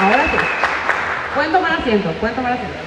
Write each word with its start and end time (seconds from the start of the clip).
Ahora 0.00 0.22
sí. 0.30 0.38
Pueden 1.34 1.52
tomar 1.52 1.72
asiento, 1.72 2.10
pueden 2.12 2.36
tomar 2.36 2.52
asiento. 2.52 2.78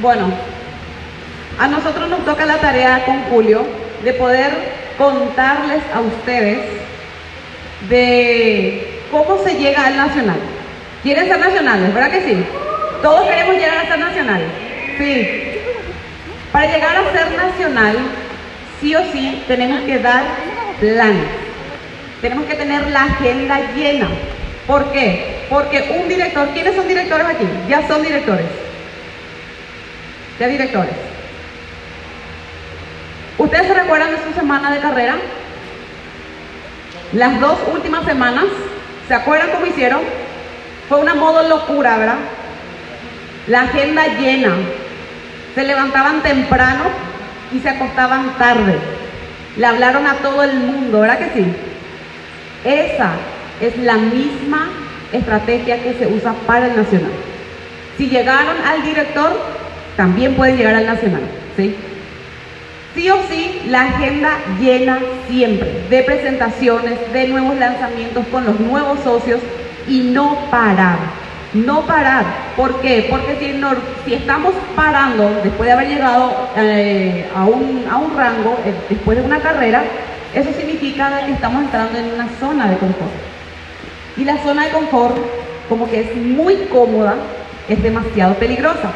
Bueno, 0.00 0.30
a 1.58 1.66
nosotros 1.66 2.08
nos 2.08 2.24
toca 2.24 2.46
la 2.46 2.58
tarea 2.58 3.04
con 3.04 3.22
Julio 3.24 3.66
de 4.04 4.12
poder 4.12 4.52
contarles 4.96 5.82
a 5.92 6.00
ustedes 6.00 6.60
de 7.88 8.87
cómo 9.10 9.42
se 9.44 9.54
llega 9.54 9.86
al 9.86 9.96
nacional. 9.96 10.38
¿Quieren 11.02 11.28
ser 11.28 11.38
nacionales? 11.38 11.94
¿Verdad 11.94 12.10
que 12.10 12.22
sí? 12.22 12.44
Todos 13.02 13.28
queremos 13.28 13.54
llegar 13.54 13.78
a 13.78 13.88
ser 13.88 13.98
nacionales. 13.98 14.48
Sí. 14.98 15.28
Para 16.52 16.66
llegar 16.66 16.96
a 16.96 17.12
ser 17.12 17.36
nacional, 17.36 17.96
sí 18.80 18.94
o 18.94 19.12
sí 19.12 19.44
tenemos 19.46 19.82
que 19.82 19.98
dar 19.98 20.22
planes. 20.80 21.26
Tenemos 22.20 22.46
que 22.46 22.54
tener 22.54 22.88
la 22.88 23.04
agenda 23.04 23.60
llena. 23.74 24.08
¿Por 24.66 24.92
qué? 24.92 25.46
Porque 25.48 25.96
un 25.98 26.08
director, 26.08 26.48
¿quiénes 26.52 26.74
son 26.74 26.88
directores 26.88 27.26
aquí? 27.26 27.46
Ya 27.68 27.86
son 27.86 28.02
directores. 28.02 28.46
Ya 30.38 30.48
directores. 30.48 30.94
¿Ustedes 33.38 33.66
se 33.68 33.74
recuerdan 33.74 34.10
de 34.10 34.16
su 34.24 34.32
semana 34.34 34.70
de 34.70 34.80
carrera? 34.80 35.16
Las 37.12 37.40
dos 37.40 37.58
últimas 37.72 38.04
semanas, 38.04 38.44
¿se 39.08 39.14
acuerdan 39.14 39.50
cómo 39.50 39.66
hicieron? 39.66 40.00
Fue 40.88 41.00
una 41.00 41.14
modo 41.14 41.48
locura, 41.48 41.96
¿verdad? 41.96 42.18
La 43.46 43.62
agenda 43.62 44.06
llena. 44.18 44.54
Se 45.54 45.64
levantaban 45.64 46.22
temprano 46.22 46.84
y 47.52 47.58
se 47.58 47.70
acostaban 47.70 48.36
tarde. 48.38 48.78
Le 49.56 49.66
hablaron 49.66 50.06
a 50.06 50.14
todo 50.16 50.44
el 50.44 50.54
mundo, 50.54 51.00
¿verdad 51.00 51.18
que 51.18 51.40
sí? 51.40 51.46
Esa 52.64 53.12
es 53.60 53.76
la 53.78 53.94
misma 53.94 54.68
estrategia 55.12 55.82
que 55.82 55.94
se 55.94 56.06
usa 56.06 56.34
para 56.46 56.66
el 56.66 56.76
nacional. 56.76 57.10
Si 57.96 58.08
llegaron 58.08 58.56
al 58.66 58.82
director, 58.82 59.32
también 59.96 60.34
pueden 60.34 60.56
llegar 60.56 60.74
al 60.74 60.86
nacional, 60.86 61.22
¿sí? 61.56 61.74
Sí 62.98 63.08
o 63.10 63.18
sí, 63.30 63.62
la 63.68 63.82
agenda 63.82 64.30
llena 64.58 64.98
siempre 65.28 65.84
de 65.88 66.02
presentaciones, 66.02 67.12
de 67.12 67.28
nuevos 67.28 67.56
lanzamientos 67.56 68.26
con 68.26 68.44
los 68.44 68.58
nuevos 68.58 68.98
socios 69.04 69.38
y 69.86 70.00
no 70.00 70.36
parar. 70.50 70.98
No 71.54 71.86
parar. 71.86 72.24
¿Por 72.56 72.80
qué? 72.80 73.06
Porque 73.08 73.36
si, 74.04 74.14
estamos 74.14 74.52
parando 74.74 75.30
después 75.44 75.68
de 75.68 75.72
haber 75.74 75.86
llegado 75.86 76.48
eh, 76.56 77.28
a, 77.36 77.44
un, 77.44 77.84
a, 77.88 77.98
un, 77.98 78.16
rango, 78.16 78.58
eh, 78.66 78.74
después 78.88 79.16
de 79.16 79.22
una 79.22 79.38
carrera, 79.38 79.84
eso 80.34 80.50
significa 80.58 81.24
que 81.24 81.30
estamos 81.30 81.62
entrando 81.62 82.00
en 82.00 82.14
una 82.14 82.28
zona 82.40 82.68
de 82.68 82.78
confort. 82.78 83.12
Y 84.16 84.24
la 84.24 84.42
zona 84.42 84.64
de 84.64 84.70
confort, 84.70 85.16
como 85.68 85.88
que 85.88 86.00
es 86.00 86.16
muy 86.16 86.56
cómoda, 86.68 87.14
es 87.68 87.80
demasiado 87.80 88.34
peligrosa. 88.34 88.90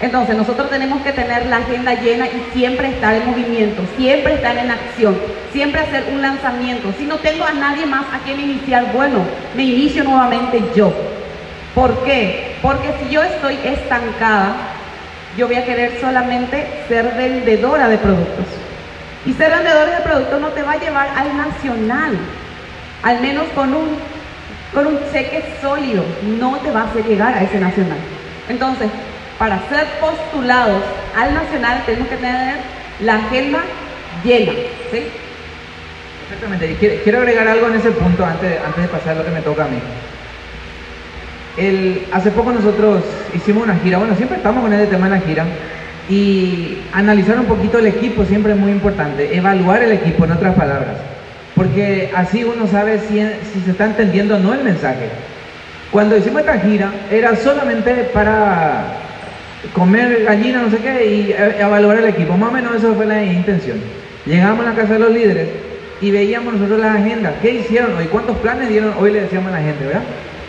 Entonces 0.00 0.36
nosotros 0.36 0.70
tenemos 0.70 1.02
que 1.02 1.12
tener 1.12 1.46
la 1.46 1.58
agenda 1.58 1.94
llena 1.94 2.26
y 2.26 2.46
siempre 2.52 2.88
estar 2.88 3.14
en 3.14 3.26
movimiento, 3.26 3.82
siempre 3.96 4.34
estar 4.34 4.56
en 4.58 4.70
acción, 4.70 5.16
siempre 5.52 5.80
hacer 5.80 6.06
un 6.12 6.20
lanzamiento. 6.20 6.92
Si 6.98 7.06
no 7.06 7.16
tengo 7.18 7.44
a 7.44 7.52
nadie 7.52 7.86
más 7.86 8.04
a 8.12 8.18
quien 8.24 8.40
iniciar, 8.40 8.92
bueno, 8.92 9.20
me 9.54 9.62
inicio 9.62 10.04
nuevamente 10.04 10.62
yo. 10.74 10.92
¿Por 11.74 12.04
qué? 12.04 12.56
Porque 12.60 12.92
si 13.00 13.14
yo 13.14 13.22
estoy 13.22 13.58
estancada, 13.64 14.56
yo 15.36 15.46
voy 15.46 15.56
a 15.56 15.64
querer 15.64 16.00
solamente 16.00 16.66
ser 16.88 17.14
vendedora 17.16 17.88
de 17.88 17.98
productos. 17.98 18.46
Y 19.26 19.32
ser 19.32 19.52
vendedora 19.52 19.98
de 19.98 20.04
productos 20.04 20.40
no 20.40 20.48
te 20.48 20.62
va 20.62 20.72
a 20.72 20.80
llevar 20.80 21.08
al 21.16 21.36
nacional, 21.36 22.18
al 23.02 23.20
menos 23.20 23.44
con 23.54 23.74
un, 23.74 23.96
con 24.72 24.86
un 24.86 24.98
cheque 25.12 25.56
sólido, 25.60 26.04
no 26.38 26.58
te 26.58 26.70
va 26.70 26.82
a 26.82 26.84
hacer 26.84 27.04
llegar 27.06 27.34
a 27.34 27.42
ese 27.42 27.58
nacional. 27.58 27.98
Entonces, 28.48 28.90
para 29.38 29.58
ser 29.68 29.86
postulados 30.00 30.82
al 31.16 31.34
nacional 31.34 31.82
tenemos 31.86 32.08
que 32.08 32.16
tener 32.16 32.56
la 33.00 33.16
agenda 33.16 33.60
llena. 34.24 34.52
¿sí? 34.90 35.02
Exactamente. 36.24 36.70
Y 36.70 36.74
quiero, 36.74 37.18
agregar 37.18 37.48
algo 37.48 37.68
en 37.68 37.76
ese 37.76 37.90
punto 37.90 38.24
antes, 38.24 38.58
antes 38.64 38.82
de 38.82 38.88
pasar 38.88 39.16
lo 39.16 39.24
que 39.24 39.30
me 39.30 39.40
toca 39.40 39.64
a 39.64 39.68
mí. 39.68 39.78
El, 41.56 42.06
hace 42.12 42.30
poco 42.30 42.52
nosotros 42.52 43.04
hicimos 43.34 43.64
una 43.64 43.76
gira, 43.76 43.98
bueno, 43.98 44.16
siempre 44.16 44.38
estamos 44.38 44.62
con 44.62 44.72
ese 44.72 44.86
tema 44.86 45.06
en 45.06 45.12
la 45.12 45.20
gira, 45.20 45.44
y 46.08 46.78
analizar 46.92 47.38
un 47.38 47.46
poquito 47.46 47.78
el 47.78 47.86
equipo 47.86 48.24
siempre 48.24 48.52
es 48.52 48.58
muy 48.58 48.72
importante, 48.72 49.36
evaluar 49.36 49.82
el 49.82 49.92
equipo 49.92 50.24
en 50.24 50.32
otras 50.32 50.54
palabras, 50.54 50.96
porque 51.54 52.10
así 52.14 52.42
uno 52.42 52.66
sabe 52.66 52.98
si 52.98 53.20
se 53.64 53.70
está 53.70 53.84
entendiendo 53.84 54.36
o 54.36 54.38
no 54.38 54.52
el 54.52 54.64
mensaje. 54.64 55.08
Cuando 55.92 56.16
hicimos 56.16 56.40
esta 56.40 56.58
gira 56.58 56.90
era 57.10 57.36
solamente 57.36 58.10
para 58.12 59.03
comer 59.72 60.24
gallina, 60.24 60.62
no 60.62 60.70
sé 60.70 60.78
qué, 60.78 61.06
y 61.06 61.32
eh, 61.32 61.56
evaluar 61.60 61.98
el 61.98 62.06
equipo. 62.06 62.36
Más 62.36 62.50
o 62.50 62.52
menos 62.52 62.74
eso 62.76 62.94
fue 62.94 63.06
la 63.06 63.22
intención. 63.24 63.78
Llegamos 64.26 64.66
a 64.66 64.70
la 64.70 64.76
casa 64.76 64.94
de 64.94 64.98
los 65.00 65.10
líderes 65.10 65.48
y 66.00 66.10
veíamos 66.10 66.54
nosotros 66.54 66.80
las 66.80 66.96
agendas. 66.96 67.34
¿Qué 67.40 67.50
hicieron 67.50 67.96
hoy? 67.96 68.06
¿Cuántos 68.06 68.36
planes 68.38 68.68
dieron 68.68 68.94
hoy? 68.98 69.12
Le 69.12 69.22
decíamos 69.22 69.52
a 69.52 69.58
la 69.58 69.62
gente, 69.62 69.86
¿verdad? 69.86 70.02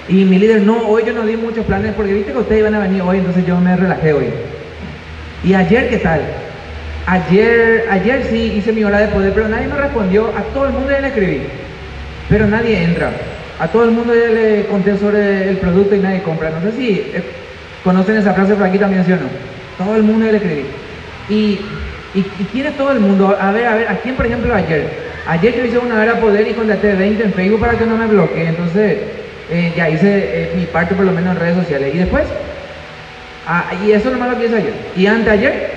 Y 0.07 0.23
mi 0.25 0.37
líder, 0.37 0.61
no, 0.61 0.87
hoy 0.87 1.03
yo 1.05 1.13
no 1.13 1.25
di 1.25 1.35
muchos 1.35 1.65
planes 1.65 1.93
porque 1.95 2.13
viste 2.13 2.31
que 2.31 2.37
ustedes 2.37 2.59
iban 2.59 2.75
a 2.75 2.79
venir 2.79 3.01
hoy, 3.01 3.17
entonces 3.17 3.45
yo 3.45 3.59
me 3.59 3.75
relajé 3.75 4.13
hoy. 4.13 4.25
¿Y 5.43 5.53
ayer 5.53 5.89
qué 5.89 5.97
tal? 5.97 6.21
Ayer, 7.07 7.85
ayer 7.89 8.23
sí 8.29 8.53
hice 8.55 8.71
mi 8.71 8.83
hora 8.83 8.99
de 8.99 9.07
poder, 9.07 9.33
pero 9.33 9.47
nadie 9.47 9.67
me 9.67 9.75
respondió. 9.75 10.27
A 10.35 10.41
todo 10.53 10.65
el 10.65 10.73
mundo 10.73 10.91
ya 10.91 11.01
le 11.01 11.07
escribí, 11.07 11.41
pero 12.29 12.47
nadie 12.47 12.83
entra. 12.83 13.11
A 13.59 13.67
todo 13.67 13.85
el 13.85 13.91
mundo 13.91 14.13
ya 14.13 14.29
le 14.29 14.65
conté 14.65 14.97
sobre 14.97 15.49
el 15.49 15.57
producto 15.57 15.95
y 15.95 15.99
nadie 15.99 16.21
compra. 16.23 16.49
No 16.49 16.61
sé 16.61 16.77
si 16.77 16.89
eh, 17.13 17.23
¿Conocen 17.85 18.17
esa 18.17 18.33
frase 18.33 18.55
por 18.55 18.65
aquí 18.65 18.79
también, 18.79 19.05
sí 19.05 19.11
no? 19.11 19.29
Todo 19.77 19.95
el 19.95 20.01
mundo 20.01 20.25
le 20.25 20.37
escribir. 20.37 20.65
Y, 21.29 21.59
y, 22.15 22.47
quién 22.51 22.65
es 22.65 22.75
todo 22.75 22.91
el 22.91 22.99
mundo? 22.99 23.37
A 23.39 23.51
ver, 23.51 23.67
a 23.67 23.75
ver, 23.75 23.87
¿a 23.87 23.97
quién, 23.97 24.15
por 24.15 24.25
ejemplo, 24.25 24.55
ayer? 24.55 24.89
Ayer 25.27 25.55
yo 25.55 25.65
hice 25.65 25.77
una 25.77 26.01
hora 26.01 26.19
poder 26.19 26.47
y 26.47 26.53
contraté 26.53 26.93
20 26.93 27.23
en 27.23 27.33
Facebook 27.33 27.59
para 27.59 27.77
que 27.77 27.85
no 27.85 27.95
me 27.95 28.07
bloquee. 28.07 28.47
Entonces, 28.47 28.97
eh, 29.51 29.71
ya 29.77 29.87
hice 29.87 30.07
eh, 30.07 30.53
mi 30.55 30.65
parte 30.65 30.95
por 30.95 31.05
lo 31.05 31.11
menos 31.11 31.35
en 31.35 31.39
redes 31.39 31.57
sociales. 31.57 31.93
Y 31.93 31.99
después, 31.99 32.23
ah, 33.45 33.65
y 33.85 33.91
eso 33.91 34.09
nomás 34.09 34.31
lo 34.31 34.39
que 34.39 34.47
hice 34.47 34.55
ayer. 34.55 34.73
Y 34.95 35.05
anteayer, 35.05 35.69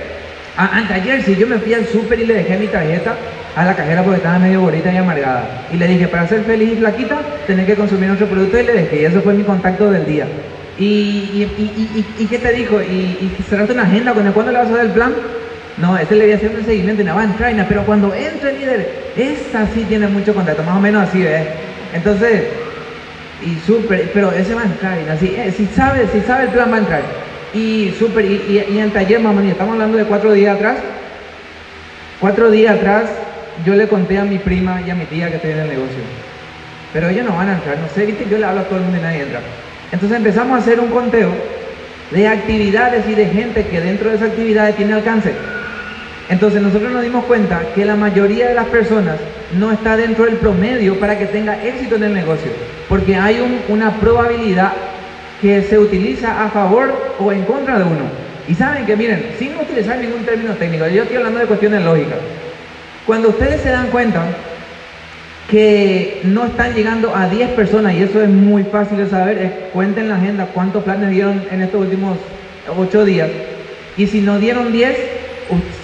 ah, 0.57 0.71
anteayer 0.73 1.21
sí, 1.21 1.35
yo 1.35 1.45
me 1.45 1.59
fui 1.59 1.75
al 1.75 1.85
súper 1.85 2.19
y 2.19 2.25
le 2.25 2.33
dejé 2.33 2.57
mi 2.57 2.67
tarjeta 2.67 3.15
a 3.55 3.65
la 3.65 3.75
cajera 3.75 4.01
porque 4.01 4.17
estaba 4.17 4.39
medio 4.39 4.61
bonita 4.61 4.91
y 4.91 4.97
amargada. 4.97 5.67
Y 5.71 5.77
le 5.77 5.85
dije, 5.85 6.07
para 6.07 6.27
ser 6.27 6.41
feliz 6.43 6.73
y 6.73 6.77
flaquita, 6.77 7.19
tenés 7.45 7.67
que 7.67 7.75
consumir 7.75 8.07
nuestro 8.07 8.27
producto 8.27 8.59
y 8.59 8.63
le 8.63 8.73
dejé. 8.73 9.01
Y 9.01 9.05
eso 9.05 9.21
fue 9.21 9.35
mi 9.35 9.43
contacto 9.43 9.91
del 9.91 10.07
día. 10.07 10.25
¿Y, 10.79 11.45
y, 12.17 12.27
qué 12.29 12.39
te 12.39 12.53
dijo? 12.53 12.81
¿Y, 12.81 13.35
cerraste 13.49 13.73
una 13.73 13.83
agenda? 13.83 14.13
¿Cuándo 14.13 14.51
le 14.51 14.59
vas 14.59 14.69
a 14.69 14.77
dar 14.77 14.85
el 14.85 14.91
plan? 14.91 15.13
No, 15.77 15.97
ese 15.97 16.15
le 16.15 16.23
voy 16.23 16.33
a 16.33 16.35
hacer 16.37 16.51
seguimiento 16.65 17.01
y 17.01 17.05
no 17.05 17.65
pero 17.67 17.85
cuando 17.85 18.13
entre 18.13 18.51
el 18.51 18.59
líder, 18.59 19.13
esa 19.17 19.67
sí 19.73 19.85
tiene 19.87 20.07
mucho 20.07 20.33
contacto, 20.33 20.63
más 20.63 20.77
o 20.77 20.79
menos 20.79 21.07
así, 21.07 21.21
¿ves? 21.21 21.47
Entonces, 21.93 22.43
y 23.41 23.55
súper, 23.65 24.11
pero 24.13 24.31
ese 24.31 24.55
va 24.55 24.61
a 24.61 24.65
entrar, 24.65 24.97
eh, 24.97 25.53
si 25.55 25.65
sabe, 25.67 26.07
si 26.11 26.21
sabe 26.21 26.45
el 26.45 26.49
plan 26.49 26.71
va 26.71 26.75
a 26.75 26.79
entrar. 26.79 27.01
Y 27.53 27.93
súper, 27.99 28.25
y, 28.25 28.65
y, 28.69 28.79
en 28.79 28.91
taller, 28.91 29.19
mamá, 29.19 29.43
estamos 29.45 29.73
hablando 29.73 29.97
de 29.97 30.05
cuatro 30.05 30.31
días 30.31 30.55
atrás, 30.55 30.77
cuatro 32.21 32.51
días 32.51 32.77
atrás, 32.77 33.09
yo 33.65 33.75
le 33.75 33.87
conté 33.87 34.17
a 34.17 34.23
mi 34.23 34.37
prima 34.37 34.81
y 34.85 34.89
a 34.89 34.95
mi 34.95 35.05
tía 35.05 35.29
que 35.29 35.35
estoy 35.35 35.51
en 35.51 35.59
el 35.59 35.67
negocio. 35.67 35.99
Pero 36.93 37.09
ellos 37.09 37.25
no 37.25 37.35
van 37.35 37.49
a 37.49 37.53
entrar, 37.55 37.77
no 37.79 37.87
sé, 37.89 38.05
viste, 38.05 38.27
yo 38.29 38.37
le 38.37 38.45
hablo 38.45 38.61
a 38.61 38.63
todo 38.63 38.77
el 38.77 38.83
mundo 38.83 38.97
y 38.97 39.01
nadie 39.01 39.21
entra. 39.23 39.39
Entonces 39.91 40.17
empezamos 40.17 40.55
a 40.55 40.61
hacer 40.61 40.79
un 40.79 40.89
conteo 40.89 41.31
de 42.11 42.27
actividades 42.27 43.07
y 43.07 43.15
de 43.15 43.25
gente 43.27 43.67
que 43.67 43.81
dentro 43.81 44.09
de 44.09 44.15
esas 44.15 44.29
actividades 44.29 44.75
tiene 44.75 44.93
alcance. 44.93 45.33
Entonces 46.29 46.61
nosotros 46.61 46.91
nos 46.91 47.01
dimos 47.01 47.25
cuenta 47.25 47.61
que 47.73 47.85
la 47.85 47.95
mayoría 47.95 48.47
de 48.47 48.53
las 48.53 48.67
personas 48.67 49.15
no 49.57 49.71
está 49.71 49.97
dentro 49.97 50.25
del 50.25 50.35
promedio 50.35 50.99
para 50.99 51.17
que 51.17 51.25
tenga 51.25 51.63
éxito 51.63 51.95
en 51.95 52.03
el 52.03 52.13
negocio, 52.13 52.51
porque 52.87 53.15
hay 53.15 53.63
una 53.67 53.95
probabilidad 53.95 54.73
que 55.41 55.63
se 55.63 55.79
utiliza 55.79 56.43
a 56.43 56.49
favor 56.49 57.15
o 57.19 57.31
en 57.31 57.43
contra 57.45 57.79
de 57.79 57.83
uno. 57.83 58.29
Y 58.47 58.53
saben 58.53 58.85
que 58.85 58.95
miren, 58.95 59.31
sin 59.39 59.55
utilizar 59.55 59.97
ningún 59.97 60.23
término 60.23 60.53
técnico, 60.53 60.87
yo 60.87 61.03
estoy 61.03 61.17
hablando 61.17 61.39
de 61.39 61.45
cuestiones 61.45 61.83
lógicas. 61.83 62.17
Cuando 63.07 63.29
ustedes 63.29 63.61
se 63.61 63.69
dan 63.69 63.87
cuenta 63.87 64.23
que 65.49 66.21
no 66.25 66.45
están 66.45 66.75
llegando 66.75 67.15
a 67.15 67.27
10 67.27 67.49
personas 67.51 67.93
y 67.93 68.03
eso 68.03 68.21
es 68.21 68.29
muy 68.29 68.63
fácil 68.63 68.97
de 68.97 69.09
saber. 69.09 69.69
cuenten 69.73 70.09
la 70.09 70.15
agenda 70.15 70.47
cuántos 70.53 70.83
planes 70.83 71.09
dieron 71.09 71.41
en 71.51 71.61
estos 71.61 71.81
últimos 71.81 72.17
8 72.77 73.05
días. 73.05 73.29
Y 73.97 74.07
si 74.07 74.21
no 74.21 74.37
dieron 74.37 74.71
10, 74.71 74.95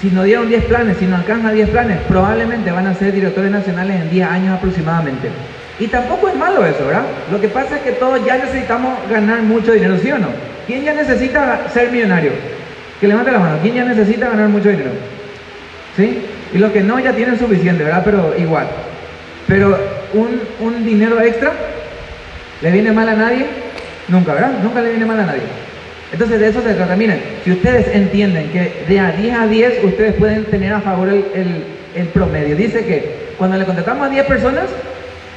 si 0.01 0.09
no 0.11 0.23
dieron 0.23 0.47
10 0.49 0.65
planes, 0.65 0.97
si 0.97 1.05
no 1.05 1.15
alcanzan 1.15 1.55
10 1.55 1.69
planes, 1.69 1.97
probablemente 2.07 2.71
van 2.71 2.85
a 2.87 2.93
ser 2.93 3.11
directores 3.11 3.51
nacionales 3.51 4.01
en 4.01 4.11
10 4.11 4.27
años 4.27 4.57
aproximadamente. 4.57 5.29
Y 5.79 5.87
tampoco 5.87 6.29
es 6.29 6.35
malo 6.35 6.65
eso, 6.65 6.85
¿verdad? 6.85 7.05
Lo 7.31 7.41
que 7.41 7.49
pasa 7.49 7.77
es 7.77 7.81
que 7.81 7.91
todos 7.93 8.23
ya 8.23 8.37
necesitamos 8.37 8.97
ganar 9.09 9.41
mucho 9.41 9.73
dinero, 9.73 9.97
¿sí 9.97 10.11
o 10.11 10.19
no? 10.19 10.27
¿Quién 10.67 10.83
ya 10.83 10.93
necesita 10.93 11.67
ser 11.73 11.91
millonario? 11.91 12.31
Que 13.01 13.07
levante 13.07 13.31
la 13.31 13.39
mano. 13.39 13.57
¿Quién 13.61 13.75
ya 13.75 13.83
necesita 13.83 14.29
ganar 14.29 14.47
mucho 14.47 14.69
dinero? 14.69 14.91
¿Sí? 15.97 16.21
Y 16.53 16.57
los 16.59 16.71
que 16.71 16.81
no 16.81 16.99
ya 16.99 17.13
tienen 17.13 17.37
suficiente, 17.37 17.83
¿verdad? 17.83 18.03
Pero 18.05 18.33
igual. 18.37 18.67
Pero 19.47 19.77
un, 20.13 20.41
un 20.59 20.85
dinero 20.85 21.21
extra, 21.21 21.51
¿le 22.61 22.71
viene 22.71 22.91
mal 22.91 23.09
a 23.09 23.15
nadie? 23.15 23.45
Nunca, 24.07 24.33
¿verdad? 24.33 24.59
Nunca 24.63 24.81
le 24.81 24.89
viene 24.89 25.05
mal 25.05 25.19
a 25.19 25.25
nadie. 25.25 25.41
Entonces 26.11 26.39
de 26.39 26.47
eso 26.47 26.61
se 26.61 26.73
trata. 26.73 26.95
Miren, 26.95 27.21
si 27.43 27.51
ustedes 27.51 27.87
entienden 27.93 28.49
que 28.49 28.85
de 28.87 28.99
a 28.99 29.11
10 29.11 29.35
a 29.37 29.47
10 29.47 29.83
ustedes 29.83 30.13
pueden 30.13 30.45
tener 30.45 30.73
a 30.73 30.81
favor 30.81 31.09
el, 31.09 31.25
el, 31.95 32.07
promedio. 32.07 32.55
Dice 32.55 32.85
que 32.85 33.33
cuando 33.37 33.57
le 33.57 33.65
contratamos 33.65 34.07
a 34.07 34.09
10 34.09 34.25
personas, 34.25 34.65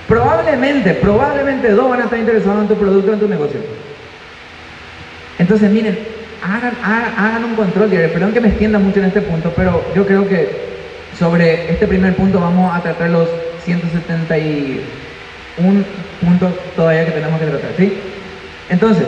probablemente, 0.07 0.95
probablemente 0.95 1.71
dos 1.71 1.89
van 1.89 2.03
a 2.03 2.05
estar 2.05 2.19
interesados 2.19 2.63
en 2.63 2.69
tu 2.69 2.75
producto, 2.77 3.13
en 3.13 3.21
tu 3.21 3.29
negocio. 3.29 3.61
Entonces, 5.39 5.71
miren, 5.71 5.99
hagan, 6.43 6.75
hagan, 6.83 7.15
hagan 7.17 7.45
un 7.45 7.55
control 7.55 7.91
diario. 7.91 8.13
Perdón 8.13 8.33
que 8.33 8.41
me 8.41 8.49
extienda 8.49 8.79
mucho 8.79 9.01
en 9.01 9.07
este 9.07 9.23
punto, 9.23 9.53
pero 9.57 9.85
yo 9.95 10.07
creo 10.07 10.29
que 10.29 10.69
sobre 11.19 11.73
este 11.73 11.87
primer 11.87 12.15
punto 12.15 12.41
vamos 12.41 12.77
a 12.77 12.81
tratar 12.83 13.11
los 13.11 13.29
171 13.69 15.85
puntos 16.21 16.53
todavía 16.75 17.05
que 17.05 17.11
tenemos 17.11 17.39
que 17.39 17.47
tratar, 17.47 17.71
¿sí? 17.77 17.93
Entonces, 18.71 19.07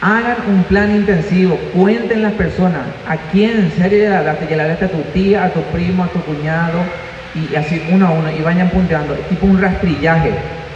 hagan 0.00 0.36
un 0.48 0.62
plan 0.64 0.94
intensivo, 0.94 1.56
cuenten 1.74 2.22
las 2.22 2.34
personas 2.34 2.82
a 3.08 3.16
quién 3.32 3.58
en 3.58 3.72
serio 3.72 3.98
le 3.98 4.14
hablaste, 4.14 4.46
ya 4.48 4.56
le 4.56 4.62
hablaste 4.62 4.84
a 4.84 4.90
tu 4.90 5.02
tía, 5.12 5.44
a 5.44 5.50
tu 5.50 5.60
primo, 5.76 6.04
a 6.04 6.08
tu 6.08 6.20
cuñado, 6.20 6.78
y 7.34 7.56
así 7.56 7.82
uno 7.90 8.06
a 8.06 8.10
uno, 8.10 8.30
y 8.30 8.42
vayan 8.42 8.70
punteando, 8.70 9.14
tipo 9.28 9.46
un 9.46 9.60
rastrillaje. 9.60 10.30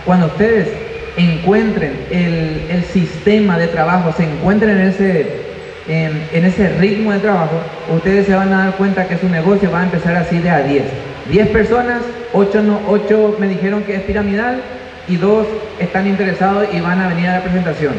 Cuando 0.04 0.26
ustedes 0.26 0.68
encuentren 1.16 1.92
el, 2.10 2.66
el 2.68 2.82
sistema 2.84 3.56
de 3.58 3.68
trabajo, 3.68 4.12
se 4.16 4.24
encuentren 4.24 4.78
en 4.78 4.88
ese, 4.88 5.46
en, 5.88 6.44
ese 6.44 6.68
ritmo 6.78 7.12
de 7.12 7.20
trabajo, 7.20 7.60
ustedes 7.94 8.26
se 8.26 8.34
van 8.34 8.52
a 8.52 8.64
dar 8.64 8.74
cuenta 8.74 9.06
que 9.06 9.18
su 9.18 9.28
negocio 9.28 9.70
va 9.70 9.80
a 9.80 9.84
empezar 9.84 10.16
así 10.16 10.38
de 10.38 10.50
a 10.50 10.62
10. 10.62 10.82
10 11.30 11.48
personas, 11.48 12.02
8, 12.32 12.62
no, 12.62 12.80
8 12.88 13.36
me 13.38 13.48
dijeron 13.48 13.82
que 13.82 13.96
es 13.96 14.02
piramidal 14.02 14.60
y 15.08 15.16
2 15.16 15.46
están 15.80 16.06
interesados 16.06 16.66
y 16.72 16.80
van 16.80 17.00
a 17.00 17.08
venir 17.08 17.28
a 17.28 17.38
la 17.38 17.42
presentación. 17.42 17.94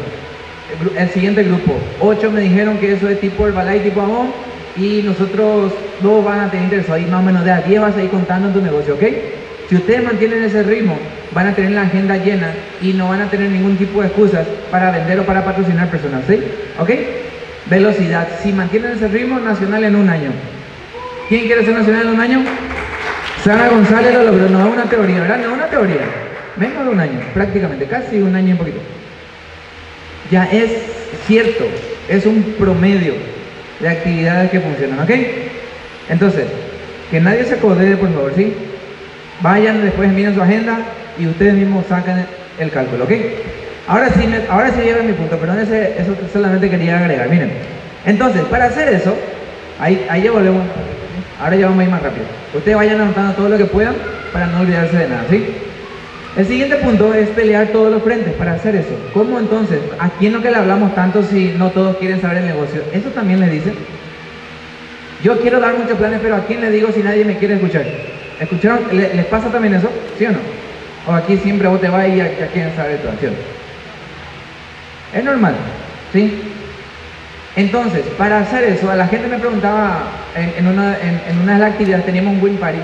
El, 0.80 0.96
el 0.96 1.10
siguiente 1.10 1.42
grupo, 1.44 1.74
8 2.00 2.30
me 2.30 2.40
dijeron 2.40 2.78
que 2.78 2.92
eso 2.92 3.08
es 3.08 3.20
tipo 3.20 3.46
Herbalife, 3.46 3.90
tipo 3.90 4.00
Amon 4.00 4.28
y 4.76 5.02
nosotros 5.02 5.72
dos 6.00 6.24
van 6.24 6.40
a 6.40 6.50
tener 6.50 6.64
interesados 6.64 7.02
y 7.02 7.06
más 7.06 7.20
o 7.20 7.24
menos 7.24 7.44
de 7.44 7.50
a 7.50 7.62
10 7.62 7.80
vas 7.80 7.96
a 7.96 8.02
ir 8.02 8.10
contando 8.10 8.48
en 8.48 8.54
tu 8.54 8.62
negocio, 8.62 8.94
¿ok? 8.94 9.02
Si 9.68 9.76
ustedes 9.76 10.02
mantienen 10.02 10.44
ese 10.44 10.62
ritmo, 10.62 10.96
van 11.32 11.48
a 11.48 11.54
tener 11.54 11.72
la 11.72 11.82
agenda 11.82 12.16
llena 12.16 12.54
y 12.80 12.92
no 12.92 13.08
van 13.08 13.20
a 13.20 13.30
tener 13.30 13.50
ningún 13.50 13.76
tipo 13.76 14.00
de 14.00 14.06
excusas 14.06 14.46
para 14.70 14.90
vender 14.90 15.20
o 15.20 15.24
para 15.24 15.44
patrocinar 15.44 15.90
personas, 15.90 16.22
¿sí? 16.26 16.40
¿Ok? 16.78 16.90
Velocidad. 17.66 18.28
Si 18.42 18.52
mantienen 18.52 18.92
ese 18.92 19.08
ritmo, 19.08 19.38
nacional 19.38 19.84
en 19.84 19.96
un 19.96 20.08
año. 20.08 20.30
¿Quién 21.28 21.44
quiere 21.46 21.64
ser 21.64 21.74
nacional 21.74 22.02
en 22.06 22.14
un 22.14 22.20
año? 22.20 22.44
Sara 23.48 23.70
González 23.70 24.12
lo 24.12 24.24
logró. 24.24 24.46
No 24.50 24.66
es 24.66 24.74
una 24.74 24.84
teoría, 24.84 25.20
¿verdad? 25.20 25.38
No 25.38 25.46
es 25.46 25.52
una 25.54 25.66
teoría. 25.68 26.02
Menos 26.56 26.84
de 26.84 26.90
un 26.90 27.00
año, 27.00 27.18
prácticamente, 27.32 27.86
casi 27.86 28.20
un 28.20 28.36
año 28.36 28.48
y 28.48 28.52
un 28.52 28.58
poquito. 28.58 28.78
Ya 30.30 30.44
es 30.52 30.70
cierto, 31.26 31.64
es 32.10 32.26
un 32.26 32.42
promedio 32.58 33.14
de 33.80 33.88
actividades 33.88 34.50
que 34.50 34.60
funcionan, 34.60 35.00
¿ok? 35.00 35.10
Entonces, 36.10 36.44
que 37.10 37.20
nadie 37.20 37.44
se 37.44 37.56
codee, 37.56 37.96
por 37.96 38.12
favor, 38.12 38.34
¿sí? 38.36 38.52
Vayan 39.40 39.82
después, 39.82 40.10
miren 40.10 40.34
su 40.34 40.42
agenda 40.42 40.80
y 41.18 41.26
ustedes 41.26 41.54
mismos 41.54 41.86
sacan 41.88 42.26
el 42.58 42.70
cálculo, 42.70 43.04
¿ok? 43.04 43.12
Ahora 43.86 44.10
sí, 44.10 44.26
me, 44.26 44.40
ahora 44.50 44.70
sí 44.72 44.82
llega 44.82 45.02
mi 45.02 45.14
punto, 45.14 45.38
perdón, 45.38 45.60
ese, 45.60 45.94
eso 45.98 46.14
solamente 46.30 46.68
quería 46.68 46.98
agregar. 46.98 47.30
Miren, 47.30 47.52
entonces, 48.04 48.42
para 48.50 48.66
hacer 48.66 48.92
eso, 48.92 49.16
ahí, 49.80 50.06
ahí 50.10 50.24
ya 50.24 50.32
volvemos. 50.32 50.64
Ahora 51.40 51.56
ya 51.56 51.66
vamos 51.66 51.80
a 51.80 51.84
ir 51.84 51.90
más 51.90 52.02
rápido. 52.02 52.26
Ustedes 52.54 52.76
vayan 52.76 53.00
anotando 53.00 53.34
todo 53.34 53.48
lo 53.48 53.58
que 53.58 53.66
puedan 53.66 53.94
para 54.32 54.46
no 54.46 54.60
olvidarse 54.60 54.96
de 54.96 55.08
nada, 55.08 55.24
¿sí? 55.30 55.44
El 56.36 56.46
siguiente 56.46 56.76
punto 56.76 57.14
es 57.14 57.28
pelear 57.30 57.68
todos 57.68 57.90
los 57.90 58.02
frentes 58.02 58.32
para 58.34 58.52
hacer 58.52 58.76
eso. 58.76 58.94
¿Cómo 59.12 59.38
entonces? 59.38 59.80
¿A 59.98 60.08
quién 60.10 60.32
no 60.32 60.42
que 60.42 60.50
le 60.50 60.56
hablamos 60.56 60.94
tanto 60.94 61.22
si 61.22 61.54
no 61.56 61.70
todos 61.70 61.96
quieren 61.96 62.20
saber 62.20 62.38
el 62.38 62.46
negocio? 62.46 62.82
Eso 62.92 63.08
también 63.10 63.40
le 63.40 63.48
dicen. 63.48 63.74
Yo 65.22 65.40
quiero 65.40 65.58
dar 65.58 65.76
muchos 65.76 65.98
planes, 65.98 66.20
pero 66.22 66.36
¿a 66.36 66.44
quién 66.44 66.60
le 66.60 66.70
digo 66.70 66.92
si 66.92 67.02
nadie 67.02 67.24
me 67.24 67.38
quiere 67.38 67.54
escuchar? 67.54 67.84
¿Escucharon? 68.38 68.80
¿Les 68.92 69.26
pasa 69.26 69.48
también 69.48 69.74
eso? 69.74 69.90
¿Sí 70.16 70.26
o 70.26 70.30
no? 70.30 70.38
O 71.08 71.12
aquí 71.12 71.36
siempre 71.38 71.66
vos 71.66 71.80
te 71.80 71.88
vas 71.88 72.06
y 72.08 72.20
a, 72.20 72.48
quién 72.52 72.72
sabe 72.76 72.96
tu 72.96 73.08
acción. 73.08 73.32
Es 75.12 75.24
normal, 75.24 75.54
¿sí? 76.12 76.47
Entonces, 77.58 78.02
para 78.16 78.38
hacer 78.38 78.62
eso, 78.62 78.94
la 78.94 79.08
gente 79.08 79.26
me 79.26 79.36
preguntaba 79.36 80.04
en, 80.36 80.64
una, 80.64 80.92
de 80.92 81.58
las 81.58 81.72
actividades, 81.72 82.06
teníamos 82.06 82.34
un 82.34 82.40
win 82.40 82.56
party, 82.56 82.78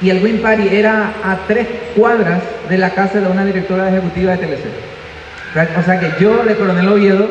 y 0.00 0.10
el 0.10 0.20
win 0.20 0.42
party 0.42 0.66
era 0.72 1.12
a 1.22 1.38
tres 1.46 1.68
cuadras 1.94 2.42
de 2.68 2.76
la 2.76 2.90
casa 2.90 3.20
de 3.20 3.28
una 3.28 3.44
directora 3.44 3.88
ejecutiva 3.88 4.32
de 4.32 4.38
TLC. 4.38 5.78
O 5.78 5.82
sea 5.84 6.00
que 6.00 6.10
yo 6.20 6.42
de 6.42 6.56
Coronel 6.56 6.88
Oviedo, 6.88 7.28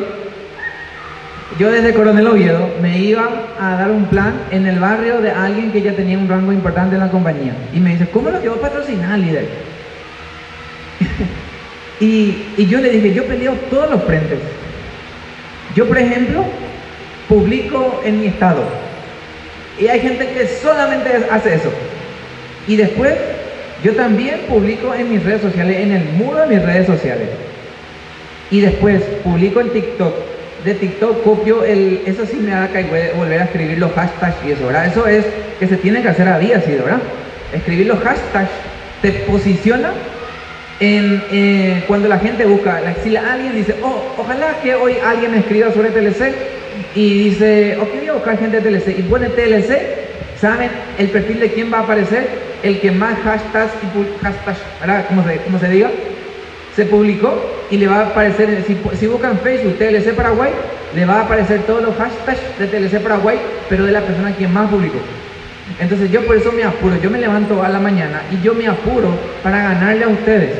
yo 1.58 1.70
desde 1.70 1.92
Coronel 1.92 2.26
Oviedo 2.26 2.66
me 2.80 2.96
iba 2.96 3.28
a 3.60 3.76
dar 3.76 3.90
un 3.90 4.06
plan 4.06 4.32
en 4.50 4.66
el 4.66 4.78
barrio 4.78 5.20
de 5.20 5.32
alguien 5.32 5.70
que 5.70 5.82
ya 5.82 5.92
tenía 5.92 6.16
un 6.16 6.30
rango 6.30 6.50
importante 6.50 6.94
en 6.94 7.02
la 7.02 7.10
compañía. 7.10 7.52
Y 7.74 7.80
me 7.80 7.90
dice, 7.90 8.08
¿cómo 8.08 8.30
lo 8.30 8.40
que 8.40 8.48
voy 8.48 8.56
a 8.56 8.62
patrocinar, 8.62 9.18
líder? 9.18 9.48
y, 12.00 12.54
y 12.56 12.66
yo 12.70 12.80
le 12.80 12.88
dije, 12.88 13.12
yo 13.12 13.26
peleo 13.26 13.52
todos 13.68 13.90
los 13.90 14.02
frentes. 14.04 14.38
Yo, 15.74 15.86
por 15.86 15.98
ejemplo, 15.98 16.44
publico 17.28 18.02
en 18.04 18.20
mi 18.20 18.26
estado. 18.26 18.62
Y 19.78 19.88
hay 19.88 20.00
gente 20.00 20.28
que 20.28 20.46
solamente 20.46 21.10
hace 21.30 21.54
eso. 21.54 21.72
Y 22.66 22.76
después, 22.76 23.14
yo 23.82 23.94
también 23.94 24.40
publico 24.48 24.94
en 24.94 25.10
mis 25.10 25.24
redes 25.24 25.42
sociales, 25.42 25.80
en 25.80 25.92
el 25.92 26.04
muro 26.04 26.38
de 26.38 26.46
mis 26.46 26.62
redes 26.62 26.86
sociales. 26.86 27.28
Y 28.50 28.60
después, 28.60 29.02
publico 29.24 29.60
en 29.60 29.70
TikTok. 29.70 30.14
De 30.64 30.74
TikTok 30.74 31.24
copio 31.24 31.64
el, 31.64 32.02
eso 32.06 32.24
sí 32.24 32.36
me 32.36 32.52
da 32.52 32.68
que 32.68 33.12
volver 33.16 33.40
a 33.40 33.44
escribir 33.44 33.78
los 33.78 33.90
hashtags 33.92 34.36
y 34.46 34.52
eso, 34.52 34.66
¿verdad? 34.66 34.86
Eso 34.86 35.08
es 35.08 35.24
que 35.58 35.66
se 35.66 35.76
tiene 35.76 36.02
que 36.02 36.08
hacer 36.08 36.28
a 36.28 36.38
día, 36.38 36.62
sí, 36.64 36.72
¿verdad? 36.72 37.00
Escribir 37.52 37.88
los 37.88 37.98
hashtags 37.98 38.50
te 39.00 39.10
posiciona 39.10 39.90
eh, 40.84 41.84
cuando 41.86 42.08
la 42.08 42.18
gente 42.18 42.44
busca, 42.44 42.80
si 43.04 43.16
alguien 43.16 43.54
dice, 43.54 43.76
oh, 43.82 44.02
ojalá 44.18 44.60
que 44.60 44.74
hoy 44.74 44.94
alguien 45.04 45.30
me 45.30 45.38
escriba 45.38 45.72
sobre 45.72 45.90
TLC 45.90 46.34
y 46.96 47.30
dice, 47.30 47.78
ok, 47.80 47.88
voy 48.00 48.08
a 48.08 48.12
buscar 48.14 48.36
gente 48.36 48.60
de 48.60 48.68
TLC 48.68 48.98
y 48.98 49.02
pone 49.02 49.28
TLC, 49.28 49.78
¿saben 50.40 50.70
el 50.98 51.08
perfil 51.10 51.38
de 51.38 51.52
quién 51.52 51.72
va 51.72 51.78
a 51.78 51.82
aparecer? 51.82 52.28
El 52.64 52.80
que 52.80 52.90
más 52.90 53.16
hashtags, 53.20 53.72
y 53.80 54.24
hashtags 54.24 54.58
¿verdad? 54.80 55.04
¿Cómo 55.08 55.58
se, 55.60 55.68
diga? 55.68 55.90
Se 56.74 56.84
publicó 56.86 57.32
y 57.70 57.76
le 57.76 57.86
va 57.86 58.00
a 58.00 58.06
aparecer, 58.08 58.64
si, 58.66 58.76
si 58.98 59.06
buscan 59.06 59.38
Facebook 59.38 59.78
TLC 59.78 60.14
Paraguay, 60.16 60.50
le 60.96 61.04
va 61.04 61.20
a 61.20 61.20
aparecer 61.22 61.60
todos 61.62 61.82
los 61.82 61.94
hashtags 61.96 62.58
de 62.58 62.66
TLC 62.66 63.00
Paraguay, 63.00 63.38
pero 63.68 63.86
de 63.86 63.92
la 63.92 64.00
persona 64.00 64.34
quien 64.34 64.52
más 64.52 64.68
publicó. 64.68 64.98
Entonces 65.78 66.10
yo 66.10 66.24
por 66.26 66.36
eso 66.36 66.52
me 66.52 66.64
apuro, 66.64 66.96
yo 67.00 67.10
me 67.10 67.18
levanto 67.18 67.62
a 67.62 67.68
la 67.68 67.78
mañana 67.78 68.22
y 68.30 68.44
yo 68.44 68.54
me 68.54 68.66
apuro 68.66 69.10
para 69.42 69.62
ganarle 69.62 70.04
a 70.04 70.08
ustedes. 70.08 70.50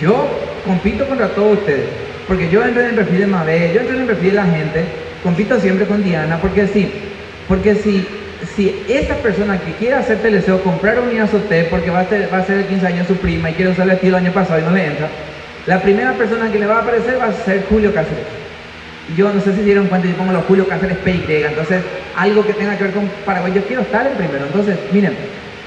Yo 0.00 0.26
compito 0.64 1.06
contra 1.06 1.28
todos 1.28 1.58
ustedes, 1.58 1.86
porque 2.26 2.48
yo 2.48 2.64
entro 2.64 2.82
en 2.82 2.90
el 2.90 2.94
perfil 2.94 3.20
de 3.20 3.26
Mabel, 3.26 3.72
yo 3.72 3.80
entro 3.80 3.94
en 3.94 4.02
el 4.02 4.06
perfil 4.06 4.30
de 4.30 4.36
la 4.36 4.46
gente, 4.46 4.84
compito 5.22 5.60
siempre 5.60 5.86
con 5.86 6.02
Diana, 6.02 6.38
porque 6.40 6.66
sí, 6.66 6.90
porque 7.48 7.74
si, 7.74 8.06
si 8.56 8.84
esa 8.88 9.14
persona 9.16 9.58
que 9.60 9.72
quiere 9.72 9.94
hacer 9.96 10.18
teleseo, 10.18 10.62
comprar 10.62 10.98
un 11.00 11.14
IASOT, 11.14 11.68
porque 11.70 11.90
va 11.90 12.00
a, 12.00 12.08
ser, 12.08 12.28
va 12.32 12.38
a 12.38 12.46
ser 12.46 12.58
el 12.58 12.66
15 12.66 12.86
años 12.86 13.06
su 13.06 13.16
prima 13.16 13.50
y 13.50 13.54
quiere 13.54 13.72
usar 13.72 13.84
el 13.84 13.92
vestido 13.92 14.16
el 14.16 14.24
año 14.24 14.32
pasado 14.32 14.60
y 14.60 14.62
no 14.62 14.70
le 14.70 14.86
entra, 14.86 15.08
la 15.66 15.80
primera 15.80 16.12
persona 16.12 16.50
que 16.50 16.58
le 16.58 16.66
va 16.66 16.76
a 16.76 16.82
aparecer 16.82 17.18
va 17.18 17.26
a 17.26 17.32
ser 17.32 17.64
Julio 17.68 17.94
Cáceres. 17.94 18.43
Yo 19.16 19.30
no 19.32 19.40
sé 19.40 19.54
si 19.54 19.60
dieron 19.62 19.88
cuenta, 19.88 20.08
yo 20.08 20.14
pongo 20.14 20.32
los 20.32 20.44
Julio 20.44 20.66
Cáceres 20.66 20.96
PY, 20.98 21.24
entonces 21.46 21.82
algo 22.16 22.44
que 22.46 22.54
tenga 22.54 22.76
que 22.78 22.84
ver 22.84 22.92
con 22.94 23.10
Paraguay, 23.26 23.52
yo 23.54 23.62
quiero 23.64 23.82
estar 23.82 24.06
en 24.06 24.14
primero, 24.14 24.46
entonces 24.46 24.78
miren, 24.92 25.14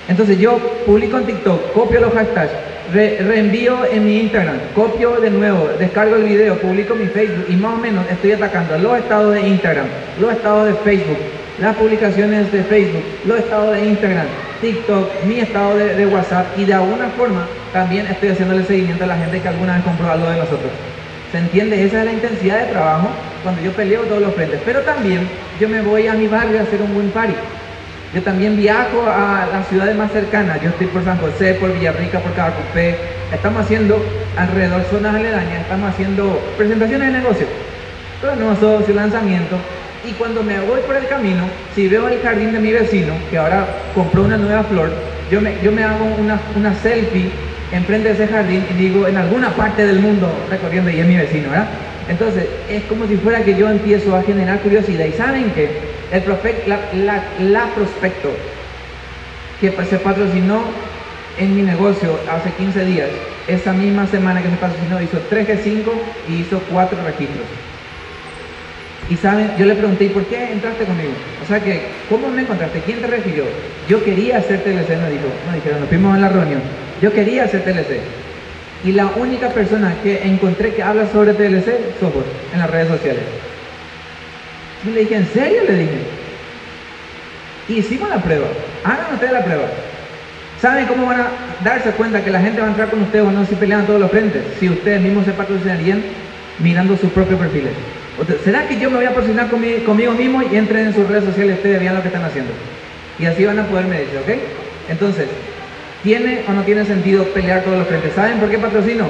entonces 0.07 0.39
yo 0.39 0.57
publico 0.85 1.17
en 1.19 1.25
TikTok, 1.25 1.71
copio 1.73 1.99
los 1.99 2.13
hashtags, 2.13 2.51
re, 2.91 3.19
reenvío 3.21 3.85
en 3.85 4.05
mi 4.05 4.21
Instagram, 4.21 4.57
copio 4.73 5.21
de 5.21 5.29
nuevo, 5.29 5.69
descargo 5.77 6.15
el 6.15 6.23
video, 6.23 6.57
publico 6.57 6.95
mi 6.95 7.05
Facebook 7.05 7.45
y 7.47 7.55
más 7.57 7.75
o 7.75 7.77
menos 7.77 8.05
estoy 8.09 8.31
atacando 8.31 8.75
los 8.79 8.97
estados 8.97 9.35
de 9.35 9.47
Instagram, 9.47 9.85
los 10.19 10.31
estados 10.31 10.65
de 10.65 10.73
Facebook, 10.73 11.17
las 11.59 11.75
publicaciones 11.75 12.51
de 12.51 12.63
Facebook, 12.63 13.03
los 13.25 13.37
estados 13.37 13.75
de 13.75 13.85
Instagram, 13.85 14.25
TikTok, 14.61 15.25
mi 15.25 15.39
estado 15.41 15.77
de, 15.77 15.93
de 15.93 16.05
WhatsApp 16.07 16.57
y 16.57 16.65
de 16.65 16.73
alguna 16.73 17.09
forma 17.09 17.45
también 17.71 18.07
estoy 18.07 18.29
haciéndole 18.29 18.63
seguimiento 18.63 19.03
a 19.03 19.07
la 19.07 19.17
gente 19.17 19.41
que 19.41 19.47
alguna 19.47 19.75
vez 19.75 19.83
compró 19.83 20.09
algo 20.09 20.27
de 20.27 20.37
nosotros. 20.37 20.71
¿Se 21.31 21.37
entiende? 21.37 21.83
Esa 21.83 21.99
es 21.99 22.05
la 22.05 22.13
intensidad 22.13 22.59
de 22.59 22.71
trabajo 22.71 23.09
cuando 23.43 23.61
yo 23.61 23.71
peleo 23.71 24.01
todos 24.03 24.21
los 24.21 24.33
frentes. 24.33 24.61
Pero 24.65 24.81
también 24.81 25.27
yo 25.59 25.67
me 25.67 25.81
voy 25.81 26.07
a 26.07 26.13
mi 26.13 26.27
barrio 26.27 26.59
a 26.59 26.63
hacer 26.63 26.81
un 26.81 26.93
buen 26.93 27.09
party. 27.09 27.33
Yo 28.13 28.21
también 28.23 28.55
viajo 28.55 29.03
a 29.05 29.47
las 29.51 29.67
ciudades 29.67 29.95
más 29.95 30.11
cercanas. 30.11 30.61
Yo 30.61 30.69
estoy 30.69 30.87
por 30.87 31.03
San 31.03 31.17
José, 31.17 31.55
por 31.55 31.73
Villarrica, 31.73 32.19
por 32.19 32.33
Cabacupé. 32.33 32.95
Estamos 33.33 33.65
haciendo 33.65 34.01
alrededor 34.37 34.83
zonas 34.85 35.15
aledañas, 35.15 35.61
estamos 35.61 35.89
haciendo 35.89 36.39
presentaciones 36.55 37.11
de 37.11 37.19
negocio. 37.19 37.47
Nuevos 38.37 38.59
socios, 38.59 38.95
lanzamientos. 38.95 39.59
Y 40.07 40.13
cuando 40.13 40.41
me 40.41 40.59
voy 40.61 40.79
por 40.81 40.95
el 40.95 41.07
camino, 41.07 41.43
si 41.75 41.89
veo 41.89 42.07
el 42.07 42.21
jardín 42.21 42.53
de 42.53 42.59
mi 42.59 42.71
vecino, 42.71 43.13
que 43.29 43.37
ahora 43.37 43.67
compró 43.93 44.23
una 44.23 44.37
nueva 44.37 44.63
flor, 44.63 44.91
yo 45.29 45.41
me, 45.41 45.55
yo 45.61 45.73
me 45.73 45.83
hago 45.83 46.05
una, 46.17 46.39
una 46.55 46.73
selfie 46.75 47.29
enfrente 47.71 48.09
de 48.09 48.13
ese 48.13 48.27
jardín 48.27 48.65
y 48.69 48.73
digo, 48.73 49.07
en 49.07 49.17
alguna 49.17 49.49
parte 49.51 49.85
del 49.85 49.99
mundo 49.99 50.29
recorriendo 50.49 50.89
y 50.89 50.99
es 50.99 51.05
mi 51.05 51.17
vecino, 51.17 51.49
¿verdad? 51.49 51.67
Entonces, 52.09 52.45
es 52.69 52.83
como 52.83 53.05
si 53.07 53.17
fuera 53.17 53.43
que 53.43 53.55
yo 53.55 53.69
empiezo 53.69 54.15
a 54.15 54.23
generar 54.23 54.59
curiosidad. 54.59 55.05
Y 55.05 55.13
saben 55.13 55.51
que 55.51 55.69
el 56.11 56.23
la, 57.51 57.65
prospecto 57.75 58.29
que 59.59 59.71
se 59.89 59.99
patrocinó 59.99 60.61
en 61.37 61.55
mi 61.55 61.63
negocio 61.63 62.17
hace 62.31 62.51
15 62.51 62.85
días, 62.85 63.09
esa 63.47 63.73
misma 63.73 64.07
semana 64.07 64.41
que 64.41 64.49
se 64.49 64.55
patrocinó, 64.55 65.01
hizo 65.01 65.19
3 65.29 65.47
G5 65.49 65.83
y 66.29 66.33
hizo 66.35 66.61
4 66.71 66.97
registros. 67.03 67.45
Y 69.09 69.15
saben, 69.15 69.51
yo 69.57 69.65
le 69.65 69.75
pregunté, 69.75 70.05
¿y 70.05 70.09
por 70.09 70.25
qué 70.25 70.51
entraste 70.51 70.83
conmigo? 70.83 71.11
O 71.43 71.47
sea 71.47 71.61
que, 71.61 71.87
¿cómo 72.09 72.29
me 72.29 72.41
encontraste? 72.41 72.81
¿Quién 72.81 72.99
te 72.99 73.07
refirió? 73.07 73.45
Yo 73.87 74.03
quería 74.03 74.37
hacer 74.37 74.63
TLC, 74.63 74.89
me 75.01 75.11
dijo, 75.11 75.27
no 75.47 75.53
dijeron, 75.53 75.79
nos 75.79 75.89
fuimos 75.89 76.15
en 76.15 76.21
la 76.21 76.29
reunión. 76.29 76.86
Yo 77.01 77.11
quería 77.11 77.43
hacer 77.45 77.63
TLC. 77.63 77.99
Y 78.83 78.91
la 78.91 79.07
única 79.07 79.49
persona 79.49 79.95
que 80.03 80.23
encontré 80.23 80.73
que 80.73 80.83
habla 80.83 81.07
sobre 81.11 81.33
TLC 81.33 81.99
sos 81.99 82.13
vos, 82.13 82.23
en 82.53 82.59
las 82.59 82.69
redes 82.69 82.89
sociales. 82.89 83.23
Y 84.85 84.91
le 84.91 85.01
dije, 85.01 85.15
¿en 85.15 85.27
serio? 85.27 85.61
Le 85.67 85.73
dije. 85.73 85.97
hicimos 87.69 88.09
la 88.09 88.17
prueba. 88.17 88.47
Hagan 88.83 89.13
ustedes 89.13 89.33
la 89.33 89.43
prueba. 89.43 89.65
¿Saben 90.61 90.85
cómo 90.85 91.05
van 91.05 91.21
a 91.21 91.27
darse 91.63 91.91
cuenta 91.91 92.23
que 92.23 92.31
la 92.31 92.41
gente 92.41 92.61
va 92.61 92.67
a 92.67 92.69
entrar 92.71 92.89
con 92.89 93.01
ustedes 93.01 93.25
o 93.25 93.31
no 93.31 93.45
si 93.45 93.55
pelean 93.55 93.85
todos 93.85 93.99
los 93.99 94.09
frentes? 94.09 94.43
Si 94.59 94.69
ustedes 94.69 95.01
mismos 95.01 95.25
se 95.25 95.31
patrocinarían 95.31 96.01
mirando 96.59 96.97
sus 96.97 97.11
propios 97.11 97.39
perfiles. 97.39 97.73
¿Será 98.43 98.67
que 98.67 98.79
yo 98.79 98.89
me 98.89 98.97
voy 98.97 99.05
a 99.05 99.09
patrocinar 99.13 99.49
conmigo 99.49 100.13
mismo 100.13 100.41
y 100.41 100.55
entren 100.55 100.87
en 100.87 100.95
sus 100.95 101.07
redes 101.07 101.25
sociales 101.25 101.57
ustedes 101.57 101.79
vean 101.79 101.95
lo 101.95 102.01
que 102.01 102.07
están 102.07 102.23
haciendo? 102.23 102.51
Y 103.19 103.25
así 103.25 103.45
van 103.45 103.59
a 103.59 103.67
poder 103.67 103.85
medirse, 103.85 104.17
¿ok? 104.17 104.39
Entonces, 104.89 105.27
¿tiene 106.07 106.41
o 106.47 106.53
no 106.53 106.61
tiene 106.63 106.85
sentido 106.85 107.25
pelear 107.33 107.63
todos 107.63 107.79
los 107.79 107.87
frentes? 107.87 108.13
¿Saben 108.13 108.39
por 108.39 108.49
qué 108.49 108.57
patrocino? 108.57 109.07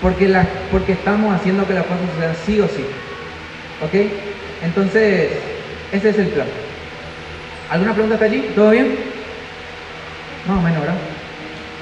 Porque, 0.00 0.26
la, 0.28 0.46
porque 0.70 0.92
estamos 0.92 1.34
haciendo 1.34 1.66
que 1.66 1.74
las 1.74 1.84
cosas 1.84 2.00
sucedan 2.14 2.34
sí 2.46 2.58
o 2.58 2.66
sí. 2.68 2.86
¿Ok? 3.84 4.10
Entonces, 4.64 5.28
ese 5.92 6.08
es 6.08 6.18
el 6.18 6.28
plan. 6.28 6.46
¿Alguna 7.68 7.92
pregunta 7.92 8.14
hasta 8.14 8.24
allí? 8.24 8.50
¿Todo 8.54 8.70
bien? 8.70 8.96
Más 10.48 10.58
o 10.58 10.62
menos, 10.62 10.80
¿verdad? 10.80 10.96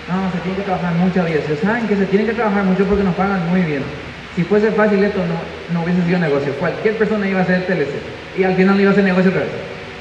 No, 0.09 0.33
se 0.33 0.39
tiene 0.39 0.57
que 0.57 0.65
trabajar 0.65 0.95
muchas 0.95 1.25
veces. 1.27 1.61
Saben 1.61 1.87
que 1.87 1.95
se 1.95 2.07
tiene 2.07 2.27
que 2.27 2.33
trabajar 2.33 2.65
mucho 2.65 2.85
porque 2.87 3.05
nos 3.05 3.15
pagan 3.15 3.49
muy 3.49 3.63
bien. 3.63 3.85
Si 4.35 4.43
fuese 4.43 4.73
fácil 4.73 5.05
esto 5.05 5.21
no, 5.21 5.39
no 5.73 5.85
hubiese 5.85 6.03
sido 6.07 6.19
negocio. 6.19 6.53
Cualquier 6.55 6.99
persona 6.99 7.29
iba 7.29 7.39
a 7.39 7.43
hacer 7.45 7.67
TLC 7.67 8.41
y 8.41 8.43
al 8.43 8.57
final 8.57 8.81
iba 8.81 8.91
a 8.91 8.93
hacer 8.95 9.05
negocio 9.05 9.31
otra 9.31 9.43
vez. 9.43 9.51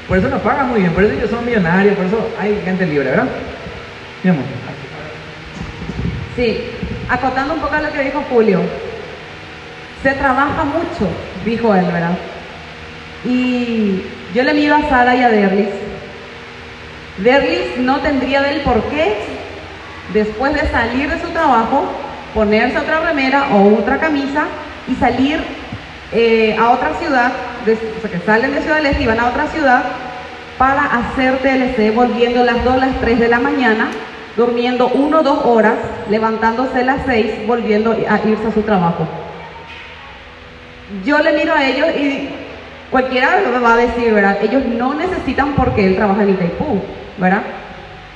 Por 0.08 0.18
eso 0.18 0.28
nos 0.28 0.42
pagan 0.42 0.70
muy 0.70 0.80
bien, 0.80 0.92
por 0.92 1.04
eso 1.04 1.14
ellos 1.14 1.30
son 1.30 1.46
millonarios, 1.46 1.94
por 1.94 2.06
eso 2.06 2.28
hay 2.36 2.60
gente 2.64 2.84
libre, 2.84 3.10
¿verdad? 3.10 3.28
Sí, 6.36 6.58
acotando 7.08 7.54
un 7.54 7.60
poco 7.60 7.74
a 7.74 7.82
lo 7.82 7.92
que 7.92 8.02
dijo 8.02 8.24
Julio. 8.30 8.60
Se 10.02 10.12
trabaja 10.12 10.64
mucho, 10.64 11.08
dijo 11.44 11.74
él, 11.74 11.84
¿verdad? 11.86 12.16
Y 13.24 14.02
yo 14.34 14.42
le 14.42 14.54
miro 14.54 14.76
a 14.76 14.88
Sara 14.88 15.14
y 15.14 15.22
a 15.22 15.28
Derlis. 15.28 15.68
Derlis 17.18 17.78
no 17.78 18.00
tendría 18.00 18.42
del 18.42 18.60
por 18.62 18.82
qué, 18.84 19.14
después 20.12 20.54
de 20.54 20.68
salir 20.70 21.08
de 21.10 21.20
su 21.20 21.28
trabajo, 21.28 21.84
ponerse 22.34 22.78
otra 22.78 23.00
remera 23.00 23.48
o 23.52 23.78
otra 23.78 23.98
camisa 23.98 24.46
y 24.88 24.94
salir 24.96 25.40
eh, 26.12 26.56
a 26.58 26.70
otra 26.70 26.94
ciudad, 26.94 27.32
o 27.62 28.00
sea, 28.00 28.10
que 28.10 28.26
salen 28.26 28.54
de 28.54 28.60
Ciudad 28.62 28.76
del 28.76 28.86
Este 28.86 29.02
y 29.04 29.06
van 29.06 29.20
a 29.20 29.28
otra 29.28 29.46
ciudad 29.46 29.84
para 30.58 30.84
hacer 30.84 31.38
TLC, 31.38 31.94
volviendo 31.94 32.44
las 32.44 32.62
2, 32.64 32.76
las 32.76 33.00
3 33.00 33.20
de 33.20 33.28
la 33.28 33.38
mañana, 33.38 33.88
durmiendo 34.36 34.88
1 34.88 35.18
o 35.18 35.22
2 35.22 35.38
horas, 35.44 35.74
levantándose 36.10 36.80
a 36.80 36.84
las 36.84 37.00
6, 37.06 37.46
volviendo 37.46 37.92
a 37.92 38.28
irse 38.28 38.48
a 38.48 38.52
su 38.52 38.62
trabajo. 38.62 39.06
Yo 41.04 41.18
le 41.18 41.32
miro 41.32 41.54
a 41.54 41.64
ellos 41.64 41.88
y 41.96 42.28
cualquiera 42.90 43.40
me 43.52 43.58
va 43.58 43.74
a 43.74 43.76
decir, 43.76 44.12
¿verdad? 44.12 44.38
Ellos 44.42 44.64
no 44.64 44.94
necesitan 44.94 45.52
porque 45.54 45.86
él 45.86 45.96
trabaja 45.96 46.22
en 46.22 46.30
Itaipú, 46.30 46.80
¿verdad? 47.18 47.42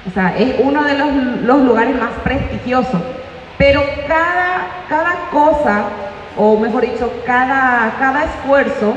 O 0.09 0.11
sea, 0.11 0.35
es 0.39 0.55
uno 0.59 0.85
de 0.85 0.97
los, 0.97 1.13
los 1.43 1.63
lugares 1.63 1.97
más 1.97 2.11
prestigiosos. 2.25 3.01
Pero 3.57 3.83
cada, 4.07 4.85
cada 4.89 5.15
cosa, 5.31 5.85
o 6.37 6.57
mejor 6.59 6.83
dicho, 6.83 7.13
cada, 7.27 7.95
cada 7.99 8.25
esfuerzo 8.25 8.95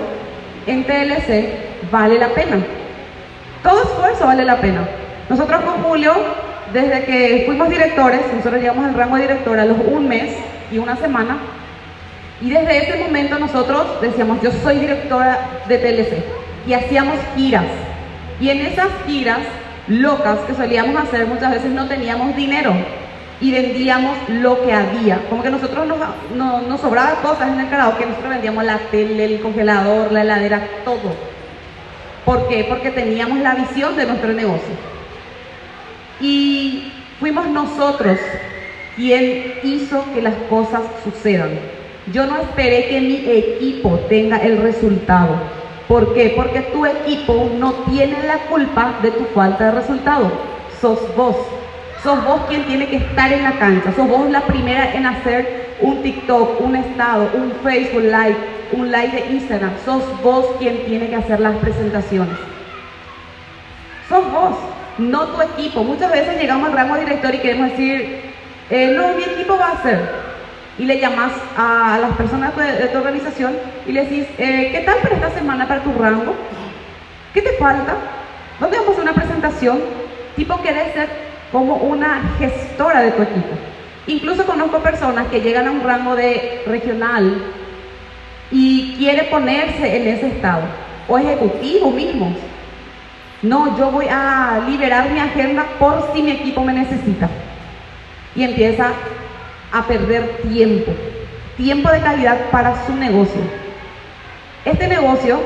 en 0.68 0.84
TLC 0.84 1.92
vale 1.92 2.20
la 2.20 2.30
pena. 2.30 2.58
Todo 3.64 3.84
esfuerzo 3.84 4.26
vale 4.26 4.46
la 4.46 4.58
pena. 4.58 4.88
Nosotros 5.30 5.62
con 5.62 5.84
Julio, 5.84 6.14
desde 6.74 7.04
que 7.06 7.44
fuimos 7.46 7.70
directores, 7.70 8.22
nosotros 8.34 8.62
llegamos 8.62 8.86
al 8.86 8.94
rango 8.94 9.16
de 9.16 9.24
director 9.24 9.60
a 9.60 9.66
los 9.66 9.78
un 9.80 10.08
mes 10.08 10.32
y 10.72 10.78
una 10.78 10.96
semana, 10.96 11.38
y 12.42 12.50
desde 12.50 12.78
ese 12.78 13.04
momento 13.04 13.38
nosotros 13.38 14.02
decíamos, 14.02 14.42
yo 14.42 14.52
soy 14.64 14.80
directora 14.80 15.40
de 15.68 15.78
TLC, 15.78 16.24
y 16.68 16.74
hacíamos 16.74 17.16
giras. 17.36 17.66
Y 18.40 18.50
en 18.50 18.62
esas 18.62 18.88
giras 19.06 19.40
locas 19.88 20.40
que 20.48 20.56
solíamos 20.56 20.96
hacer, 21.02 21.28
muchas 21.28 21.52
veces 21.52 21.72
no 21.72 21.88
teníamos 21.88 22.36
dinero 22.36 22.74
y 23.40 23.52
vendíamos 23.52 24.18
lo 24.30 24.64
que 24.64 24.74
había. 24.74 25.20
Como 25.30 25.44
que 25.44 25.50
nosotros 25.50 25.86
nos, 25.88 25.98
no, 26.36 26.62
nos 26.62 26.82
sobraba 26.82 27.22
cosas 27.22 27.50
en 27.50 27.60
el 27.60 27.70
karaoke, 27.70 28.06
nosotros 28.06 28.32
vendíamos 28.32 28.64
la 28.64 28.78
tele, 28.92 29.26
el 29.26 29.42
congelador, 29.42 30.12
la 30.12 30.22
heladera, 30.22 30.62
todo. 30.86 31.16
¿Por 32.26 32.48
qué? 32.48 32.66
Porque 32.70 32.92
teníamos 32.92 33.40
la 33.40 33.56
visión 33.56 33.96
de 33.96 34.06
nuestro 34.06 34.32
negocio. 34.34 35.01
Y 36.22 36.92
fuimos 37.20 37.48
nosotros 37.48 38.20
quien 38.96 39.54
hizo 39.64 40.06
que 40.14 40.22
las 40.22 40.36
cosas 40.50 40.82
sucedan. 41.04 41.50
Yo 42.14 42.26
no 42.26 42.38
esperé 42.38 42.88
que 42.90 43.02
mi 43.02 43.16
equipo 43.30 44.00
tenga 44.10 44.38
el 44.38 44.62
resultado. 44.62 45.36
¿Por 45.88 46.14
qué? 46.14 46.34
Porque 46.36 46.62
tu 46.62 46.86
equipo 46.86 47.50
no 47.58 47.74
tiene 47.90 48.24
la 48.26 48.38
culpa 48.50 48.94
de 49.02 49.12
tu 49.12 49.26
falta 49.34 49.66
de 49.66 49.72
resultado. 49.72 50.32
Sos 50.80 51.00
vos. 51.16 51.36
Sos 52.04 52.24
vos 52.26 52.42
quien 52.48 52.66
tiene 52.66 52.88
que 52.88 52.98
estar 52.98 53.32
en 53.32 53.44
la 53.44 53.60
cancha. 53.60 53.92
Sos 53.96 54.08
vos 54.08 54.30
la 54.30 54.42
primera 54.42 54.94
en 54.94 55.06
hacer 55.06 55.76
un 55.82 56.02
TikTok, 56.02 56.62
un 56.62 56.76
estado, 56.76 57.30
un 57.34 57.52
Facebook 57.64 58.04
Live, 58.04 58.38
un 58.72 58.92
live 58.92 59.12
de 59.12 59.34
Instagram. 59.34 59.72
Sos 59.86 60.04
vos 60.24 60.46
quien 60.60 60.86
tiene 60.86 61.10
que 61.10 61.16
hacer 61.16 61.40
las 61.40 61.56
presentaciones. 61.58 62.38
Sos 64.10 64.32
vos, 64.32 64.56
no 64.98 65.28
tu 65.28 65.42
equipo. 65.42 65.84
Muchas 65.84 66.12
veces 66.12 66.40
llegamos 66.40 66.70
al 66.70 66.76
rango 66.76 66.98
director 66.98 67.34
y 67.34 67.40
queremos 67.40 67.72
decir, 67.72 68.22
eh, 68.70 68.94
no, 68.96 69.14
mi 69.14 69.24
equipo 69.24 69.58
va 69.58 69.68
a 69.68 69.74
hacer. 69.74 70.00
Y 70.78 70.86
le 70.86 71.00
llamas 71.00 71.32
a 71.58 72.00
las 72.02 72.16
personas 72.16 72.56
de, 72.56 72.88
tu 72.88 72.98
organización 72.98 73.54
y 73.86 73.92
le 73.92 74.04
decís, 74.04 74.26
eh, 74.38 74.70
¿qué 74.72 74.82
tal 74.86 74.98
para 75.00 75.16
esta 75.16 75.32
semana 75.32 75.68
para 75.68 75.84
tu 75.84 75.94
rango? 75.94 76.34
¿Qué 77.34 77.42
te 77.42 77.52
falta? 77.54 77.96
¿Dónde 78.60 78.78
vamos 78.78 78.90
a 78.90 78.92
hacer 78.94 79.04
una 79.04 79.14
presentación? 79.14 79.80
Tipo, 80.36 80.62
querés 80.62 80.94
ser 80.94 81.10
como 81.52 81.76
una 81.76 82.22
gestora 82.40 83.02
de 83.02 83.12
tu 83.12 83.22
equipo. 83.22 83.50
Incluso 84.08 84.46
conozco 84.46 84.80
personas 84.80 85.28
que 85.28 85.42
llegan 85.42 85.68
a 85.68 85.72
un 85.72 85.84
rango 85.84 86.16
de 86.16 86.64
regional 86.66 87.42
y 88.52 88.96
quiere 88.98 89.24
ponerse 89.24 89.98
en 89.98 90.08
ese 90.08 90.28
estado, 90.28 90.64
o 91.08 91.18
ejecutivo 91.18 91.92
mismo. 91.92 92.36
No, 93.42 93.78
yo 93.78 93.92
voy 93.92 94.06
a 94.10 94.62
liberar 94.70 95.10
mi 95.10 95.20
agenda 95.20 95.66
por 95.80 96.12
si 96.14 96.22
mi 96.22 96.32
equipo 96.32 96.64
me 96.64 96.74
necesita. 96.74 97.30
Y 98.36 98.44
empieza 98.44 98.92
a 99.72 99.88
perder 99.88 100.38
tiempo, 100.50 100.92
tiempo 101.58 101.90
de 101.92 102.02
calidad 102.02 102.50
para 102.52 102.86
su 102.86 102.96
negocio. 102.96 103.42
Este 104.64 104.88
negocio, 104.88 105.40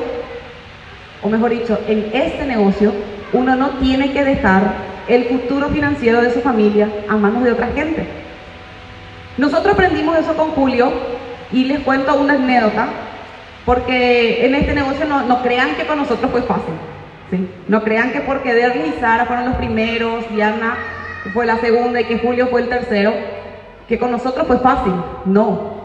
o 1.22 1.28
mejor 1.28 1.50
dicho, 1.50 1.78
en 1.88 2.10
este 2.12 2.44
negocio, 2.44 2.92
uno 3.32 3.56
no 3.56 3.70
tiene 3.78 4.12
que 4.12 4.24
dejar 4.24 4.74
el 5.08 5.24
futuro 5.24 5.68
financiero 5.70 6.20
de 6.20 6.32
su 6.32 6.40
familia 6.40 6.88
a 7.08 7.16
manos 7.16 7.44
de 7.44 7.52
otra 7.52 7.68
gente. 7.68 8.06
Nosotros 9.38 9.74
aprendimos 9.74 10.18
eso 10.18 10.34
con 10.36 10.50
Julio 10.50 10.92
y 11.52 11.64
les 11.64 11.80
cuento 11.80 12.14
una 12.16 12.34
anécdota, 12.34 12.88
porque 13.64 14.44
en 14.44 14.54
este 14.54 14.74
negocio 14.74 15.06
no, 15.06 15.42
crean 15.42 15.76
que 15.76 15.86
con 15.86 15.98
nosotros 15.98 16.30
fue 16.30 16.42
fácil. 16.42 16.74
No 17.68 17.82
crean 17.82 18.12
que 18.12 18.20
porque 18.20 18.54
Derly 18.54 18.94
y 18.96 19.00
Sara 19.00 19.26
fueron 19.26 19.46
los 19.46 19.56
primeros, 19.56 20.28
Diana 20.30 20.76
fue 21.32 21.46
la 21.46 21.58
segunda 21.58 22.00
y 22.00 22.04
que 22.04 22.18
Julio 22.18 22.46
fue 22.48 22.62
el 22.62 22.68
tercero, 22.68 23.12
que 23.88 23.98
con 23.98 24.12
nosotros 24.12 24.46
fue 24.46 24.58
fácil. 24.58 24.92
No. 25.24 25.76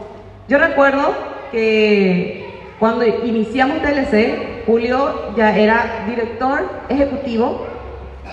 Yo 0.48 0.58
recuerdo 0.58 1.14
que 1.52 2.76
cuando 2.80 3.06
iniciamos 3.06 3.82
TLC, 3.82 4.66
Julio 4.66 5.34
ya 5.36 5.56
era 5.58 6.06
director 6.08 6.70
ejecutivo 6.90 7.66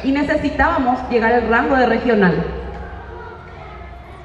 y 0.05 0.13
necesitábamos 0.13 0.99
llegar 1.11 1.33
al 1.33 1.49
rango 1.49 1.77
de 1.77 1.87
regional. 1.87 2.45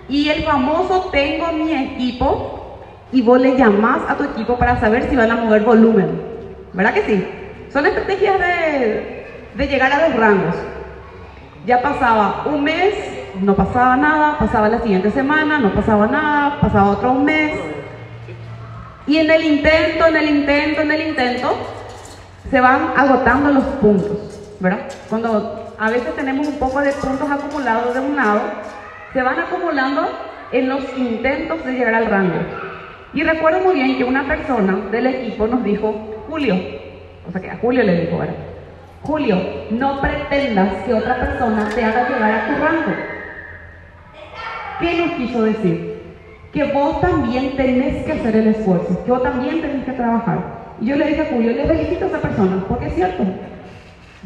Y 0.10 0.30
el 0.30 0.44
famoso 0.44 1.10
tengo 1.12 1.52
mi 1.54 1.72
equipo 1.72 2.80
y 3.12 3.22
vos 3.22 3.40
le 3.40 3.56
llamás 3.58 4.02
a 4.10 4.18
tu 4.18 4.24
equipo 4.24 4.58
para 4.58 4.80
saber 4.80 5.10
si 5.10 5.16
van 5.16 5.32
a 5.32 5.36
mover 5.38 5.64
volumen. 5.64 6.22
¿Verdad 6.74 6.94
que 6.94 7.04
sí? 7.04 7.26
Son 7.74 7.88
estrategias 7.88 8.40
de, 8.40 9.26
de 9.56 9.68
llegar 9.68 9.92
a 9.92 10.08
los 10.08 10.16
rangos. 10.16 10.54
Ya 11.66 11.82
pasaba 11.82 12.44
un 12.46 12.64
mes, 12.64 12.94
no 13.42 13.56
pasaba 13.56 13.98
nada, 13.98 14.38
pasaba 14.38 14.70
la 14.70 14.80
siguiente 14.80 15.10
semana, 15.10 15.58
no 15.58 15.74
pasaba 15.74 16.06
nada, 16.06 16.60
pasaba 16.62 16.92
otro 16.92 17.16
mes. 17.16 17.54
Y 19.08 19.18
en 19.18 19.32
el 19.32 19.44
intento, 19.44 20.06
en 20.06 20.16
el 20.16 20.30
intento, 20.30 20.82
en 20.82 20.92
el 20.92 21.08
intento, 21.08 21.58
se 22.52 22.62
van 22.62 22.94
agotando 22.96 23.50
los 23.52 23.64
puntos, 23.82 24.56
¿verdad? 24.60 24.88
Cuando 25.10 25.74
a 25.80 25.90
veces 25.90 26.16
tenemos 26.16 26.48
un 26.48 26.60
poco 26.60 26.80
de 26.80 26.92
puntos 26.92 27.30
acumulados 27.32 27.96
de 27.96 28.00
un 28.02 28.16
lado, 28.16 28.42
se 29.14 29.24
van 29.24 29.40
acumulando 29.40 30.10
en 30.52 30.70
los 30.70 30.84
intentos 30.96 31.66
de 31.66 31.72
llegar 31.72 31.96
al 31.96 32.06
rango. 32.06 32.38
Y 33.16 33.24
recuerdo 33.24 33.62
muy 33.62 33.74
bien 33.74 33.98
que 33.98 34.04
una 34.04 34.28
persona 34.28 34.78
del 34.92 35.08
equipo 35.08 35.48
nos 35.48 35.64
dijo, 35.64 36.26
Julio, 36.30 36.83
o 37.28 37.32
sea 37.32 37.42
que 37.42 37.50
a 37.50 37.58
Julio 37.58 37.84
le 37.84 38.02
dijo. 38.02 38.20
Julio, 39.04 39.38
no 39.72 40.00
pretendas 40.00 40.74
que 40.86 40.94
otra 40.94 41.20
persona 41.20 41.70
te 41.76 41.84
haga 41.84 42.08
llegar 42.08 42.32
a 42.32 42.48
tu 42.48 42.64
rango. 42.64 42.94
¿Qué 44.80 44.98
nos 44.98 45.12
quiso 45.14 45.44
decir? 45.44 46.02
Que 46.54 46.64
vos 46.66 47.02
también 47.02 47.56
tenés 47.56 48.06
que 48.06 48.14
hacer 48.14 48.36
el 48.36 48.48
esfuerzo, 48.48 49.04
que 49.04 49.12
vos 49.12 49.24
también 49.24 49.62
tenés 49.62 49.86
que 49.86 49.92
trabajar. 49.92 50.40
Y 50.80 50.88
yo 50.88 50.96
le 50.96 51.08
dije 51.08 51.22
a 51.22 51.26
Julio, 51.26 51.52
le 51.52 51.66
felicito 51.66 52.06
a 52.06 52.08
esa 52.08 52.22
persona, 52.22 52.64
porque 52.68 52.88
es 52.88 52.96
cierto. 52.96 53.24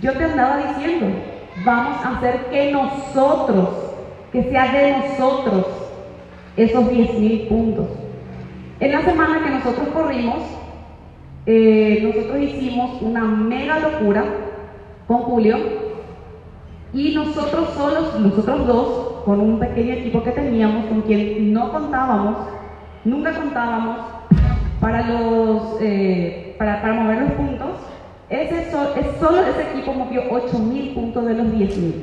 Yo 0.01 0.13
te 0.13 0.23
andaba 0.23 0.57
diciendo, 0.57 1.07
vamos 1.65 2.05
a 2.05 2.17
hacer 2.17 2.35
que 2.51 2.71
nosotros, 2.71 3.69
que 4.31 4.43
sea 4.43 4.71
de 4.71 4.97
nosotros, 4.97 5.65
esos 6.55 6.85
10.000 6.85 7.47
puntos. 7.47 7.87
En 8.79 8.91
la 8.91 9.01
semana 9.01 9.43
que 9.43 9.49
nosotros 9.49 9.87
corrimos, 9.89 10.56
eh, 11.49 12.01
nosotros 12.03 12.41
hicimos 12.41 13.01
una 13.01 13.23
mega 13.23 13.79
locura 13.79 14.25
con 15.07 15.19
Julio 15.19 15.57
y 16.93 17.15
nosotros 17.15 17.69
solos, 17.73 18.19
nosotros 18.19 18.67
dos, 18.67 19.23
con 19.23 19.39
un 19.39 19.57
pequeño 19.57 19.93
equipo 19.93 20.23
que 20.23 20.31
teníamos, 20.31 20.87
con 20.87 21.03
quien 21.03 21.53
no 21.53 21.71
contábamos, 21.71 22.49
nunca 23.05 23.31
contábamos 23.31 23.97
para, 24.81 25.07
los, 25.07 25.77
eh, 25.79 26.53
para, 26.57 26.81
para, 26.81 26.93
mover 26.93 27.21
los 27.21 27.31
puntos, 27.31 27.69
ese 28.29 28.63
es 28.63 28.71
solo 29.19 29.41
ese 29.43 29.71
equipo 29.71 29.93
movió 29.93 30.29
8.000 30.29 30.93
puntos 30.93 31.25
de 31.27 31.33
los 31.33 31.47
10.000. 31.47 31.93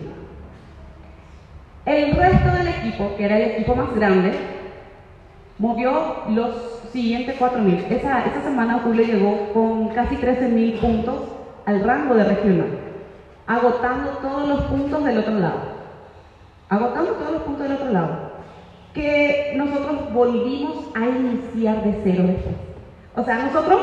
El 1.84 2.16
resto 2.16 2.50
del 2.50 2.68
equipo, 2.68 3.10
que 3.18 3.24
era 3.26 3.36
el 3.36 3.50
equipo 3.50 3.76
más 3.76 3.94
grande, 3.94 4.32
movió 5.58 6.24
los 6.30 6.80
siguientes 6.92 7.38
4.000. 7.38 7.90
Esa, 7.90 8.24
esa 8.24 8.42
semana 8.42 8.80
Julio 8.84 9.04
llegó 9.04 9.52
con 9.52 9.88
casi 9.88 10.16
13.000 10.16 10.80
puntos 10.80 11.14
al 11.66 11.82
rango 11.82 12.14
de 12.14 12.24
regional 12.24 12.84
agotando 13.46 14.10
todos 14.22 14.48
los 14.48 14.60
puntos 14.62 15.04
del 15.04 15.18
otro 15.18 15.34
lado. 15.34 15.60
Agotando 16.68 17.12
todos 17.12 17.32
los 17.32 17.42
puntos 17.42 17.62
del 17.64 17.72
otro 17.76 17.92
lado. 17.92 18.34
Que 18.92 19.52
nosotros 19.56 20.12
volvimos 20.12 20.86
a 20.94 21.06
iniciar 21.06 21.82
de 21.82 22.00
cero 22.04 22.24
después. 22.26 22.54
O 23.16 23.24
sea, 23.24 23.44
nosotros 23.44 23.80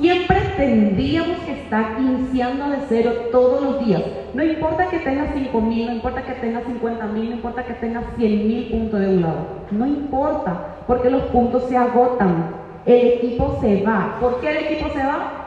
siempre 0.00 0.40
tendríamos 0.56 1.38
que 1.40 1.52
estar 1.52 1.96
iniciando 2.00 2.70
de 2.70 2.78
cero 2.88 3.12
todos 3.30 3.62
los 3.62 3.84
días. 3.84 4.02
No 4.34 4.42
importa 4.42 4.88
que 4.90 4.98
tengas 4.98 5.28
5.000, 5.34 5.86
no 5.86 5.92
importa 5.92 6.22
que 6.22 6.32
tengas 6.32 6.64
50.000, 6.64 7.12
no 7.12 7.34
importa 7.34 7.64
que 7.64 7.74
tengas 7.74 8.04
100.000 8.18 8.70
puntos 8.70 9.00
de 9.00 9.08
un 9.08 9.22
lado. 9.22 9.46
No 9.70 9.86
importa, 9.86 10.76
porque 10.86 11.10
los 11.10 11.22
puntos 11.24 11.64
se 11.68 11.76
agotan. 11.76 12.64
El 12.84 13.06
equipo 13.06 13.58
se 13.60 13.82
va. 13.82 14.18
¿Por 14.20 14.40
qué 14.40 14.50
el 14.50 14.56
equipo 14.66 14.88
se 14.92 15.06
va? 15.06 15.44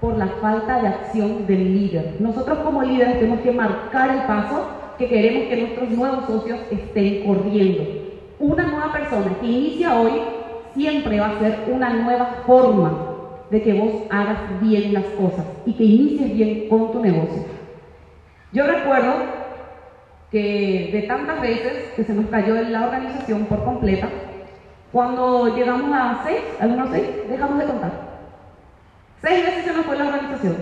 por 0.00 0.16
la 0.16 0.28
falta 0.40 0.80
de 0.80 0.88
acción 0.88 1.46
del 1.46 1.74
líder. 1.74 2.16
Nosotros 2.20 2.58
como 2.60 2.82
líderes 2.82 3.18
tenemos 3.18 3.40
que 3.40 3.52
marcar 3.52 4.10
el 4.10 4.22
paso 4.22 4.66
que 4.96 5.08
queremos 5.08 5.44
que 5.48 5.56
nuestros 5.56 5.90
nuevos 5.90 6.24
socios 6.26 6.58
estén 6.70 7.24
corriendo. 7.24 7.84
Una 8.38 8.66
nueva 8.66 8.92
persona 8.92 9.36
que 9.40 9.46
inicia 9.46 10.00
hoy 10.00 10.12
siempre 10.74 11.20
va 11.20 11.26
a 11.26 11.38
ser 11.38 11.58
una 11.70 11.90
nueva 11.90 12.42
forma 12.46 12.92
de 13.50 13.62
que 13.62 13.74
vos 13.74 13.92
hagas 14.08 14.38
bien 14.62 14.94
las 14.94 15.04
cosas 15.04 15.44
y 15.66 15.72
que 15.74 15.84
inicies 15.84 16.34
bien 16.34 16.68
con 16.68 16.92
tu 16.92 17.00
negocio. 17.00 17.44
Yo 18.52 18.66
recuerdo 18.66 19.12
que 20.30 20.90
de 20.92 21.02
tantas 21.02 21.40
veces 21.40 21.92
que 21.94 22.04
se 22.04 22.12
nos 22.12 22.26
cayó 22.26 22.54
la 22.54 22.86
organización 22.86 23.44
por 23.46 23.64
completa, 23.64 24.08
cuando 24.92 25.54
llegamos 25.54 25.92
a 25.92 26.22
seis, 26.24 26.40
al 26.60 26.70
número 26.70 26.90
seis, 26.90 27.06
dejamos 27.28 27.58
de 27.58 27.64
contar. 27.64 27.90
Seis 29.22 29.44
veces 29.44 29.64
se 29.64 29.72
nos 29.72 29.86
fue 29.86 29.96
la 29.96 30.06
organización. 30.06 30.56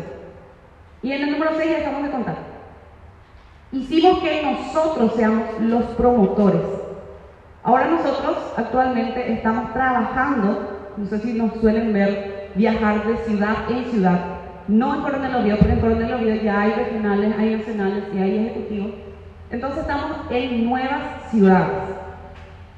Y 1.02 1.12
en 1.12 1.22
el 1.22 1.30
número 1.32 1.52
seis 1.56 1.70
dejamos 1.70 2.02
de 2.02 2.10
contar. 2.10 2.36
Hicimos 3.72 4.18
que 4.20 4.42
nosotros 4.42 5.14
seamos 5.14 5.44
los 5.60 5.84
promotores. 5.96 6.62
Ahora 7.62 7.86
nosotros 7.86 8.36
actualmente 8.56 9.32
estamos 9.32 9.72
trabajando, 9.72 10.92
no 10.96 11.06
sé 11.06 11.20
si 11.20 11.32
nos 11.34 11.54
suelen 11.60 11.92
ver 11.92 12.50
viajar 12.54 13.06
de 13.06 13.16
ciudad 13.18 13.56
en 13.70 13.84
ciudad, 13.86 14.37
no 14.68 14.94
en 14.94 15.00
Coronel 15.00 15.34
Oviedo, 15.34 15.56
porque 15.58 15.72
en 15.72 15.80
Coronel 15.80 16.14
Oviedo 16.14 16.42
ya 16.42 16.60
hay 16.60 16.72
regionales, 16.72 17.34
hay 17.38 17.56
nacionales 17.56 18.04
y 18.14 18.18
hay 18.18 18.36
ejecutivos. 18.36 18.90
Entonces 19.50 19.80
estamos 19.80 20.10
en 20.30 20.64
nuevas 20.66 21.30
ciudades. 21.30 21.96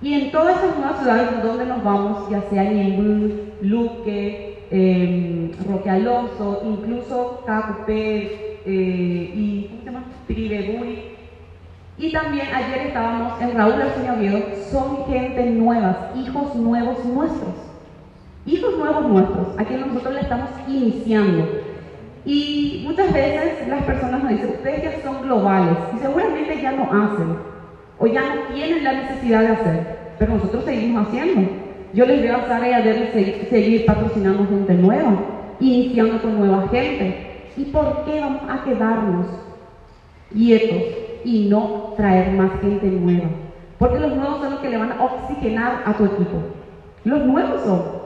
Y 0.01 0.15
en 0.15 0.31
todas 0.31 0.57
esas 0.59 0.79
nuevas 0.79 0.99
ciudades 1.01 1.43
donde 1.43 1.67
nos 1.67 1.85
vamos, 1.85 2.31
ya 2.31 2.41
sea 2.43 2.63
en 2.63 3.53
Luque, 3.61 4.67
eh, 4.71 5.53
Roque 5.69 5.91
Alonso, 5.91 6.63
incluso 6.65 7.43
Cacupé 7.45 8.61
eh, 8.65 9.33
y 9.35 9.67
¿cómo 9.69 9.81
se 9.81 9.87
llama? 9.87 10.05
Y 11.99 12.13
también 12.13 12.47
ayer 12.55 12.87
estábamos 12.87 13.43
en 13.43 13.57
Raúl 13.57 13.83
Arsenio 13.83 14.15
Oviedo, 14.15 14.39
son 14.71 15.05
gente 15.07 15.51
nuevas, 15.51 15.97
hijos 16.17 16.55
nuevos 16.55 17.05
nuestros. 17.05 17.55
Hijos 18.47 18.79
nuevos 18.79 19.07
nuestros, 19.07 19.49
a 19.59 19.65
quienes 19.65 19.89
nosotros 19.89 20.15
le 20.15 20.21
estamos 20.21 20.49
iniciando. 20.67 21.47
Y 22.25 22.85
muchas 22.87 23.13
veces 23.13 23.67
las 23.69 23.83
personas 23.85 24.23
nos 24.23 24.33
dicen, 24.33 24.51
ustedes 24.51 24.83
ya 24.83 25.03
son 25.03 25.23
globales 25.23 25.77
y 25.97 25.99
seguramente 25.99 26.61
ya 26.61 26.73
no 26.73 26.83
hacen 26.85 27.37
o 27.99 28.07
ya 28.07 28.21
no 28.21 28.55
tienen 28.55 28.85
la 28.85 28.93
necesidad 28.93 29.41
de 29.41 29.49
hacer, 29.49 29.99
pero 30.19 30.35
nosotros 30.35 30.65
seguimos 30.65 31.07
haciendo. 31.07 31.51
Yo 31.93 32.07
les 32.07 32.23
veo 32.23 32.37
a 32.37 32.47
Sara 32.47 32.69
y 32.69 32.73
a 32.73 33.13
seguir, 33.13 33.47
seguir 33.51 33.87
patrocinando 33.87 34.47
gente 34.47 34.75
nueva, 34.75 35.17
iniciando 35.59 36.21
con 36.23 36.39
nueva 36.39 36.69
gente. 36.69 37.49
¿Y 37.57 37.65
por 37.67 38.05
qué 38.05 38.21
vamos 38.21 38.43
a 38.49 38.65
quedarnos 38.65 39.27
quietos 40.33 40.83
y 41.25 41.49
no 41.49 41.95
traer 41.97 42.33
más 42.33 42.53
gente 42.61 42.87
nueva? 42.87 43.29
Porque 43.79 43.99
los 43.99 44.15
nuevos 44.15 44.41
son 44.41 44.51
los 44.53 44.61
que 44.61 44.71
le 44.71 44.79
van 44.79 44.93
a 44.93 45.05
oxigenar 45.05 45.83
a 45.85 45.93
tu 45.95 46.05
equipo. 46.05 46.37
Los 47.05 47.25
nuevos 47.25 47.63
son. 47.63 48.00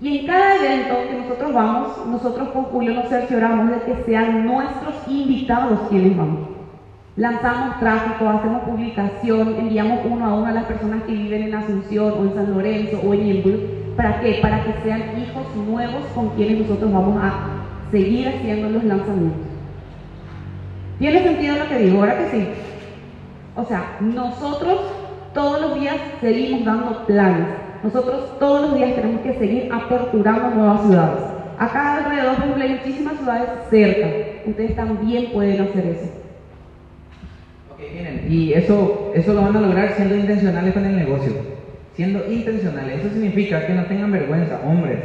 Y 0.00 0.18
en 0.18 0.26
cada 0.26 0.56
evento 0.56 0.94
que 1.08 1.18
nosotros 1.18 1.52
vamos, 1.52 2.06
nosotros 2.06 2.48
con 2.50 2.64
Julio 2.64 2.94
nos 2.94 3.08
cercioramos 3.08 3.70
de 3.70 3.82
que 3.82 4.02
sean 4.04 4.46
nuestros 4.46 4.94
invitados 5.06 5.80
quienes 5.90 6.16
vamos. 6.16 6.48
Lanzamos 7.16 7.78
tráfico, 7.80 8.26
hacemos 8.28 8.62
publicación, 8.62 9.56
enviamos 9.58 10.00
uno 10.08 10.24
a 10.24 10.34
uno 10.34 10.46
a 10.46 10.52
las 10.52 10.64
personas 10.64 11.02
que 11.02 11.12
viven 11.12 11.42
en 11.42 11.54
Asunción 11.54 12.14
o 12.18 12.22
en 12.22 12.34
San 12.34 12.54
Lorenzo 12.54 13.00
o 13.04 13.12
en 13.12 13.26
Yembú. 13.26 13.58
¿Para 13.94 14.20
qué? 14.20 14.38
Para 14.40 14.64
que 14.64 14.72
sean 14.82 15.02
hijos 15.20 15.54
nuevos 15.68 16.02
con 16.14 16.30
quienes 16.30 16.60
nosotros 16.60 16.90
vamos 16.90 17.22
a 17.22 17.32
seguir 17.90 18.28
haciendo 18.28 18.70
los 18.70 18.84
lanzamientos. 18.84 19.48
¿Tiene 20.98 21.22
sentido 21.22 21.56
lo 21.58 21.68
que 21.68 21.78
digo? 21.78 21.98
¿Ahora 22.00 22.18
que 22.18 22.30
sí? 22.30 22.48
O 23.54 23.64
sea, 23.66 23.96
nosotros 24.00 24.80
todos 25.34 25.60
los 25.60 25.74
días 25.78 25.96
seguimos 26.22 26.64
dando 26.64 27.04
planes. 27.04 27.48
Nosotros 27.82 28.38
todos 28.38 28.62
los 28.62 28.74
días 28.76 28.94
tenemos 28.94 29.20
que 29.22 29.34
seguir 29.34 29.72
aperturando 29.72 30.50
nuevas 30.50 30.82
ciudades. 30.82 31.24
Acá 31.58 31.96
alrededor, 31.96 32.36
por 32.36 32.62
hay 32.62 32.70
muchísimas 32.70 33.16
ciudades 33.18 33.48
cerca. 33.70 34.06
Ustedes 34.46 34.76
también 34.76 35.32
pueden 35.32 35.60
hacer 35.60 35.86
eso 35.86 36.20
y 38.28 38.52
eso, 38.52 39.12
eso 39.14 39.32
lo 39.32 39.42
van 39.42 39.56
a 39.56 39.60
lograr 39.60 39.94
siendo 39.96 40.14
intencionales 40.14 40.72
con 40.72 40.84
el 40.84 40.96
negocio. 40.96 41.32
Siendo 41.94 42.30
intencionales. 42.30 43.00
Eso 43.00 43.10
significa 43.10 43.66
que 43.66 43.74
no 43.74 43.84
tengan 43.86 44.12
vergüenza, 44.12 44.60
hombres. 44.64 45.00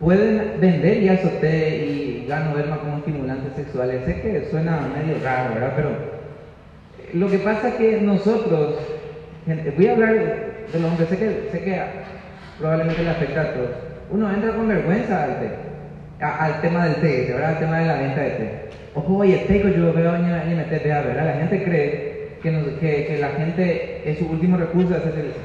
Pueden 0.00 0.60
vender 0.60 1.02
y 1.02 1.08
azote 1.08 1.86
y 1.86 2.26
ganoderma 2.28 2.78
como 2.78 2.98
estimulantes 2.98 3.54
sexuales. 3.54 4.04
Sé 4.04 4.20
que 4.20 4.48
suena 4.50 4.88
medio 4.94 5.22
raro, 5.22 5.54
¿verdad? 5.54 5.72
Pero 5.76 5.88
eh, 5.90 7.10
lo 7.14 7.30
que 7.30 7.38
pasa 7.38 7.68
es 7.68 7.74
que 7.74 8.00
nosotros, 8.00 8.74
voy 9.46 9.86
a 9.86 9.92
hablar 9.92 10.14
de 10.14 10.80
los 10.80 10.90
hombres, 10.90 11.08
sé 11.08 11.18
que, 11.18 11.48
sé 11.52 11.60
que 11.62 11.82
probablemente 12.58 13.02
le 13.02 13.10
afecta 13.10 13.40
a 13.42 13.52
todos. 13.52 13.70
Uno 14.10 14.32
entra 14.32 14.54
con 14.54 14.68
vergüenza 14.68 15.24
al 15.24 15.36
al 16.20 16.60
tema 16.60 16.86
del 16.86 16.94
té, 16.96 17.32
¿verdad? 17.32 17.50
Al 17.50 17.58
tema 17.58 17.78
de 17.80 17.86
la 17.86 17.94
venta 17.94 18.20
de 18.22 18.30
té. 18.30 18.50
Ojo, 18.94 19.16
oye, 19.16 19.44
té 19.48 19.60
que 19.60 19.74
yo 19.76 19.92
veo 19.92 20.14
en 20.14 20.22
MTT, 20.22 20.84
¿verdad? 20.84 21.26
La 21.26 21.40
gente 21.40 21.64
cree 21.64 22.38
que, 22.42 22.50
que, 22.80 23.06
que, 23.06 23.18
la 23.18 23.30
gente 23.30 24.02
es 24.04 24.18
su 24.18 24.26
último 24.26 24.56
recurso 24.56 24.94
hacer 24.94 25.12
TLC. 25.12 25.36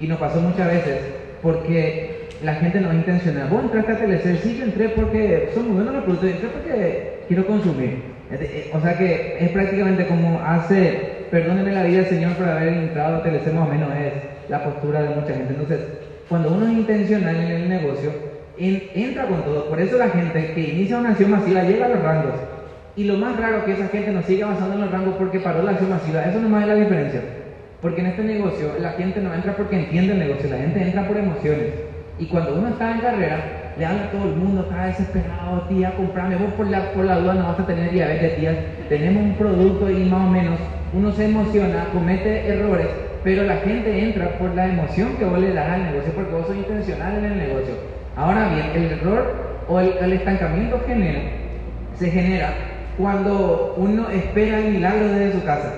Y 0.00 0.06
nos 0.06 0.18
pasó 0.18 0.40
muchas 0.40 0.68
veces 0.68 0.98
porque 1.42 2.28
la 2.42 2.54
gente 2.56 2.80
no 2.80 2.90
es 2.90 2.96
intencional. 2.96 3.48
Vos 3.48 3.64
entraste 3.64 3.92
a 3.92 3.96
TLC, 3.96 4.42
sí, 4.42 4.56
yo 4.58 4.64
entré 4.64 4.90
porque 4.90 5.50
son 5.54 5.68
muy 5.68 5.76
buenos 5.76 5.94
los 5.94 6.04
productos, 6.04 6.30
entré 6.30 6.48
porque 6.48 7.24
quiero 7.28 7.46
consumir. 7.46 8.02
Eh, 8.30 8.70
o 8.72 8.80
sea 8.80 8.96
que 8.96 9.36
es 9.40 9.50
prácticamente 9.50 10.06
como 10.06 10.40
hace, 10.40 11.11
perdóneme 11.32 11.72
la 11.72 11.84
vida, 11.84 12.04
Señor, 12.04 12.34
por 12.34 12.46
haber 12.46 12.74
entrado 12.74 13.16
a 13.16 13.22
TLC, 13.22 13.54
más 13.54 13.66
menos 13.66 13.88
es 13.96 14.50
la 14.50 14.62
postura 14.62 15.00
de 15.00 15.14
mucha 15.14 15.32
gente. 15.32 15.54
Entonces, 15.54 15.80
cuando 16.28 16.52
uno 16.52 16.66
es 16.66 16.72
intencional 16.74 17.34
en 17.34 17.50
el 17.50 17.68
negocio, 17.70 18.10
entra 18.58 19.24
con 19.24 19.42
todo. 19.42 19.64
Por 19.70 19.80
eso 19.80 19.96
la 19.96 20.10
gente 20.10 20.52
que 20.52 20.60
inicia 20.60 20.98
una 20.98 21.10
acción 21.12 21.30
masiva 21.30 21.62
llega 21.62 21.86
a 21.86 21.88
los 21.88 22.02
rangos. 22.02 22.34
Y 22.96 23.04
lo 23.04 23.16
más 23.16 23.40
raro 23.40 23.64
que 23.64 23.72
esa 23.72 23.88
gente 23.88 24.12
no 24.12 24.22
siga 24.22 24.44
avanzando 24.44 24.74
en 24.74 24.80
los 24.82 24.92
rangos 24.92 25.14
porque 25.18 25.40
paró 25.40 25.62
la 25.62 25.70
acción 25.70 25.88
masiva. 25.88 26.22
Eso 26.22 26.38
no 26.38 26.50
más 26.50 26.64
es 26.64 26.68
la 26.68 26.74
diferencia. 26.74 27.20
Porque 27.80 28.02
en 28.02 28.08
este 28.08 28.24
negocio 28.24 28.74
la 28.78 28.90
gente 28.90 29.20
no 29.22 29.32
entra 29.32 29.56
porque 29.56 29.76
entiende 29.76 30.12
el 30.12 30.18
negocio, 30.18 30.50
la 30.50 30.58
gente 30.58 30.82
entra 30.82 31.08
por 31.08 31.16
emociones. 31.16 31.72
Y 32.18 32.26
cuando 32.26 32.56
uno 32.56 32.68
está 32.68 32.92
en 32.92 33.00
carrera, 33.00 33.72
le 33.78 33.86
habla 33.86 34.04
a 34.04 34.10
todo 34.10 34.24
el 34.24 34.36
mundo, 34.36 34.66
está 34.68 34.84
desesperado, 34.84 35.62
tía, 35.62 35.94
comprame, 35.96 36.36
vos 36.36 36.52
por 36.52 36.66
la, 36.66 36.92
por 36.92 37.06
la 37.06 37.18
duda 37.18 37.34
no 37.34 37.48
vas 37.48 37.58
a 37.58 37.66
tener 37.66 37.90
diabetes, 37.90 38.36
tía, 38.36 38.54
tenemos 38.90 39.22
un 39.22 39.34
producto 39.34 39.90
y 39.90 40.04
más 40.04 40.28
o 40.28 40.30
menos 40.30 40.58
uno 40.92 41.12
se 41.12 41.24
emociona, 41.24 41.86
comete 41.92 42.46
errores, 42.46 42.86
pero 43.24 43.44
la 43.44 43.56
gente 43.58 44.04
entra 44.04 44.36
por 44.38 44.54
la 44.54 44.66
emoción 44.66 45.16
que 45.16 45.24
vos 45.24 45.38
le 45.38 45.54
das 45.54 45.70
al 45.70 45.84
negocio, 45.84 46.12
porque 46.14 46.32
vos 46.32 46.46
sos 46.46 46.56
intencional 46.56 47.18
en 47.18 47.24
el 47.24 47.38
negocio. 47.38 47.74
Ahora 48.16 48.48
bien, 48.48 48.66
el 48.74 48.92
error 48.98 49.52
o 49.68 49.80
el, 49.80 50.12
estancamiento 50.12 50.80
genera, 50.86 51.20
se 51.94 52.10
genera 52.10 52.52
cuando 52.98 53.74
uno 53.78 54.10
espera 54.10 54.58
el 54.58 54.72
milagro 54.72 55.08
desde 55.08 55.38
su 55.38 55.44
casa. 55.44 55.72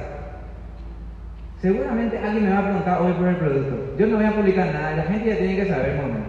Seguramente 1.61 2.19
alguien 2.19 2.45
me 2.45 2.51
va 2.51 2.59
a 2.59 2.65
preguntar 2.65 3.01
hoy 3.01 3.13
por 3.13 3.29
el 3.29 3.37
producto. 3.37 3.95
Yo 3.99 4.07
no 4.07 4.17
voy 4.17 4.27
a 4.27 4.33
publicar 4.33 4.73
nada, 4.73 4.97
la 4.97 5.05
gente 5.05 5.29
ya 5.29 5.39
tiene 5.39 5.57
que 5.57 5.67
saber, 5.67 5.95
momento, 5.95 6.29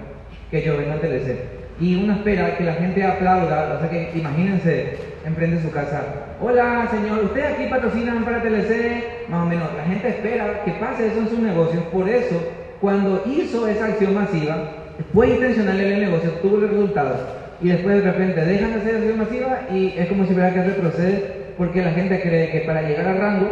que 0.52 0.62
yo 0.62 0.78
vengo 0.78 0.93
a 0.93 1.00
TLC. 1.00 1.56
Y 1.80 1.95
uno 1.95 2.13
espera 2.13 2.56
que 2.56 2.63
la 2.63 2.74
gente 2.74 3.04
aplauda, 3.04 3.76
o 3.76 3.80
sea 3.80 3.89
que 3.89 4.12
imagínense, 4.15 4.98
emprende 5.26 5.62
su 5.62 5.71
casa. 5.71 6.04
Hola 6.41 6.86
señor, 6.91 7.24
¿usted 7.24 7.54
aquí 7.54 7.67
patrocinan 7.69 8.26
para 8.26 8.41
TLC? 8.41 9.30
Más 9.30 9.43
o 9.43 9.45
menos, 9.45 9.69
la 9.78 9.86
gente 9.86 10.10
espera 10.10 10.63
que 10.65 10.71
pase 10.71 11.08
eso 11.08 11.19
en 11.19 11.30
sus 11.30 11.39
negocios. 11.39 11.82
Por 11.86 12.10
eso, 12.10 12.36
cuando 12.82 13.24
hizo 13.26 13.65
esa 13.67 13.86
acción 13.86 14.13
masiva, 14.15 14.69
fue 15.13 15.30
intencional 15.30 15.80
en 15.80 15.93
el 15.93 16.00
negocio, 16.02 16.32
tuvo 16.41 16.58
los 16.58 16.71
resultados. 16.71 17.21
Y 17.62 17.69
después 17.69 18.04
de 18.04 18.12
repente 18.12 18.43
dejan 18.43 18.74
de 18.74 18.80
hacer 18.82 18.95
acción 18.95 19.17
masiva 19.17 19.62
y 19.71 19.93
es 19.98 20.08
como 20.10 20.26
si 20.26 20.34
hubiera 20.34 20.54
que 20.54 20.63
retroceder 20.63 21.54
porque 21.58 21.82
la 21.82 21.91
gente 21.91 22.21
cree 22.21 22.52
que 22.52 22.60
para 22.62 22.82
llegar 22.82 23.08
al 23.08 23.17
rango, 23.17 23.50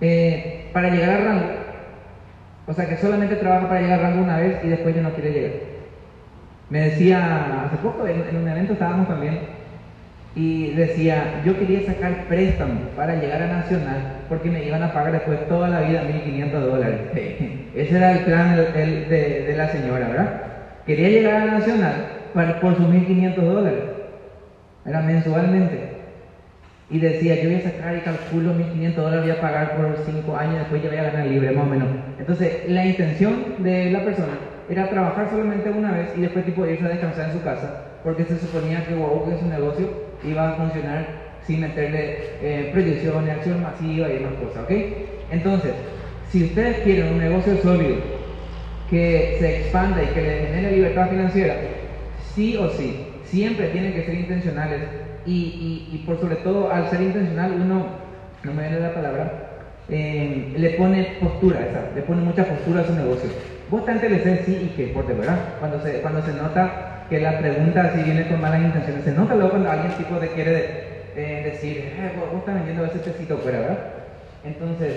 eh, 0.00 0.70
para 0.72 0.88
llegar 0.88 1.10
al 1.10 1.24
rango, 1.24 1.46
o 2.66 2.72
sea 2.72 2.88
que 2.88 2.96
solamente 2.96 3.36
trabaja 3.36 3.68
para 3.68 3.82
llegar 3.82 4.00
al 4.00 4.06
rango 4.06 4.24
una 4.24 4.38
vez 4.38 4.64
y 4.64 4.68
después 4.68 4.94
ya 4.94 5.02
no 5.02 5.10
quiere 5.10 5.32
llegar. 5.32 5.52
Me 6.70 6.80
decía, 6.80 7.66
hace 7.66 7.76
poco 7.76 8.06
en, 8.06 8.36
un 8.36 8.48
evento 8.48 8.72
estábamos 8.72 9.06
también 9.06 9.38
y 10.36 10.72
decía, 10.74 11.40
yo 11.46 11.58
quería 11.58 11.80
sacar 11.86 12.26
préstamo 12.28 12.78
para 12.94 13.14
llegar 13.14 13.40
a 13.40 13.56
Nacional 13.56 14.18
porque 14.28 14.50
me 14.50 14.66
iban 14.66 14.82
a 14.82 14.92
pagar 14.92 15.12
después 15.12 15.48
toda 15.48 15.70
la 15.70 15.80
vida 15.80 16.02
1.500 16.04 16.50
dólares. 16.52 17.00
Ese 17.74 17.96
era 17.96 18.12
el 18.12 18.18
plan 18.20 18.54
de, 18.54 19.44
de, 19.46 19.56
la 19.56 19.68
señora, 19.68 20.08
¿verdad? 20.08 20.40
Quería 20.84 21.08
llegar 21.08 21.40
a 21.40 21.58
Nacional 21.58 21.94
por 22.60 22.76
sus 22.76 22.86
1.500 22.86 23.34
dólares. 23.34 23.80
Era 24.84 25.00
mensualmente. 25.00 25.96
Y 26.90 26.98
decía, 26.98 27.36
yo 27.36 27.48
voy 27.48 27.58
a 27.58 27.62
sacar 27.62 27.96
y 27.96 28.00
calculo 28.00 28.52
1.500 28.54 28.94
dólares, 28.94 29.22
voy 29.22 29.30
a 29.30 29.40
pagar 29.40 29.76
por 29.76 29.96
5 30.04 30.36
años, 30.36 30.58
después 30.58 30.82
ya 30.82 30.90
voy 30.90 30.98
a 30.98 31.04
ganar 31.04 31.26
libre, 31.26 31.50
más 31.52 31.66
o 31.66 31.70
menos. 31.70 31.88
Entonces, 32.18 32.68
la 32.68 32.84
intención 32.84 33.54
de 33.58 33.90
la 33.90 34.04
persona 34.04 34.34
era 34.68 34.90
trabajar 34.90 35.30
solamente 35.30 35.70
una 35.70 35.92
vez 35.92 36.10
y 36.14 36.20
después 36.20 36.44
tipo 36.44 36.66
irse 36.66 36.84
a 36.84 36.88
descansar 36.88 37.30
en 37.30 37.32
su 37.32 37.42
casa, 37.42 37.84
porque 38.04 38.24
se 38.24 38.38
suponía 38.38 38.84
que 38.84 38.94
wow, 38.94 39.28
que 39.28 39.38
su 39.38 39.46
negocio 39.46 40.05
iba 40.24 40.50
a 40.50 40.54
funcionar 40.54 41.06
sin 41.46 41.60
meterle 41.60 42.18
eh, 42.42 42.70
proyecciones, 42.72 43.36
acción 43.36 43.62
masiva 43.62 44.08
y 44.08 44.14
demás 44.14 44.32
cosas, 44.42 44.64
¿ok? 44.64 44.72
Entonces, 45.30 45.72
si 46.30 46.44
ustedes 46.44 46.78
quieren 46.80 47.12
un 47.12 47.18
negocio 47.18 47.56
sólido, 47.62 47.96
que 48.90 49.36
se 49.38 49.58
expanda 49.58 50.02
y 50.02 50.06
que 50.08 50.22
le 50.22 50.46
genere 50.46 50.76
libertad 50.76 51.08
financiera, 51.08 51.56
sí 52.34 52.56
o 52.56 52.70
sí, 52.70 53.06
siempre 53.24 53.68
tienen 53.68 53.92
que 53.94 54.04
ser 54.04 54.14
intencionales 54.14 54.82
y, 55.26 56.02
por 56.06 56.20
sobre 56.20 56.36
todo 56.36 56.70
al 56.70 56.88
ser 56.90 57.02
intencional 57.02 57.52
uno, 57.60 57.86
no 58.44 58.52
me 58.52 58.62
viene 58.62 58.80
la 58.80 58.94
palabra, 58.94 59.32
eh, 59.88 60.52
le 60.56 60.70
pone 60.70 61.16
postura, 61.20 61.60
esa, 61.60 61.94
le 61.94 62.02
pone 62.02 62.22
mucha 62.22 62.44
postura 62.44 62.82
a 62.82 62.86
su 62.86 62.94
negocio. 62.94 63.30
Vos 63.70 63.84
tan 63.84 64.00
TLC 64.00 64.44
sí 64.44 64.70
y 64.70 64.76
que 64.76 64.88
por 64.88 65.06
de 65.06 65.14
verdad, 65.14 65.38
cuando 65.58 65.80
se, 65.82 66.00
cuando 66.00 66.22
se 66.22 66.32
nota 66.34 66.95
que 67.08 67.20
la 67.20 67.38
pregunta 67.38 67.92
si 67.94 68.02
viene 68.02 68.28
con 68.28 68.40
malas 68.40 68.62
intenciones, 68.62 69.04
se 69.04 69.12
nota 69.12 69.34
luego 69.34 69.50
cuando 69.50 69.70
alguien 69.70 69.96
tipo 69.96 70.18
de 70.18 70.28
quiere 70.28 70.86
eh, 71.14 71.50
decir, 71.52 71.78
eh, 71.78 72.12
vos, 72.16 72.40
estás 72.40 72.54
vendiendo 72.56 72.84
ese 72.84 72.98
tecito 72.98 73.38
fuera, 73.38 73.60
¿verdad? 73.60 73.78
Entonces, 74.44 74.94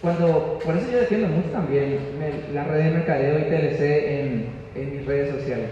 cuando, 0.00 0.58
por 0.64 0.76
eso 0.76 0.90
yo 0.90 1.00
defiendo 1.00 1.28
mucho 1.28 1.50
también 1.50 1.98
la 2.52 2.64
red 2.64 2.84
de 2.84 2.90
mercadeo 2.90 3.38
y 3.38 3.42
TLC 3.42 3.80
en, 3.80 4.46
en 4.74 4.96
mis 4.96 5.06
redes 5.06 5.34
sociales. 5.34 5.70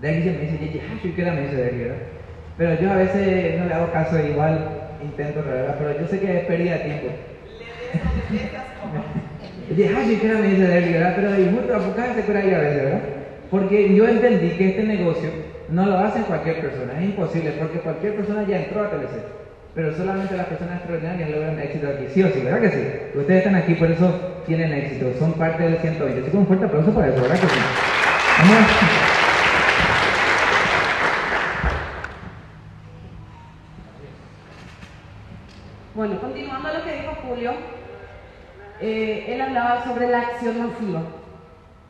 De 0.00 0.08
ahí 0.08 0.18
me 0.20 0.66
dice, 0.66 0.82
ah, 0.86 1.00
yo 1.02 1.14
quiero 1.14 1.32
me 1.32 1.40
dice 1.42 1.56
de 1.56 1.70
¿verdad? 1.70 1.96
Pero 2.56 2.80
yo 2.80 2.92
a 2.92 2.96
veces 2.96 3.58
no 3.58 3.66
le 3.66 3.74
hago 3.74 3.92
caso, 3.92 4.18
igual 4.18 4.70
intento, 5.02 5.42
¿verdad? 5.42 5.76
Pero 5.78 6.00
yo 6.00 6.06
sé 6.06 6.20
que 6.20 6.36
es 6.38 6.46
pérdida 6.46 6.78
de 6.78 6.84
tiempo. 6.84 7.06
Dije, 9.70 9.90
ah, 9.96 10.04
sí, 10.06 10.16
que 10.16 10.28
me 10.28 10.48
dice 10.48 10.66
de 10.66 10.92
¿verdad? 10.92 11.12
Pero 11.16 11.32
hay 11.32 11.44
mucho 11.46 11.94
se 12.14 12.22
por 12.22 12.36
ahí 12.36 12.54
a 12.54 12.58
veces, 12.58 12.82
¿verdad? 12.82 13.23
Porque 13.54 13.94
yo 13.94 14.08
entendí 14.08 14.50
que 14.56 14.70
este 14.70 14.82
negocio 14.82 15.30
no 15.68 15.86
lo 15.86 15.96
hace 16.00 16.22
cualquier 16.22 16.60
persona, 16.60 16.98
es 16.98 17.04
imposible, 17.04 17.52
porque 17.52 17.78
cualquier 17.78 18.16
persona 18.16 18.44
ya 18.48 18.64
entró 18.64 18.82
a 18.82 18.90
TLC. 18.90 19.22
Pero 19.76 19.96
solamente 19.96 20.36
las 20.36 20.46
personas 20.46 20.78
extraordinarias 20.78 21.30
logran 21.30 21.60
éxito 21.60 21.86
aquí, 21.86 22.06
sí 22.12 22.24
o 22.24 22.32
sí, 22.32 22.40
¿verdad 22.40 22.60
que 22.62 22.70
sí? 22.70 23.16
Ustedes 23.16 23.38
están 23.38 23.54
aquí, 23.54 23.76
por 23.76 23.92
eso 23.92 24.10
tienen 24.44 24.72
éxito, 24.72 25.06
son 25.20 25.34
parte 25.34 25.62
del 25.62 25.76
120. 25.76 26.20
Así 26.20 26.30
que 26.32 26.36
un 26.36 26.48
fuerte 26.48 26.64
aplauso 26.64 26.92
para 26.92 27.06
eso, 27.06 27.22
¿verdad 27.22 27.40
que 27.40 27.46
sí? 27.46 27.60
Vamos. 28.40 28.70
Bueno, 35.94 36.20
continuando 36.20 36.72
lo 36.72 36.82
que 36.82 36.92
dijo 36.92 37.14
Julio, 37.22 37.52
eh, 38.80 39.26
él 39.28 39.40
hablaba 39.40 39.84
sobre 39.84 40.08
la 40.08 40.22
acción 40.22 40.58
masiva. 40.58 41.02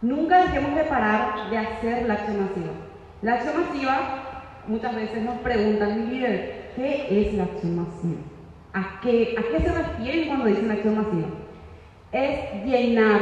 Nunca 0.03 0.43
dejemos 0.45 0.75
de 0.75 0.85
parar 0.85 1.51
de 1.51 1.59
hacer 1.59 2.07
la 2.07 2.15
acción 2.15 2.41
masiva. 2.41 2.73
La 3.23 3.35
acción 3.35 3.55
masiva, 3.61 4.63
muchas 4.67 4.95
veces 4.95 5.23
nos 5.23 5.39
preguntan, 5.39 6.09
mi 6.09 6.15
líder, 6.15 6.73
¿qué 6.77 7.07
es 7.11 7.35
la 7.35 7.45
acción 7.45 7.77
masiva? 7.77 8.21
¿A 8.73 9.01
qué, 9.01 9.35
¿A 9.39 9.43
qué 9.43 9.65
se 9.65 9.73
refiere 9.73 10.27
cuando 10.27 10.47
dicen 10.47 10.71
acción 10.71 10.97
masiva? 10.97 11.29
Es 12.13 12.65
llenar 12.65 13.21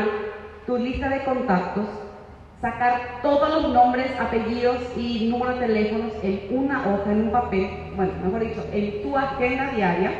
tu 0.66 0.76
lista 0.76 1.08
de 1.08 1.24
contactos, 1.24 1.86
sacar 2.60 3.20
todos 3.22 3.62
los 3.62 3.72
nombres, 3.72 4.06
apellidos 4.18 4.78
y 4.96 5.28
números 5.30 5.58
de 5.60 5.66
teléfonos 5.66 6.12
en 6.22 6.48
una 6.50 6.80
hoja, 6.80 7.10
en 7.10 7.22
un 7.22 7.32
papel, 7.32 7.68
bueno, 7.96 8.12
mejor 8.24 8.40
dicho, 8.40 8.64
en 8.72 9.02
tu 9.02 9.16
agenda 9.16 9.72
diaria 9.72 10.12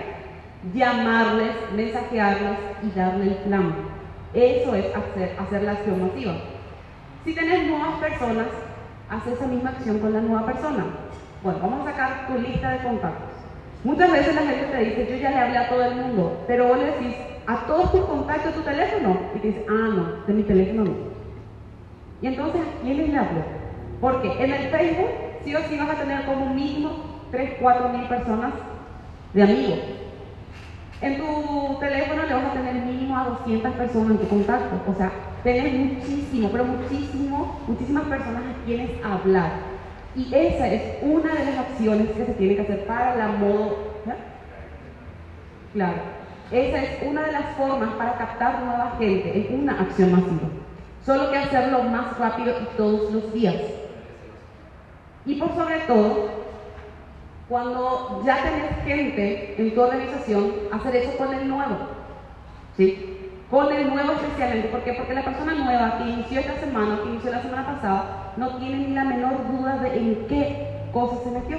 llamarles, 0.75 1.51
mensajearles 1.75 2.59
y 2.83 2.99
darle 2.99 3.25
el 3.25 3.35
plan. 3.37 3.92
Eso 4.35 4.75
es 4.75 4.87
hacer, 4.95 5.37
hacer 5.39 5.63
la 5.63 5.73
acción 5.73 6.07
masiva. 6.07 6.35
Si 7.25 7.35
tenés 7.35 7.67
nuevas 7.67 8.01
personas, 8.01 8.47
haz 9.11 9.27
esa 9.27 9.47
misma 9.47 9.71
acción 9.71 9.99
con 9.99 10.13
la 10.13 10.21
nueva 10.21 10.47
persona. 10.47 10.85
Bueno, 11.43 11.59
vamos 11.61 11.87
a 11.87 11.91
sacar 11.91 12.27
tu 12.27 12.39
lista 12.39 12.71
de 12.71 12.79
contactos. 12.79 13.29
Muchas 13.85 14.11
veces 14.11 14.35
la 14.35 14.43
gente 14.43 14.65
te 14.67 14.85
dice, 14.85 15.07
yo 15.11 15.17
ya 15.17 15.31
le 15.31 15.39
hablé 15.39 15.59
a 15.59 15.69
todo 15.69 15.85
el 15.85 15.95
mundo, 15.97 16.45
pero 16.47 16.69
vos 16.69 16.79
le 16.79 16.87
decís, 16.87 17.17
a 17.47 17.67
todos 17.67 17.91
tus 17.91 18.01
contactos 18.03 18.55
tu 18.55 18.63
teléfono. 18.63 19.19
Y 19.35 19.39
te 19.41 19.49
dice, 19.49 19.67
ah, 19.69 19.91
no, 19.95 20.27
de 20.27 20.33
mi 20.33 20.43
teléfono 20.45 20.85
no. 20.85 20.95
Y 22.23 22.29
entonces, 22.29 22.61
¿a 22.61 22.83
quién 22.83 22.97
le 22.97 23.19
hablo? 23.19 23.43
Porque 24.01 24.33
en 24.43 24.53
el 24.53 24.69
Facebook, 24.71 25.11
sí 25.45 25.55
o 25.55 25.61
sí 25.69 25.77
vas 25.77 25.91
a 25.91 26.01
tener 26.01 26.25
como 26.25 26.55
mínimo 26.55 26.91
3, 27.33 27.55
4 27.61 27.89
mil 27.89 28.09
personas 28.09 28.53
de 29.35 29.43
amigos. 29.43 29.79
En 31.03 31.19
tu 31.19 31.79
teléfono 31.81 32.23
le 32.23 32.35
vas 32.35 32.45
a 32.45 32.53
tener 32.53 32.75
mínimo 32.75 33.19
a 33.19 33.25
200 33.25 33.73
personas 33.73 34.11
en 34.13 34.19
tu 34.19 34.29
contacto. 34.29 34.91
O 34.91 34.95
sea, 34.95 35.11
tenés 35.43 35.73
muchísimo, 35.75 36.49
pero 36.53 36.65
muchísimo, 36.65 37.61
muchísimas 37.67 38.05
personas 38.05 38.43
a 38.43 38.65
quienes 38.65 39.05
hablar. 39.05 39.51
Y 40.15 40.33
esa 40.33 40.69
es 40.69 41.03
una 41.03 41.35
de 41.35 41.45
las 41.45 41.59
acciones 41.59 42.09
que 42.11 42.25
se 42.25 42.35
tiene 42.35 42.55
que 42.55 42.63
hacer 42.63 42.87
para 42.87 43.17
la 43.17 43.29
modo. 43.29 43.79
Claro. 45.73 45.97
Esa 46.53 46.83
es 46.83 47.03
una 47.03 47.23
de 47.23 47.33
las 47.33 47.57
formas 47.57 47.91
para 47.95 48.19
captar 48.19 48.63
nueva 48.63 48.95
gente. 48.99 49.41
Es 49.41 49.51
una 49.51 49.81
acción 49.81 50.13
masiva. 50.13 50.51
Solo 51.05 51.31
que 51.33 51.39
hacerlo 51.39 51.83
más 51.85 52.17
rápido 52.19 52.55
y 52.61 52.77
todos 52.77 53.11
los 53.11 53.33
días. 53.33 53.57
Y 55.25 55.35
por 55.37 55.55
sobre 55.57 55.79
todo, 55.81 56.29
cuando 57.49 58.23
ya 58.25 58.43
tenés 58.43 58.85
gente 58.85 59.55
en 59.59 59.75
tu 59.75 59.81
organización, 59.81 60.53
hacer 60.73 60.97
eso 60.97 61.17
con 61.17 61.35
el 61.35 61.49
nuevo. 61.49 61.77
¿Sí? 62.77 63.19
Con 63.51 63.73
el 63.73 63.91
nuevo 63.91 64.13
especialmente. 64.13 64.69
¿Por 64.69 64.83
qué? 64.83 64.95
Porque 64.95 65.15
la 65.15 65.25
persona 65.25 65.55
nueva 65.55 65.99
que 65.99 66.11
inició 66.11 66.41
esta 66.41 66.59
semana, 66.61 67.01
que 67.03 67.11
inició 67.11 67.31
la 67.31 67.43
semana 67.43 67.67
pasada, 67.67 68.33
no 68.37 68.57
tiene 68.57 68.89
ni 68.89 68.95
la 68.95 69.05
menor 69.05 69.33
duda 69.51 69.79
de 69.79 69.97
en 69.97 70.27
qué 70.29 70.67
cosa 70.93 71.17
se 71.23 71.31
metió. 71.31 71.59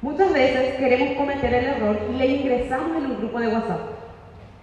Muchas 0.00 0.32
veces 0.32 0.76
queremos 0.76 1.16
cometer 1.16 1.52
el 1.52 1.64
error 1.64 1.98
y 2.10 2.16
le 2.16 2.26
ingresamos 2.26 2.96
en 2.96 3.10
un 3.10 3.18
grupo 3.18 3.40
de 3.40 3.48
WhatsApp. 3.48 3.80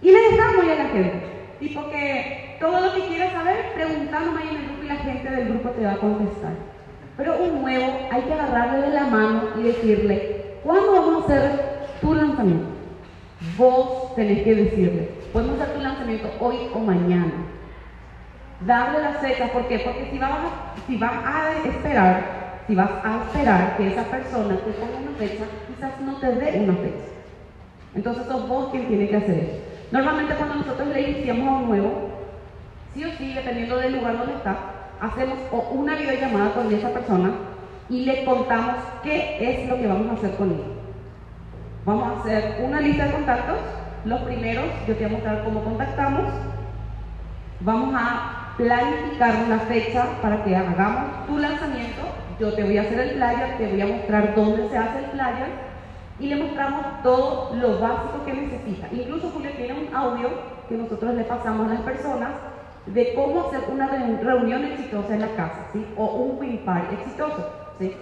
Y 0.01 0.11
le 0.11 0.31
dejamos 0.31 0.63
ahí 0.63 0.69
a 0.69 0.83
la 0.83 0.89
gente. 0.89 1.21
Tipo 1.59 1.89
que 1.89 2.57
todo 2.59 2.79
lo 2.79 2.93
que 2.93 3.07
quieras 3.07 3.33
saber, 3.33 3.73
preguntándome 3.73 4.41
ahí 4.41 4.49
en 4.49 4.55
el 4.55 4.65
grupo 4.65 4.83
y 4.83 4.87
la 4.87 4.95
gente 4.95 5.29
del 5.29 5.49
grupo 5.49 5.69
te 5.69 5.85
va 5.85 5.91
a 5.91 5.97
contestar. 5.97 6.74
Pero 7.17 7.37
un 7.37 7.61
nuevo 7.61 7.97
hay 8.11 8.21
que 8.23 8.33
agarrarle 8.33 8.87
de 8.87 8.93
la 8.93 9.05
mano 9.05 9.43
y 9.57 9.63
decirle, 9.63 10.57
¿cuándo 10.63 10.91
vamos 10.91 11.23
a 11.23 11.25
hacer 11.25 11.51
tu 12.01 12.13
lanzamiento? 12.13 12.65
Vos 13.57 14.15
tenés 14.15 14.43
que 14.43 14.55
decirle, 14.55 15.09
podemos 15.31 15.59
hacer 15.59 15.75
tu 15.75 15.81
lanzamiento 15.81 16.29
hoy 16.39 16.55
o 16.73 16.79
mañana. 16.79 17.33
Darle 18.65 19.01
las 19.01 19.17
fechas, 19.17 19.49
¿por 19.51 19.67
qué? 19.67 19.79
Porque 19.79 20.09
si 20.11 20.17
vas, 20.17 20.31
a, 20.31 20.75
si 20.87 20.99
a 21.03 21.69
esperar 21.69 22.45
si 22.67 22.73
vas 22.73 22.89
a 23.03 23.23
esperar 23.25 23.77
que 23.77 23.87
esa 23.87 24.03
persona 24.05 24.55
te 24.55 24.71
ponga 24.71 24.97
una 24.97 25.17
fecha, 25.17 25.43
quizás 25.67 26.01
no 26.01 26.15
te 26.15 26.31
dé 26.33 26.59
una 26.61 26.73
fecha. 26.73 27.05
Entonces 27.93 28.25
sos 28.25 28.47
vos 28.47 28.71
quien 28.71 28.87
tiene 28.87 29.07
que 29.07 29.17
hacer 29.17 29.37
eso. 29.37 29.59
Normalmente 29.91 30.33
cuando 30.33 30.55
nosotros 30.55 30.87
le 30.87 31.01
iniciamos 31.01 31.47
a 31.47 31.57
un 31.57 31.67
nuevo, 31.67 32.09
sí 32.93 33.05
o 33.05 33.11
sí, 33.17 33.33
dependiendo 33.33 33.77
del 33.77 33.93
lugar 33.97 34.17
donde 34.17 34.33
está, 34.33 34.57
hacemos 35.01 35.37
una 35.71 35.95
videollamada 35.95 36.53
con 36.53 36.73
esa 36.73 36.89
persona 36.89 37.31
y 37.89 38.05
le 38.05 38.25
contamos 38.25 38.75
qué 39.03 39.37
es 39.39 39.69
lo 39.69 39.77
que 39.77 39.87
vamos 39.87 40.09
a 40.09 40.13
hacer 40.13 40.35
con 40.35 40.49
él. 40.49 40.63
Vamos 41.85 42.07
a 42.07 42.19
hacer 42.19 42.61
una 42.63 42.81
lista 42.81 43.05
de 43.05 43.13
contactos. 43.13 43.57
Los 44.05 44.21
primeros, 44.21 44.65
yo 44.87 44.95
te 44.95 45.05
voy 45.05 45.05
a 45.05 45.17
mostrar 45.17 45.43
cómo 45.43 45.63
contactamos. 45.63 46.23
Vamos 47.59 47.95
a 47.97 48.53
planificar 48.57 49.35
una 49.45 49.59
fecha 49.59 50.07
para 50.21 50.43
que 50.43 50.55
hagamos 50.55 51.27
tu 51.27 51.37
lanzamiento 51.37 52.01
yo 52.39 52.53
te 52.53 52.63
voy 52.63 52.77
a 52.77 52.81
hacer 52.81 52.99
el 52.99 53.09
flyer, 53.11 53.57
te 53.57 53.67
voy 53.67 53.81
a 53.81 53.87
mostrar 53.87 54.35
dónde 54.35 54.67
se 54.69 54.77
hace 54.77 54.99
el 54.99 55.05
flyer 55.05 55.47
y 56.19 56.27
le 56.27 56.35
mostramos 56.35 57.01
todo 57.01 57.55
lo 57.55 57.79
básico 57.79 58.25
que 58.25 58.33
necesita. 58.33 58.87
Incluso 58.91 59.29
Julio 59.29 59.51
tiene 59.51 59.73
un 59.73 59.95
audio 59.95 60.29
que 60.67 60.75
nosotros 60.75 61.15
le 61.15 61.23
pasamos 61.23 61.67
a 61.67 61.75
las 61.75 61.81
personas 61.83 62.31
de 62.87 63.13
cómo 63.13 63.47
hacer 63.47 63.61
una 63.71 63.87
reunión 63.87 64.63
exitosa 64.65 65.13
en 65.13 65.21
la 65.21 65.35
casa, 65.35 65.67
¿sí? 65.73 65.85
O 65.97 66.05
un 66.05 66.39
win 66.39 66.61
exitoso, 66.91 67.49
¿sí? 67.79 67.93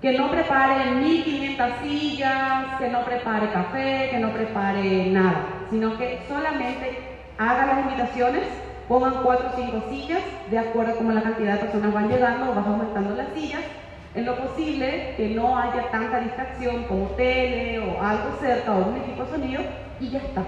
Que 0.00 0.18
no 0.18 0.30
prepare 0.30 0.92
1500 0.96 1.72
sillas, 1.82 2.78
que 2.78 2.88
no 2.88 3.04
prepare 3.04 3.50
café, 3.50 4.08
que 4.10 4.18
no 4.18 4.30
prepare 4.30 5.10
nada, 5.10 5.46
sino 5.70 5.96
que 5.96 6.20
solamente 6.28 6.98
haga 7.38 7.66
las 7.66 7.78
invitaciones 7.80 8.42
Pongan 8.88 9.22
cuatro 9.22 9.48
o 9.48 9.56
cinco 9.56 9.82
sillas, 9.88 10.20
de 10.50 10.58
acuerdo 10.58 10.92
a 10.92 10.96
cómo 10.96 11.12
la 11.12 11.22
cantidad 11.22 11.54
de 11.54 11.60
personas 11.60 11.94
van 11.94 12.08
llegando, 12.08 12.54
vas 12.54 12.66
aumentando 12.66 13.14
las 13.14 13.28
sillas. 13.32 13.62
En 14.14 14.26
lo 14.26 14.36
posible, 14.36 15.14
que 15.16 15.30
no 15.30 15.58
haya 15.58 15.90
tanta 15.90 16.20
distracción 16.20 16.84
como 16.84 17.06
tele 17.16 17.78
o 17.80 18.02
algo 18.02 18.36
cerca 18.38 18.74
o 18.74 18.90
un 18.90 18.96
equipo 18.98 19.24
de 19.24 19.30
sonido, 19.30 19.62
y 19.98 20.10
ya 20.10 20.18
está. 20.18 20.42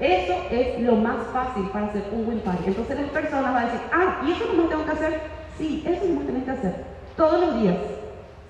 Eso 0.00 0.34
es 0.50 0.80
lo 0.80 0.96
más 0.96 1.16
fácil 1.32 1.68
para 1.68 1.86
hacer 1.86 2.02
un 2.10 2.28
win 2.28 2.40
party. 2.40 2.64
Entonces 2.66 2.98
las 3.00 3.10
personas 3.10 3.54
van 3.54 3.62
a 3.62 3.66
decir, 3.66 3.80
ah, 3.92 4.22
¿y 4.26 4.32
eso 4.32 4.44
no 4.56 4.64
tengo 4.64 4.84
que 4.84 4.90
hacer? 4.90 5.20
Sí, 5.56 5.84
eso 5.86 6.04
no 6.06 6.20
tenés 6.22 6.44
que 6.44 6.50
hacer. 6.50 6.74
Todos 7.16 7.40
los 7.40 7.60
días. 7.62 7.76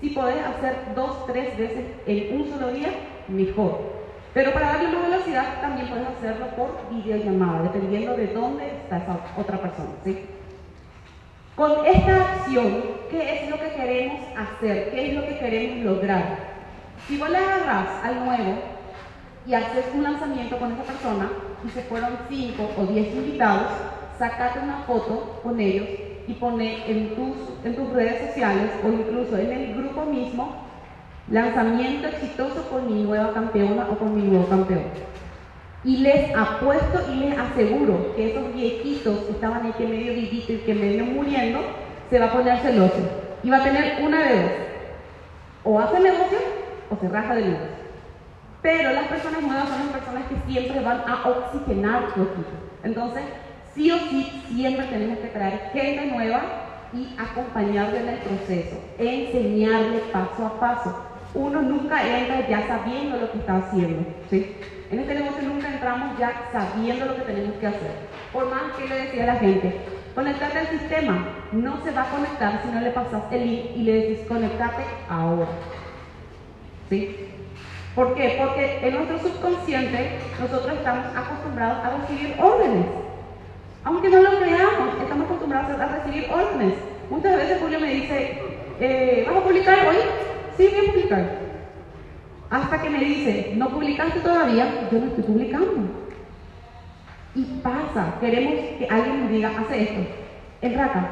Si 0.01 0.11
podés 0.11 0.37
hacer 0.45 0.77
dos, 0.95 1.27
tres 1.27 1.57
veces 1.57 1.85
en 2.07 2.41
un 2.41 2.51
solo 2.51 2.69
día, 2.73 2.89
mejor. 3.29 3.95
Pero 4.33 4.53
para 4.53 4.73
darle 4.73 4.89
más 4.89 5.11
velocidad 5.11 5.61
también 5.61 5.89
puedes 5.89 6.09
hacerlo 6.09 6.47
por 6.57 6.81
videollamada, 6.91 7.63
dependiendo 7.63 8.17
de 8.17 8.27
dónde 8.29 8.67
está 8.67 8.99
esa 8.99 9.19
otra 9.37 9.59
persona. 9.59 9.91
¿sí? 10.03 10.19
Con 11.55 11.87
esta 11.87 12.35
acción, 12.35 12.83
¿qué 13.11 13.45
es 13.45 13.51
lo 13.51 13.59
que 13.61 13.71
queremos 13.77 14.21
hacer? 14.37 14.91
¿Qué 14.91 15.11
es 15.11 15.15
lo 15.15 15.27
que 15.27 15.39
queremos 15.39 15.85
lograr? 15.85 16.39
Si 17.07 17.17
vos 17.17 17.31
le 17.31 17.39
agarras 17.39 17.87
al 18.03 18.25
nuevo 18.25 18.74
y 19.47 19.55
haces 19.55 19.85
un 19.95 20.03
lanzamiento 20.03 20.59
con 20.59 20.73
esa 20.73 20.83
persona 20.85 21.29
y 21.67 21.71
se 21.71 21.83
fueron 21.83 22.11
5 22.29 22.71
o 22.79 22.87
10 22.87 23.15
invitados, 23.15 23.69
sacate 24.19 24.61
una 24.61 24.83
foto 24.87 25.41
con 25.43 25.61
ellos 25.61 25.87
y 26.27 26.33
pone 26.35 26.91
en 26.91 27.15
tus, 27.15 27.93
redes 27.93 28.29
sociales 28.29 28.71
o 28.85 28.89
incluso 28.89 29.37
en 29.37 29.53
el 29.53 29.75
grupo 29.75 30.05
mismo 30.07 30.65
Lanzamiento 31.31 32.07
exitoso 32.07 32.69
con 32.69 32.87
mi 32.87 33.03
nueva 33.03 33.33
campeona 33.33 33.89
o 33.91 33.99
con 33.99 34.15
mi 34.15 34.23
nuevo 34.29 34.47
campeón. 34.47 34.83
Y 35.83 35.99
les 35.99 36.35
apuesto 36.37 37.01
y 37.11 37.17
les 37.17 37.39
aseguro 37.39 38.15
que 38.15 38.31
esos 38.31 38.53
viejitos 38.55 39.21
que 39.21 39.33
estaban 39.33 39.65
ahí 39.65 39.73
que 39.73 39.87
medio 39.87 40.13
vivitos 40.13 40.51
y 40.51 40.59
que 40.59 40.75
medio 40.75 41.07
muriendo, 41.07 41.61
se 42.11 42.19
va 42.19 42.27
a 42.27 42.33
poner 42.33 42.59
celoso. 42.59 42.99
Y 43.43 43.49
va 43.49 43.57
a 43.57 43.65
tener 43.65 44.05
una 44.05 44.23
de 44.23 44.43
dos. 44.43 44.53
O 45.65 45.79
hace 45.81 45.99
negocio 46.01 46.39
o 46.91 46.97
se 47.01 47.09
raja 47.09 47.35
de 47.37 47.43
negocio. 47.43 47.84
Pero 48.65 48.93
las 48.93 49.09
personas 49.09 49.43
nuevas 49.43 49.69
son 49.69 49.79
las 49.79 49.97
personas 49.99 50.25
que 50.25 50.53
siempre 50.53 50.81
van 50.81 51.05
a 51.07 51.29
oxigenar 51.29 52.07
su 52.15 52.23
equipo. 52.23 52.51
Entonces, 52.83 53.23
sí 53.75 53.91
o 53.93 53.99
sí, 54.11 54.43
siempre 54.49 54.87
tenemos 54.87 55.19
que 55.19 55.29
traer 55.29 55.71
gente 55.73 56.07
nueva 56.07 56.41
y 56.93 57.15
acompañarle 57.19 58.01
en 58.01 58.09
el 58.09 58.19
proceso, 58.21 58.77
enseñarle 58.99 59.99
paso 60.13 60.47
a 60.47 60.59
paso 60.59 61.15
uno 61.35 61.63
nunca 61.63 62.01
entra 62.07 62.49
ya 62.49 62.67
sabiendo 62.67 63.17
lo 63.17 63.33
que 63.33 63.39
está 63.39 63.57
haciendo. 63.57 64.07
¿sí? 64.31 64.55
En 64.91 65.01
este 65.01 65.15
negocio 65.15 65.43
nunca 65.43 65.69
entramos 65.69 66.17
ya 66.19 66.49
sabiendo 66.53 67.07
lo 67.07 67.17
que 67.17 67.23
tenemos 67.23 67.57
que 67.57 67.67
hacer. 67.67 67.91
Por 68.33 68.49
más 68.49 68.73
que 68.79 68.89
le 68.89 68.95
decía 68.95 69.25
a 69.25 69.27
la 69.27 69.37
gente, 69.37 69.75
conectate 70.15 70.59
al 70.59 70.69
sistema, 70.69 71.27
no 71.53 71.83
se 71.83 71.91
va 71.91 72.03
a 72.03 72.11
conectar 72.11 72.63
si 72.63 72.69
no 72.69 72.81
le 72.81 72.91
pasas 72.91 73.25
el 73.33 73.47
link 73.47 73.65
y 73.77 73.83
le 73.83 73.93
decís 73.93 74.27
conectate 74.29 74.85
ahora. 75.09 75.49
¿Sí? 76.89 77.24
¿Por 77.95 78.15
qué? 78.15 78.37
Porque 78.39 78.81
en 78.83 78.95
nuestro 78.95 79.19
subconsciente 79.21 80.19
nosotros 80.41 80.73
estamos 80.73 81.07
acostumbrados 81.17 81.85
a 81.85 81.97
recibir 81.99 82.35
órdenes. 82.41 82.87
Aunque 83.85 84.09
no 84.09 84.23
lo 84.23 84.39
creamos, 84.39 85.01
estamos 85.01 85.27
acostumbrados 85.27 85.81
a 85.81 85.87
recibir 85.87 86.29
órdenes. 86.33 86.75
Muchas 87.11 87.37
veces 87.37 87.61
Julio 87.61 87.79
me 87.81 87.95
dice, 87.95 88.43
eh, 88.81 89.25
¿vamos 89.27 89.45
a 89.45 89.47
publicar 89.47 89.87
hoy? 89.87 89.97
sí 90.57 90.69
voy 90.69 90.87
a 90.87 90.93
publicar. 90.93 91.45
Hasta 92.51 92.83
que 92.83 92.91
me 92.91 92.99
dice, 92.99 93.53
no 93.57 93.69
publicaste 93.71 94.21
todavía, 94.21 94.89
yo 94.91 94.99
no 94.99 95.07
estoy 95.07 95.25
publicando. 95.25 96.05
Y 97.35 97.43
pasa, 97.63 98.15
queremos 98.21 98.55
que 98.79 98.87
alguien 98.89 99.23
nos 99.23 99.31
diga, 99.31 99.51
hace 99.59 99.83
esto, 99.83 100.01
el 100.63 100.75
raca, 100.75 101.11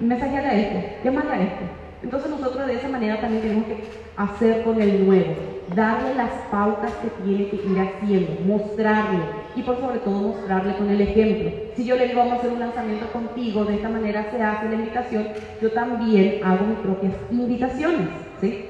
mensajeale 0.00 0.48
a 0.48 0.54
esto, 0.54 1.04
llámale 1.04 1.30
a 1.30 1.42
esto. 1.42 1.64
Entonces 2.02 2.30
nosotros 2.30 2.66
de 2.66 2.74
esa 2.74 2.88
manera 2.88 3.20
también 3.20 3.42
tenemos 3.42 3.66
que 3.66 3.84
hacer 4.16 4.64
con 4.64 4.80
el 4.80 5.06
nuevo, 5.06 5.34
darle 5.74 6.14
las 6.14 6.30
pautas 6.50 6.92
que 7.02 7.08
tiene 7.24 7.48
que 7.48 7.56
ir 7.56 7.78
haciendo, 7.80 8.32
mostrarle 8.46 9.20
y 9.56 9.62
por 9.62 9.78
sobre 9.80 9.98
todo 9.98 10.20
mostrarle 10.20 10.76
con 10.76 10.90
el 10.90 11.00
ejemplo. 11.00 11.50
Si 11.76 11.84
yo 11.84 11.96
le 11.96 12.08
digo 12.08 12.20
vamos 12.20 12.34
a 12.34 12.36
hacer 12.36 12.50
un 12.52 12.60
lanzamiento 12.60 13.06
contigo, 13.12 13.64
de 13.64 13.74
esta 13.76 13.88
manera 13.88 14.26
se 14.30 14.42
hace 14.42 14.68
la 14.68 14.74
invitación, 14.74 15.28
yo 15.60 15.70
también 15.72 16.40
hago 16.44 16.66
mis 16.66 16.78
propias 16.78 17.12
invitaciones, 17.30 18.08
¿sí? 18.40 18.66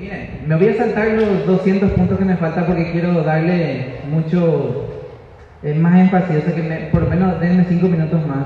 miren, 0.00 0.28
me 0.46 0.56
voy 0.56 0.68
a 0.68 0.74
saltar 0.74 1.08
los 1.08 1.46
200 1.46 1.92
puntos 1.92 2.18
que 2.18 2.24
me 2.24 2.36
faltan 2.36 2.66
porque 2.66 2.92
quiero 2.92 3.22
darle 3.22 4.00
mucho 4.10 4.88
eh, 5.62 5.74
más 5.74 5.98
énfasis, 5.98 6.44
que 6.44 6.88
por 6.92 7.02
lo 7.02 7.10
menos 7.10 7.40
denme 7.40 7.64
5 7.64 7.86
minutos 7.88 8.26
más 8.26 8.44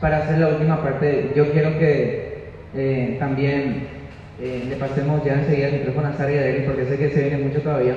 para 0.00 0.18
hacer 0.18 0.38
la 0.38 0.48
última 0.48 0.82
parte. 0.82 1.32
Yo 1.34 1.50
quiero 1.52 1.78
que 1.78 2.50
eh, 2.74 3.16
también 3.18 4.01
eh, 4.40 4.64
le 4.68 4.76
pasemos 4.76 5.24
ya 5.24 5.34
enseguida 5.34 5.68
el 5.68 5.78
micrófono 5.80 6.08
a 6.08 6.12
Sara 6.14 6.32
y 6.32 6.38
a 6.38 6.42
Derek 6.42 6.66
porque 6.66 6.84
sé 6.86 6.98
que 6.98 7.10
se 7.10 7.22
viene 7.22 7.44
mucho 7.44 7.60
todavía. 7.60 7.94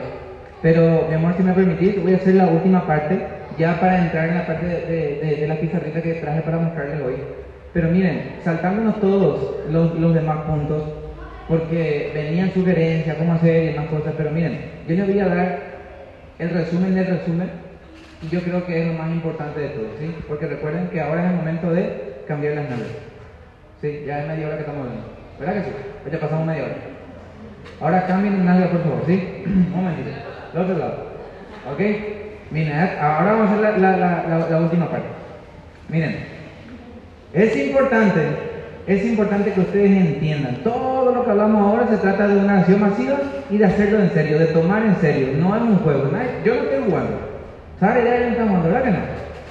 Pero, 0.61 1.05
mi 1.07 1.15
amor, 1.15 1.33
si 1.37 1.43
me 1.43 1.53
permitís, 1.53 2.01
voy 2.01 2.13
a 2.13 2.17
hacer 2.17 2.35
la 2.35 2.47
última 2.47 2.85
parte 2.85 3.19
ya 3.57 3.79
para 3.79 4.05
entrar 4.05 4.29
en 4.29 4.35
la 4.35 4.47
parte 4.47 4.65
de, 4.65 5.37
de, 5.39 5.47
la 5.47 5.55
pizarrita 5.55 6.01
que 6.01 6.15
traje 6.15 6.41
para 6.41 6.57
mostrarles 6.57 7.01
hoy. 7.01 7.15
Pero 7.73 7.89
miren, 7.89 8.37
saltándonos 8.43 8.99
todos 8.99 9.57
los, 9.69 9.99
los 9.99 10.13
demás 10.13 10.39
puntos, 10.47 10.83
porque 11.47 12.11
venían 12.13 12.51
sugerencias, 12.51 13.17
cómo 13.17 13.33
hacer 13.33 13.71
y 13.71 13.77
más 13.77 13.87
cosas, 13.87 14.13
pero 14.17 14.31
miren, 14.31 14.59
yo 14.87 14.95
les 14.95 15.07
voy 15.07 15.19
a 15.19 15.27
dar 15.27 15.59
el 16.39 16.49
resumen 16.49 16.95
del 16.95 17.07
resumen 17.07 17.49
y 18.21 18.29
yo 18.29 18.41
creo 18.41 18.65
que 18.65 18.81
es 18.81 18.87
lo 18.87 18.93
más 18.93 19.11
importante 19.11 19.59
de 19.59 19.69
todo, 19.69 19.87
¿sí? 19.99 20.15
Porque 20.27 20.47
recuerden 20.47 20.87
que 20.89 21.01
ahora 21.01 21.25
es 21.25 21.31
el 21.31 21.37
momento 21.37 21.71
de 21.71 22.23
cambiar 22.27 22.55
las 22.55 22.69
naves. 22.69 22.87
Sí, 23.81 24.03
ya 24.05 24.21
es 24.21 24.27
media 24.27 24.47
hora 24.47 24.55
que 24.55 24.61
estamos 24.61 24.87
viendo. 24.89 25.14
¿Verdad 25.39 25.53
que 25.55 25.63
sí? 25.63 25.69
Ya 26.11 26.19
pasamos 26.19 26.45
media 26.45 26.63
hora. 26.63 26.75
Ahora 27.81 28.07
cambien 28.07 28.35
el 28.35 28.45
nalga, 28.45 28.69
por 28.69 28.83
favor, 28.83 29.03
¿sí? 29.05 29.43
Un 29.45 29.71
momentito. 29.71 30.09
Del 30.53 30.61
otro 30.61 30.77
lado. 30.77 30.95
¿Ok? 31.71 31.81
Miren, 32.51 32.79
ahora 33.01 33.31
vamos 33.33 33.49
a 33.49 33.53
hacer 33.53 33.79
la, 33.79 33.97
la, 33.97 34.47
la, 34.49 34.57
última 34.59 34.89
parte. 34.89 35.07
Miren, 35.89 36.19
es 37.33 37.55
importante 37.55 38.21
es 38.87 39.03
importante 39.03 39.51
que 39.51 39.61
ustedes 39.61 39.89
entiendan, 39.89 40.57
todo 40.57 41.11
lo 41.11 41.25
que 41.25 41.31
hablamos 41.31 41.59
ahora 41.59 41.87
se 41.87 41.97
trata 41.97 42.27
de 42.27 42.37
una 42.37 42.59
acción 42.59 42.81
masiva 42.81 43.17
y 43.49 43.57
de 43.57 43.65
hacerlo 43.65 43.99
en 43.99 44.11
serio, 44.11 44.37
de 44.37 44.45
tomar 44.47 44.85
en 44.85 44.95
serio, 44.97 45.29
no 45.39 45.55
es 45.55 45.61
un 45.63 45.77
juego. 45.77 46.11
yo 46.43 46.55
no 46.55 46.61
estoy 46.61 46.83
jugando. 46.85 47.17
¿Sabes? 47.79 48.05
Ya 48.05 48.19
no 48.19 48.25
estamos 48.27 48.47
jugando, 48.49 48.69
¿verdad 48.69 48.83
que 48.83 48.91
no? 48.91 48.97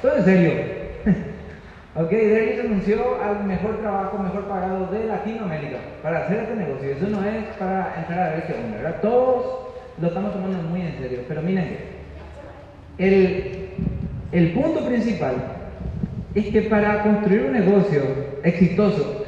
Todo 0.03 0.17
en 0.19 0.25
serio. 0.25 0.74
Ok, 1.97 2.11
Derek 2.11 2.61
anunció 2.61 3.23
al 3.23 3.45
mejor 3.45 3.79
trabajo, 3.79 4.19
mejor 4.19 4.45
pagado 4.45 4.87
de 4.89 5.07
Latinoamérica 5.07 5.79
para 6.03 6.25
hacer 6.25 6.41
este 6.41 6.57
negocio. 6.57 6.91
Eso 6.91 7.07
no 7.09 7.25
es 7.25 7.45
para 7.59 7.95
entrar 7.99 8.21
a 8.21 8.35
ver 8.35 8.47
qué 8.47 8.55
onda, 8.55 8.77
¿verdad? 8.79 9.01
Todos 9.01 9.65
lo 10.01 10.09
estamos 10.09 10.33
tomando 10.33 10.63
muy 10.69 10.81
en 10.81 10.99
serio. 10.99 11.21
Pero 11.29 11.43
miren, 11.43 11.77
el, 12.99 13.69
el 14.33 14.53
punto 14.53 14.85
principal 14.87 15.35
es 16.35 16.47
que 16.47 16.63
para 16.63 17.03
construir 17.03 17.43
un 17.43 17.53
negocio 17.53 18.03
exitoso, 18.43 19.25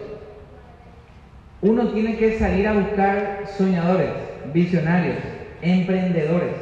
uno 1.63 1.89
tiene 1.89 2.17
que 2.17 2.39
salir 2.39 2.67
a 2.67 2.75
buscar 2.75 3.45
soñadores, 3.57 4.11
visionarios, 4.53 5.17
emprendedores. 5.63 6.55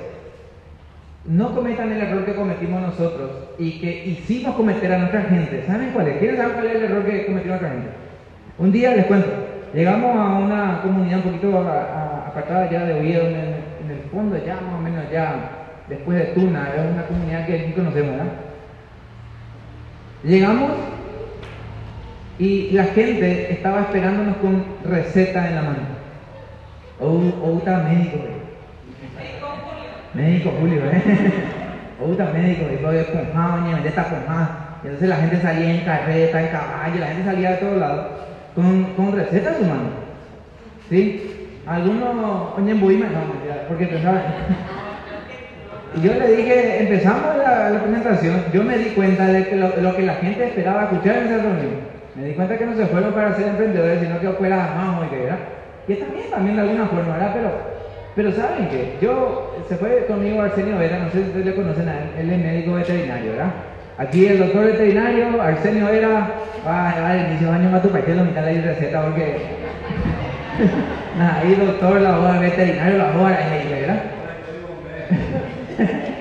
No 1.25 1.55
cometan 1.55 1.93
el 1.93 2.03
error 2.03 2.27
que 2.27 2.35
cometimos 2.35 2.83
nosotros 2.83 3.44
y 3.59 3.79
que 3.79 4.07
hicimos 4.07 4.55
cometer 4.57 4.93
a 4.93 4.99
nuestra 4.99 5.23
gente. 5.23 5.65
¿Saben 5.67 5.91
cuál 5.93 6.09
es? 6.09 6.19
¿Quieren 6.19 6.37
saber 6.37 6.55
cuál 6.55 6.67
es 6.67 6.77
el 6.77 6.85
error 6.85 7.05
que 7.05 7.27
cometió 7.27 7.49
nuestra 7.49 7.71
gente? 7.71 7.89
Un 8.59 8.73
día 8.73 8.95
les 8.95 9.07
cuento, 9.07 9.29
llegamos 9.73 10.17
a 10.17 10.39
una 10.39 10.81
comunidad 10.83 11.19
un 11.19 11.33
poquito 11.33 11.59
apartada 11.59 12.71
ya 12.71 12.85
de 12.85 13.01
Oviedo, 13.01 13.27
en 13.27 13.37
el, 13.91 14.01
fondo 14.13 14.39
ya 14.45 14.55
más 14.55 14.75
o 14.75 14.83
menos 14.83 15.11
ya 15.11 15.51
después 15.89 16.19
de 16.19 16.25
Tuna, 16.27 16.69
es 16.75 16.93
una 16.93 17.03
comunidad 17.07 17.47
que 17.47 17.61
aquí 17.61 17.73
conocemos, 17.73 18.13
¿verdad? 18.13 18.33
Llegamos 20.23 20.71
y 22.39 22.71
la 22.71 22.85
gente 22.85 23.53
estaba 23.53 23.83
esperándonos 23.83 24.37
con 24.37 24.65
receta 24.85 25.49
en 25.49 25.55
la 25.55 25.63
mano. 25.63 25.95
O, 27.01 27.59
está 27.59 27.79
médico, 27.79 28.19
Médico 30.15 30.53
Julio, 30.61 30.81
¿eh? 30.93 31.03
Está 32.13 32.27
médico, 32.33 32.67
y 32.73 32.77
todo 32.77 32.93
esponjado, 32.93 33.67
ya 33.83 33.89
está 33.89 34.03
esponjado. 34.03 34.49
Entonces 34.85 35.09
la 35.09 35.17
gente 35.17 35.41
salía 35.41 35.71
en 35.71 35.85
carreta, 35.85 36.43
en 36.43 36.49
caballo, 36.49 37.01
la 37.01 37.07
gente 37.07 37.25
salía 37.25 37.51
de 37.53 37.57
todos 37.57 37.79
lados 37.79 38.07
con, 38.55 38.85
con 38.95 39.13
receta 39.13 39.51
en 39.51 39.57
su 39.57 39.63
mano. 39.63 40.05
¿Sí? 40.91 41.49
Algunos, 41.67 42.59
oye, 42.59 42.75
no, 42.75 42.81
porque 43.69 43.87
pensaban. 43.87 44.23
Y 45.97 46.01
yo 46.03 46.13
le 46.13 46.37
dije, 46.37 46.83
empezamos 46.83 47.37
la, 47.39 47.81
presentación, 47.81 48.43
yo 48.53 48.63
me 48.65 48.77
di 48.77 48.91
cuenta 48.91 49.27
de 49.27 49.47
que 49.47 49.57
lo, 49.57 49.69
lo 49.77 49.97
que 49.97 50.03
la 50.03 50.15
gente 50.15 50.49
esperaba 50.49 50.85
escuchar 50.85 51.19
en 51.19 51.27
esa 51.27 51.37
reunión. 51.37 51.95
Me 52.17 52.25
di 52.27 52.35
cuenta 52.35 52.59
que 52.59 52.67
no 52.67 52.77
se 52.77 52.87
fueron 52.87 53.13
para 53.13 53.35
ser 53.35 53.49
emprendedores, 53.49 54.01
sino 54.01 54.21
que 54.21 54.29
fuera 54.31 54.57
más 54.57 55.07
y 55.07 55.11
que 55.11 55.25
era. 55.25 55.39
Y 55.89 55.93
está 55.93 56.07
bien 56.13 56.31
también 56.31 56.57
de 56.57 56.63
alguna 56.63 56.87
forma, 56.87 57.13
¿verdad? 57.15 57.31
Pero, 57.35 57.74
pero 58.15 58.33
¿saben 58.33 58.69
qué? 58.69 58.97
Yo, 59.01 59.57
se 59.69 59.77
fue 59.77 60.07
conmigo 60.07 60.41
Arsenio 60.41 60.79
Vera, 60.79 60.99
no 60.99 61.11
sé 61.11 61.19
si 61.19 61.29
ustedes 61.29 61.47
le 61.47 61.55
conocen 61.55 61.89
a 61.89 61.95
él, 61.95 62.09
él 62.21 62.31
es 62.31 62.39
médico 62.39 62.75
veterinario, 62.75 63.33
¿verdad? 63.33 63.51
Aquí 63.99 64.27
el 64.27 64.39
doctor 64.39 64.67
veterinario, 64.67 65.41
Arsenio 65.41 65.87
Vera, 65.87 66.31
va 66.67 66.91
a 66.91 66.95
llevar 66.95 67.17
el 67.17 67.27
inicio 67.31 67.49
de 67.49 67.55
año 67.55 67.77
a 67.77 67.83
tu 67.83 67.89
la 67.89 68.25
mitad 68.25 68.43
de 68.43 68.55
la 68.55 68.67
receta, 68.67 69.03
porque. 69.03 69.37
Nada, 71.19 71.41
ahí 71.41 71.55
doctor, 71.55 72.01
la 72.01 72.19
hoja 72.19 72.41
veterinario, 72.41 72.99
la 72.99 73.09
hoja 73.11 73.31
de 73.31 73.81
¿verdad? 73.81 74.03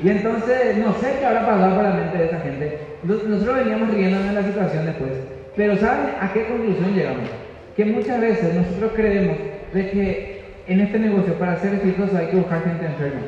Y 0.00 0.10
entonces, 0.10 0.76
no 0.76 0.94
sé 0.94 1.16
qué 1.18 1.26
habrá 1.26 1.44
pasado 1.44 1.74
por 1.74 1.84
la 1.84 1.90
mente 1.90 2.18
de 2.18 2.26
esa 2.26 2.38
gente. 2.38 2.78
Nosotros 3.02 3.56
veníamos 3.56 3.92
riéndonos 3.92 4.28
de 4.28 4.32
la 4.32 4.42
situación 4.44 4.86
después. 4.86 5.10
Pero 5.56 5.76
¿saben 5.76 6.14
a 6.20 6.32
qué 6.32 6.46
conclusión 6.46 6.94
llegamos? 6.94 7.28
Que 7.76 7.84
muchas 7.84 8.20
veces 8.20 8.54
nosotros 8.54 8.92
creemos 8.94 9.36
de 9.74 9.90
que 9.90 10.37
en 10.68 10.80
este 10.80 10.98
negocio, 10.98 11.34
para 11.34 11.56
ser 11.56 11.74
exitoso, 11.74 12.16
hay 12.16 12.26
que 12.26 12.36
buscar 12.36 12.62
gente 12.62 12.86
enferma. 12.86 13.20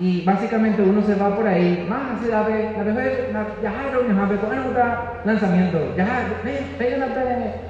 Y 0.00 0.24
básicamente 0.24 0.82
uno 0.82 1.02
se 1.02 1.14
va 1.14 1.36
por 1.36 1.46
ahí, 1.46 1.86
más 1.88 2.20
se 2.20 2.28
da 2.28 2.40
la 2.40 2.48
vez, 2.48 2.70
ya 3.62 3.72
reuniones, 3.92 4.18
ahorita 4.18 5.22
lanzamiento, 5.24 5.94
ya 5.96 6.26
hay 6.80 6.94
una 6.94 7.06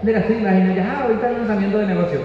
de 0.02 0.12
la 0.12 0.22
sigla, 0.22 0.74
ya 0.74 1.00
ahorita 1.02 1.28
el 1.28 1.36
lanzamiento 1.38 1.78
de 1.78 1.86
negocio. 1.86 2.20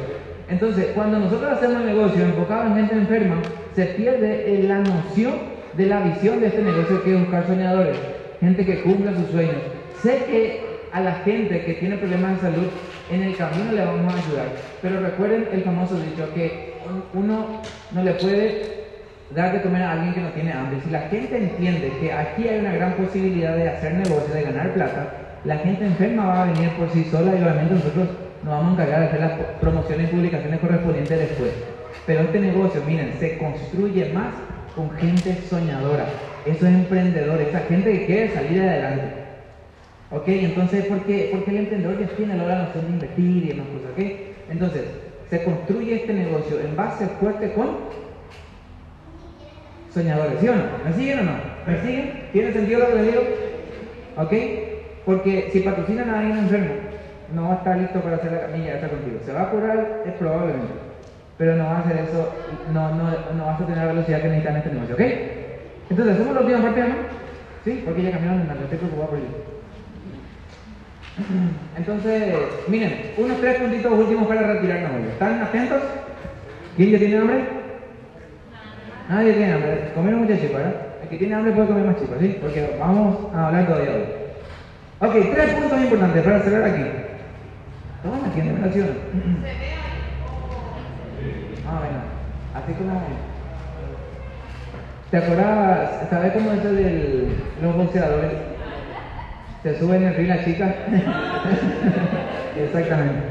Entonces, 0.50 0.88
cuando 0.96 1.20
nosotros 1.20 1.52
hacemos 1.52 1.84
negocio 1.84 2.24
enfocado 2.24 2.68
en 2.68 2.76
gente 2.76 2.96
enferma, 2.96 3.36
se 3.76 3.86
pierde 3.86 4.64
la 4.64 4.80
noción 4.80 5.34
de 5.74 5.86
la 5.86 6.00
visión 6.00 6.40
de 6.40 6.48
este 6.48 6.62
negocio 6.62 7.04
que 7.04 7.14
es 7.14 7.20
buscar 7.20 7.46
soñadores, 7.46 7.98
gente 8.40 8.66
que 8.66 8.82
cumpla 8.82 9.14
sus 9.14 9.30
sueños. 9.32 9.58
Sé 10.02 10.24
que 10.26 10.69
a 10.92 11.02
la 11.02 11.14
gente 11.26 11.64
que 11.66 11.74
tiene 11.76 11.98
problemas 11.98 12.36
de 12.36 12.50
salud 12.50 12.68
en 13.12 13.24
el 13.24 13.36
camino 13.36 13.72
le 13.72 13.86
vamos 13.86 14.14
a 14.14 14.18
ayudar, 14.18 14.48
pero 14.82 15.00
recuerden 15.00 15.48
el 15.52 15.64
famoso 15.64 16.00
dicho 16.00 16.32
que 16.34 16.74
uno 17.14 17.62
no 17.92 18.04
le 18.04 18.14
puede 18.14 18.80
dar 19.36 19.54
de 19.54 19.62
comer 19.62 19.84
a 19.84 19.92
alguien 19.94 20.14
que 20.14 20.22
no 20.22 20.30
tiene 20.30 20.54
hambre. 20.54 20.80
Si 20.84 20.90
la 20.90 21.02
gente 21.02 21.38
entiende 21.38 21.92
que 22.00 22.12
aquí 22.12 22.48
hay 22.48 22.60
una 22.60 22.74
gran 22.74 22.94
posibilidad 22.94 23.56
de 23.56 23.70
hacer 23.70 23.94
negocio, 23.94 24.34
de 24.34 24.44
ganar 24.44 24.74
plata, 24.74 25.14
la 25.46 25.58
gente 25.58 25.86
enferma 25.86 26.26
va 26.26 26.44
a 26.44 26.52
venir 26.52 26.70
por 26.72 26.90
sí 26.92 27.06
sola 27.06 27.32
y 27.32 27.42
obviamente 27.42 27.76
nosotros 27.76 28.08
nos 28.44 28.54
vamos 28.54 28.70
a 28.70 28.82
encargar 28.82 29.00
de 29.02 29.08
hacer 29.08 29.20
las 29.20 29.32
promociones 29.60 30.10
y 30.10 30.16
publicaciones 30.16 30.60
correspondientes 30.60 31.20
después. 31.20 31.52
Pero 32.06 32.22
este 32.22 32.40
negocio, 32.40 32.82
miren, 32.88 33.14
se 33.20 33.38
construye 33.38 34.12
más 34.14 34.34
con 34.76 34.92
gente 34.98 35.36
soñadora, 35.50 36.06
esos 36.46 36.68
emprendedores, 36.68 37.50
esa 37.50 37.60
gente 37.62 37.92
que 37.92 38.06
quiere 38.06 38.34
salir 38.34 38.62
adelante. 38.62 39.19
¿Ok? 40.12 40.28
Entonces, 40.28 40.86
¿por 40.86 41.02
qué? 41.02 41.28
Porque 41.32 41.52
el 41.52 41.58
emprendedor 41.58 41.98
ya 41.98 42.08
tiene 42.08 42.36
la 42.36 42.64
noción 42.64 42.86
de 42.86 42.92
invertir 42.92 43.46
y 43.46 43.48
demás 43.50 43.68
cosas. 43.68 43.92
¿Ok? 43.94 44.14
Entonces, 44.50 44.86
se 45.30 45.44
construye 45.44 45.96
este 45.96 46.14
negocio 46.14 46.60
en 46.60 46.76
base 46.76 47.08
fuerte 47.08 47.52
con 47.52 47.70
soñadores, 49.94 50.40
¿sí 50.40 50.48
o 50.48 50.56
no? 50.56 50.66
¿Me 50.84 50.94
siguen 50.94 51.20
o 51.20 51.24
no? 51.24 51.38
¿Me 51.66 51.82
siguen? 51.82 52.12
¿Tiene 52.32 52.52
sentido 52.52 52.80
lo 52.80 52.88
que 52.88 52.94
les 52.96 53.06
digo? 53.06 53.22
¿Ok? 54.18 54.34
Porque 55.06 55.50
si 55.52 55.60
patrocinan 55.60 56.10
a 56.10 56.18
alguien 56.18 56.38
enfermo, 56.38 56.74
no 57.34 57.46
va 57.48 57.54
a 57.54 57.58
estar 57.58 57.78
listo 57.78 58.02
para 58.02 58.16
hacer 58.18 58.32
la 58.32 58.40
camilla 58.40 58.74
esta 58.74 58.90
contigo. 58.90 59.20
Se 59.24 59.32
va 59.32 59.44
a 59.44 59.50
curar, 59.50 59.88
es 60.06 60.14
probablemente 60.14 60.74
pero 61.40 61.56
no 61.56 61.68
va 61.68 61.78
a 61.78 61.80
hacer 61.80 61.96
eso, 61.96 62.30
no, 62.74 62.92
no, 62.92 63.12
no 63.34 63.46
vas 63.46 63.62
a 63.62 63.64
tener 63.64 63.78
la 63.78 63.86
velocidad 63.86 64.22
que 64.22 64.28
necesitan 64.28 64.56
en 64.56 64.58
este 64.58 64.72
negocio, 64.72 64.94
¿ok? 64.94 65.02
Entonces, 65.90 66.14
¿hacemos 66.14 66.34
la 66.34 66.42
última 66.42 66.62
parte, 66.62 66.86
no? 66.86 66.98
¿Sí? 67.64 67.82
Porque 67.86 68.04
ya 68.04 68.12
cambiaron, 68.12 68.46
no 68.46 68.54
estoy 68.56 68.78
preocupado 68.78 69.08
por 69.08 69.20
ello. 69.20 69.49
Entonces, 71.78 72.36
miren, 72.68 73.12
unos 73.18 73.40
tres 73.40 73.58
puntitos 73.58 73.92
últimos 73.92 74.28
para 74.28 74.54
retirarnos. 74.54 75.08
¿Están 75.12 75.42
atentos? 75.42 75.82
¿Quién 76.76 76.92
ya 76.92 76.98
tiene 77.00 77.18
hambre? 77.18 77.44
Nadie 79.10 79.34
tiene 79.34 79.54
hambre. 79.54 79.92
Comieron 79.96 80.22
mucha 80.22 80.40
chipa, 80.40 80.58
¿verdad? 80.58 80.76
El 81.02 81.10
que 81.10 81.18
tiene 81.18 81.36
hambre 81.36 81.52
puede 81.54 81.68
comer 81.68 81.86
más 81.86 82.00
chipa, 82.00 82.16
¿sí? 82.20 82.38
Porque 82.42 82.76
vamos 82.80 83.34
a 83.34 83.48
hablar 83.48 83.68
todavía 83.68 83.92
hoy. 83.92 84.04
Ok, 85.02 85.34
tres 85.34 85.54
puntos 85.54 85.82
importantes 85.82 86.24
para 86.24 86.40
cerrar 86.42 86.64
aquí. 86.66 86.84
Toma, 88.04 88.34
¿quién 88.34 88.48
me 88.48 88.60
relaciona? 88.60 88.90
Ah, 91.68 91.80
bueno, 91.80 92.00
así 92.56 92.74
como. 92.74 93.02
¿Te 95.12 95.18
acuerdas? 95.18 96.10
¿Sabes 96.10 96.34
cómo 96.34 96.52
es 96.52 96.64
de 96.64 97.28
los 97.62 97.76
boxeadores? 97.76 98.49
Se 99.64 99.78
suben 99.80 100.04
en 100.04 100.14
fila 100.14 100.44
chica. 100.46 100.74
Exactamente. 102.58 103.24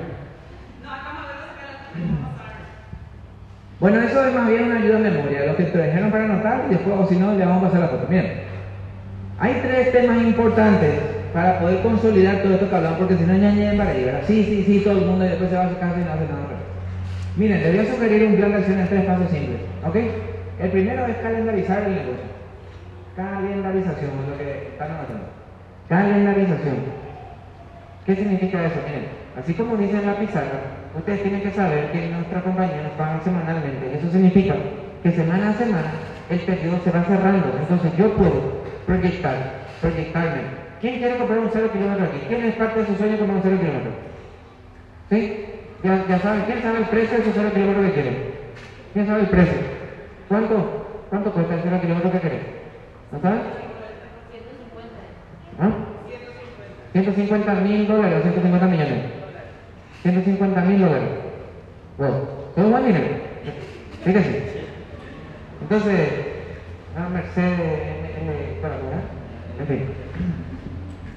Bueno, 3.81 4.01
eso 4.01 4.27
es 4.27 4.35
más 4.35 4.49
bien 4.49 4.65
una 4.65 4.77
ayuda 4.79 4.97
en 4.97 5.03
memoria. 5.15 5.47
Los 5.47 5.57
que 5.57 5.65
te 5.65 5.79
dejaron 5.79 6.11
para 6.11 6.25
anotar 6.25 6.65
y 6.69 6.75
después, 6.75 6.97
o 6.99 7.07
si 7.07 7.17
no, 7.17 7.33
le 7.33 7.45
vamos 7.47 7.63
a 7.63 7.67
pasar 7.67 7.81
la 7.81 7.89
foto. 7.89 8.07
Miren, 8.09 8.33
hay 9.39 9.61
tres 9.63 9.93
temas 9.93 10.21
importantes 10.23 10.99
para 11.33 11.61
poder 11.61 11.83
consolidar 11.83 12.43
todo 12.43 12.55
esto 12.55 12.69
que 12.69 12.75
hablamos, 12.75 12.99
porque 12.99 13.17
si 13.17 13.25
no, 13.25 13.35
ñañe 13.35 13.77
para 13.77 13.91
ahí, 13.91 14.05
¿verdad? 14.05 14.23
Sí, 14.27 14.45
sí, 14.45 14.65
sí, 14.67 14.81
todo 14.81 14.99
el 14.99 15.07
mundo 15.07 15.25
y 15.25 15.29
después 15.29 15.49
se 15.49 15.57
va 15.57 15.67
a 15.67 15.69
su 15.69 15.79
casa 15.79 15.95
y 16.01 16.05
no 16.05 16.13
hace 16.13 16.25
nada. 16.25 16.49
Miren, 17.37 17.63
les 17.63 17.77
voy 17.77 17.87
a 17.87 17.95
sugerir 17.95 18.27
un 18.27 18.37
plan 18.37 18.51
de 18.51 18.57
acción 18.59 18.81
en 18.81 18.89
tres 18.89 19.05
pasos 19.05 19.31
simples. 19.31 19.61
¿Ok? 19.87 19.97
El 20.59 20.71
primero 20.71 21.07
es 21.07 21.17
calendarizar 21.19 21.85
el 21.85 21.95
negocio. 21.95 22.29
Calendarización 23.15 24.11
es 24.11 24.29
lo 24.29 24.39
que 24.39 24.69
están 24.73 24.89
haciendo. 25.89 26.09
Calendarización. 26.09 26.77
¿Qué 28.05 28.17
significa 28.17 28.65
eso? 28.65 28.81
Miren, 28.87 29.09
así 29.37 29.55
como 29.55 29.77
dice 29.77 29.99
en 29.99 30.07
la 30.07 30.15
pizarra, 30.15 30.61
ustedes 30.97 31.23
tienen 31.23 31.43
que 31.43 31.53
saber 31.53 31.91
que 31.93 32.09
nuestra 32.09 32.43
compañía 32.43 32.83
nos 32.83 32.93
paga 32.93 33.21
semanalmente. 33.23 33.99
Eso 33.99 34.11
significa 34.11 34.55
que 35.03 35.13
semana 35.13 35.51
a 35.51 35.55
semana 35.55 35.93
el 36.31 36.41
periodo 36.41 36.81
se 36.85 36.91
va 36.91 37.05
cerrando. 37.05 37.59
Entonces 37.59 37.97
yo 37.97 38.15
puedo 38.17 38.65
proyectar, 38.87 39.37
proyectarme. 39.81 40.43
¿Quién 40.81 40.99
quiere 40.99 41.19
comprar 41.19 41.41
un 41.41 41.51
cero 41.53 41.71
kilómetro 41.73 42.05
aquí? 42.05 42.19
¿Quién 42.29 42.45
es 42.45 42.55
parte 42.55 42.81
de 42.81 42.87
su 42.87 42.97
sueño 42.97 43.19
comprar 43.19 43.37
un 43.37 43.43
cero 43.43 43.59
kilómetro? 43.61 43.91
¿Sí? 45.11 45.45
Ya, 45.83 46.07
ya 46.09 46.19
saben, 46.19 46.43
¿quién 46.47 46.63
sabe 46.63 46.79
el 46.79 46.87
precio 46.87 47.19
de 47.19 47.23
ese 47.23 47.33
cero 47.35 47.51
kilómetro 47.53 47.83
que 47.83 47.93
quiere? 47.93 48.13
¿Quién 48.93 49.07
sabe 49.07 49.21
el 49.21 49.29
precio? 49.29 49.59
¿Cuánto? 50.29 51.07
¿Cuánto 51.11 51.33
cuesta 51.33 51.55
el 51.55 51.61
cero 51.63 51.79
kilómetro 51.81 52.13
que 52.13 52.21
quiere? 52.21 52.41
¿No 53.13 53.21
sabes? 53.21 53.41
¿Ah? 55.61 55.71
150 56.93 57.55
mil 57.57 57.87
dólares 57.87 58.19
o 58.19 58.23
150 58.23 58.67
millones. 58.67 58.99
150 60.03 60.63
mil 60.63 60.81
dólares. 60.81 61.09
Wow. 61.99 62.29
Todo 62.55 62.71
buen 62.71 62.87
dinero. 62.87 63.07
Fíjese. 64.05 64.43
Entonces, 65.61 66.11
ah, 66.97 67.09
Mercedes, 67.13 67.79
para 68.63 68.77
en 69.59 69.67
fin. 69.67 69.85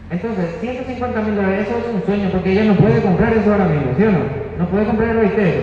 Entonces, 0.10 0.58
150 0.60 1.22
mil 1.22 1.36
dólares, 1.36 1.68
eso 1.68 1.78
es 1.78 1.96
un 1.96 2.06
sueño, 2.06 2.30
porque 2.32 2.52
ella 2.52 2.66
no 2.66 2.76
puede 2.76 3.02
comprar 3.02 3.34
eso 3.34 3.52
ahora 3.52 3.66
mismo, 3.66 3.96
¿sí 3.96 4.04
o 4.04 4.12
no? 4.12 4.20
No 4.58 4.68
puede 4.68 4.86
comprar 4.86 5.16
el 5.16 5.40
eso. 5.40 5.62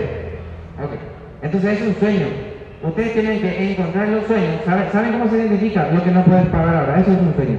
Ok. 0.83 0.91
Entonces 1.43 1.79
es 1.79 1.87
un 1.87 1.95
sueño. 1.95 2.27
Ustedes 2.81 3.13
tienen 3.13 3.39
que 3.41 3.71
encontrar 3.71 4.09
los 4.09 4.25
sueños. 4.25 4.55
¿Saben, 4.65 5.11
cómo 5.11 5.29
se 5.29 5.37
identifica 5.37 5.91
lo 5.91 6.01
que 6.01 6.11
no 6.11 6.23
pueden 6.23 6.47
pagar 6.47 6.75
ahora? 6.75 6.99
Eso 6.99 7.11
es 7.11 7.19
un 7.19 7.35
sueño. 7.35 7.57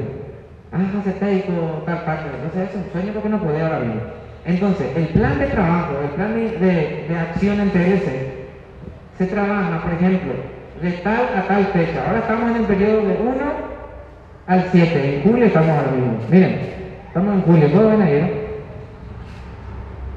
Ah, 0.73 0.79
técnico, 1.19 1.83
tal 1.85 2.05
parte. 2.05 2.27
Entonces 2.33 2.71
es 2.71 2.77
un 2.77 2.93
sueño 2.93 3.13
porque 3.13 3.29
no 3.29 3.41
puede 3.41 3.61
ahora 3.61 3.81
mismo. 3.81 4.01
Entonces, 4.45 4.87
el 4.97 5.09
plan 5.09 5.39
de 5.39 5.47
trabajo, 5.47 5.95
el 6.03 6.11
plan 6.11 6.35
de, 6.35 7.07
de, 7.09 7.19
acción 7.19 7.61
en 7.61 7.71
TS, 7.71 8.07
se 9.19 9.27
trabaja, 9.27 9.83
por 9.83 9.93
ejemplo, 9.93 10.33
de 10.81 10.93
tal 10.93 11.29
a 11.37 11.43
tal 11.47 11.67
fecha. 11.67 12.07
Ahora 12.07 12.21
estamos 12.21 12.51
en 12.51 12.57
el 12.57 12.65
periodo 12.65 13.03
de 13.03 13.19
1 13.21 13.31
al 14.47 14.69
7. 14.71 15.17
En 15.17 15.23
julio 15.23 15.45
estamos 15.47 15.71
ahora 15.71 15.91
mismo. 15.91 16.19
Miren, 16.31 16.61
estamos 17.09 17.35
en 17.35 17.43
julio. 17.43 17.69
¿Todo 17.71 17.91
ven 17.91 18.03
ahí? 18.03 18.47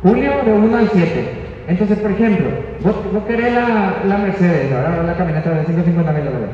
Julio 0.04 0.32
de 0.46 0.54
1 0.54 0.78
al 0.78 0.90
7. 0.90 1.30
Entonces, 1.68 1.98
por 1.98 2.12
ejemplo, 2.12 2.46
vos, 2.82 3.24
querés 3.28 3.54
la, 3.54 4.04
la 4.06 4.18
Mercedes, 4.18 4.72
ahora 4.72 5.04
la 5.04 5.16
camioneta 5.16 5.50
de 5.50 5.66
150 5.66 6.12
mil 6.12 6.26
dólares. 6.26 6.50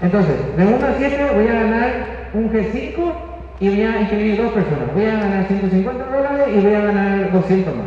Entonces, 0.00 0.56
de 0.56 0.64
1 0.64 0.76
a 0.76 0.94
7 0.96 1.30
voy 1.34 1.48
a 1.48 1.52
ganar 1.52 2.17
un 2.34 2.52
G5 2.52 3.12
y 3.60 3.68
voy 3.68 3.82
a 3.82 4.00
inscribir 4.00 4.36
dos 4.36 4.52
personas. 4.52 4.94
Voy 4.94 5.04
a 5.04 5.18
ganar 5.18 5.46
150 5.46 6.04
dólares 6.04 6.48
y 6.54 6.60
voy 6.60 6.74
a 6.74 6.80
ganar 6.80 7.32
200 7.32 7.76
más. 7.76 7.86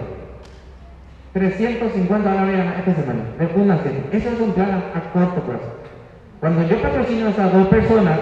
350 1.33 2.29
dólares 2.29 2.59
a 2.59 2.79
esta 2.79 3.01
semana, 3.01 3.23
de 3.39 3.61
1 3.61 3.73
a 3.73 3.77
7. 3.81 4.03
Eso 4.11 4.29
es 4.29 4.39
un 4.41 4.51
plan 4.51 4.83
a, 4.93 5.13
corto 5.13 5.41
plazo. 5.41 5.75
Cuando 6.41 6.67
yo 6.67 6.81
patrocino 6.81 7.27
a 7.27 7.29
esas 7.29 7.53
dos 7.53 7.67
personas, 7.67 8.19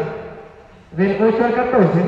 del 0.96 1.18
8 1.22 1.46
al 1.46 1.54
14, 1.54 2.00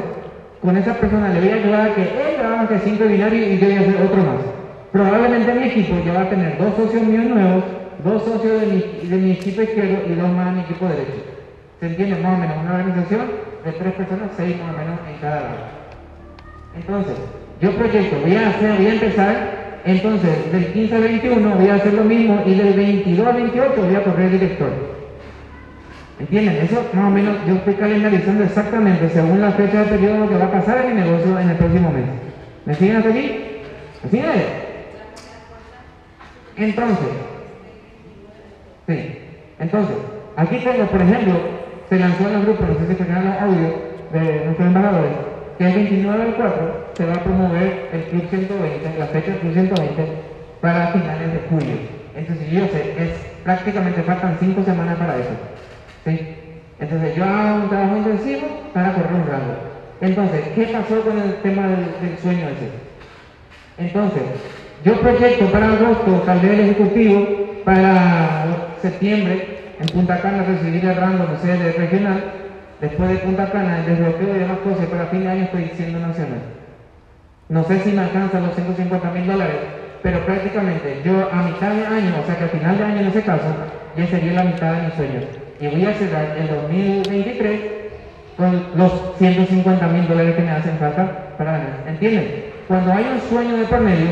con 0.61 0.77
esa 0.77 0.93
persona 0.93 1.29
le 1.29 1.39
voy 1.39 1.49
a 1.49 1.55
ayudar 1.55 1.89
a 1.89 1.95
que 1.95 2.01
él 2.01 2.45
haga 2.45 2.61
un 2.61 2.67
G5 2.67 3.07
binario 3.07 3.53
y 3.53 3.57
yo 3.57 3.65
voy 3.67 3.75
a 3.77 3.79
hacer 3.79 3.95
otro 3.95 4.17
más. 4.17 4.41
Probablemente 4.91 5.53
mi 5.53 5.67
equipo 5.67 5.95
ya 6.05 6.13
va 6.13 6.21
a 6.21 6.29
tener 6.29 6.57
dos 6.59 6.75
socios 6.75 7.01
míos 7.03 7.25
nuevos, 7.25 7.63
dos 8.03 8.23
socios 8.23 8.61
de 8.61 8.67
mi, 8.67 9.09
de 9.09 9.17
mi 9.17 9.31
equipo 9.31 9.61
izquierdo 9.61 10.01
y 10.07 10.15
dos 10.15 10.29
más 10.29 10.47
de 10.47 10.51
mi 10.51 10.61
equipo 10.61 10.85
derecho. 10.85 11.23
¿Se 11.79 11.87
entiende? 11.87 12.19
Más 12.21 12.37
o 12.37 12.41
menos 12.41 12.57
una 12.61 12.75
organización 12.75 13.50
de 13.65 13.71
tres 13.71 13.93
personas, 13.93 14.29
seis 14.35 14.57
más 14.57 14.73
o 14.73 14.77
menos 14.77 14.99
en 15.07 15.17
cada 15.19 15.41
lado. 15.41 15.57
Entonces, 16.75 17.15
yo 17.61 17.71
proyecto, 17.75 18.19
voy 18.21 18.35
a 18.35 18.49
hacer, 18.49 18.77
voy 18.77 18.87
a 18.87 18.93
empezar, 18.93 19.81
entonces 19.85 20.51
del 20.51 20.73
15 20.73 20.95
al 20.95 21.01
21 21.03 21.55
voy 21.55 21.67
a 21.67 21.75
hacer 21.75 21.93
lo 21.93 22.03
mismo 22.03 22.41
y 22.45 22.55
del 22.55 22.73
22 22.73 23.27
al 23.27 23.35
28 23.35 23.73
voy 23.77 23.95
a 23.95 24.03
correr 24.03 24.31
director. 24.31 24.69
¿Entienden? 26.19 26.57
Eso 26.57 26.87
más 26.93 27.05
o 27.05 27.09
menos 27.09 27.37
yo 27.47 27.55
estoy 27.55 27.73
calendarizando 27.75 28.43
exactamente 28.43 29.09
según 29.09 29.41
la 29.41 29.51
fecha 29.51 29.83
de 29.83 29.85
periodo 29.85 30.29
que 30.29 30.37
va 30.37 30.45
a 30.45 30.51
pasar 30.51 30.85
en 30.85 30.95
mi 30.95 31.01
negocio 31.01 31.39
en 31.39 31.49
el 31.49 31.55
próximo 31.57 31.91
mes. 31.91 32.05
¿Me 32.65 32.75
siguen 32.75 32.97
hasta 32.97 33.09
aquí? 33.09 33.41
¿Me 34.03 34.09
siguen? 34.09 34.61
Entonces, 36.57 37.07
sí, 38.87 39.17
entonces, 39.59 39.95
aquí 40.35 40.57
tengo, 40.57 40.85
por 40.85 41.01
ejemplo, 41.01 41.60
se 41.91 41.99
lanzó 41.99 42.25
en 42.25 42.35
el 42.35 42.43
grupo, 42.43 42.63
no 42.63 42.73
sé 42.75 42.87
si 42.87 43.03
se 43.03 43.03
los 43.03 43.41
audio 43.41 43.67
de 44.13 44.45
nuestros 44.45 44.65
embajadores, 44.65 45.11
que 45.57 45.67
el 45.67 45.73
29 45.73 46.23
del 46.23 46.33
4 46.35 46.85
se 46.95 47.05
va 47.05 47.15
a 47.15 47.23
promover 47.23 47.89
el 47.91 48.03
Club 48.03 48.29
120, 48.29 48.97
la 48.97 49.07
fecha 49.07 49.31
del 49.31 49.39
Club 49.41 49.53
120, 49.53 50.07
para 50.61 50.87
finales 50.93 51.33
de 51.33 51.39
julio. 51.49 51.75
Entonces, 52.15 52.49
yo 52.49 52.61
sé, 52.67 52.95
es 52.97 53.09
prácticamente 53.43 54.03
faltan 54.03 54.37
5 54.39 54.63
semanas 54.63 54.97
para 54.99 55.17
eso. 55.17 55.31
¿sí? 56.05 56.17
Entonces, 56.79 57.13
yo 57.13 57.25
hago 57.25 57.63
un 57.63 57.69
trabajo 57.69 57.97
intensivo 57.97 58.47
para 58.73 58.93
correr 58.93 59.11
un 59.11 59.27
rango. 59.27 59.55
Entonces, 59.99 60.41
¿qué 60.55 60.63
pasó 60.67 61.01
con 61.01 61.19
el 61.19 61.33
tema 61.43 61.63
del, 61.67 61.91
del 62.07 62.17
sueño 62.21 62.47
ese? 62.47 62.71
Entonces, 63.77 64.23
yo 64.85 64.93
proyecto 65.01 65.45
para 65.47 65.73
agosto 65.73 66.23
tal 66.25 66.39
vez 66.39 66.51
el 66.51 66.59
ejecutivo 66.61 67.27
para 67.65 68.45
septiembre 68.81 69.60
en 69.81 69.87
Punta 69.87 70.21
Cana 70.21 70.43
recibir 70.43 70.85
el 70.85 70.95
rango 70.95 71.25
de 71.25 71.37
sede 71.39 71.71
regional. 71.73 72.23
Después 72.79 73.09
de 73.09 73.15
Punta 73.17 73.51
Cana, 73.51 73.79
el 73.79 73.85
desbloqueo 73.85 74.35
y 74.35 74.39
demás 74.39 74.57
cosas, 74.59 74.85
para 74.85 75.07
fin 75.07 75.23
de 75.23 75.29
año 75.29 75.43
estoy 75.43 75.71
siendo 75.75 75.99
nacional. 75.99 76.41
No 77.49 77.63
sé 77.63 77.79
si 77.79 77.91
me 77.91 78.01
alcanzan 78.01 78.43
los 78.43 78.55
150 78.55 79.11
mil 79.11 79.27
dólares, 79.27 79.57
pero 80.01 80.25
prácticamente 80.25 81.01
yo 81.03 81.29
a 81.31 81.43
mitad 81.43 81.73
de 81.73 81.85
año, 81.85 82.13
o 82.21 82.25
sea 82.25 82.37
que 82.37 82.43
al 82.43 82.49
final 82.49 82.77
de 82.77 82.83
año 82.83 82.99
en 83.01 83.07
ese 83.07 83.21
caso, 83.23 83.43
ya 83.97 84.07
sería 84.07 84.33
la 84.33 84.43
mitad 84.43 84.73
de 84.73 84.81
mis 84.83 84.93
sueños. 84.93 85.23
Y 85.59 85.67
voy 85.67 85.85
a 85.85 85.93
cerrar 85.93 86.37
el 86.37 86.47
2023 86.47 87.59
con 88.37 88.63
los 88.75 89.17
150 89.17 89.87
mil 89.87 90.07
dólares 90.07 90.35
que 90.35 90.41
me 90.41 90.51
hacen 90.51 90.77
falta 90.77 91.35
para 91.37 91.51
ganar. 91.53 91.83
¿Entienden? 91.87 92.45
Cuando 92.67 92.93
hay 92.93 93.05
un 93.13 93.29
sueño 93.29 93.57
de 93.57 93.65
por 93.65 93.81
medio, 93.81 94.07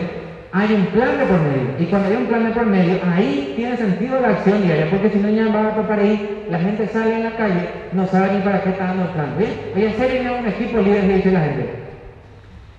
hay 0.51 0.73
un 0.73 0.85
plan 0.87 1.17
de 1.17 1.25
por 1.25 1.41
medio. 1.41 1.69
Y 1.79 1.85
cuando 1.85 2.09
hay 2.09 2.15
un 2.15 2.25
plan 2.25 2.45
de 2.45 2.51
por 2.51 2.65
medio, 2.65 2.99
ahí 3.05 3.53
tiene 3.55 3.77
sentido 3.77 4.19
la 4.19 4.29
acción 4.29 4.63
diaria, 4.63 4.89
porque 4.89 5.09
si 5.09 5.19
no 5.19 5.29
ya 5.29 5.47
va 5.49 5.69
a 5.69 5.87
para 5.87 6.01
ahí, 6.01 6.45
la 6.49 6.59
gente 6.59 6.87
sale 6.87 7.15
en 7.15 7.23
la 7.23 7.35
calle, 7.37 7.69
no 7.93 8.07
sabe 8.07 8.33
ni 8.33 8.41
para 8.41 8.63
qué 8.63 8.69
está 8.69 8.85
dando 8.85 9.03
el 9.03 9.09
plan. 9.09 9.35
Voy 9.75 9.85
a 9.85 9.93
ser 9.93 10.31
un 10.31 10.47
equipo 10.47 10.81
líder, 10.81 11.15
dice 11.15 11.31
la 11.31 11.41
gente. 11.41 11.69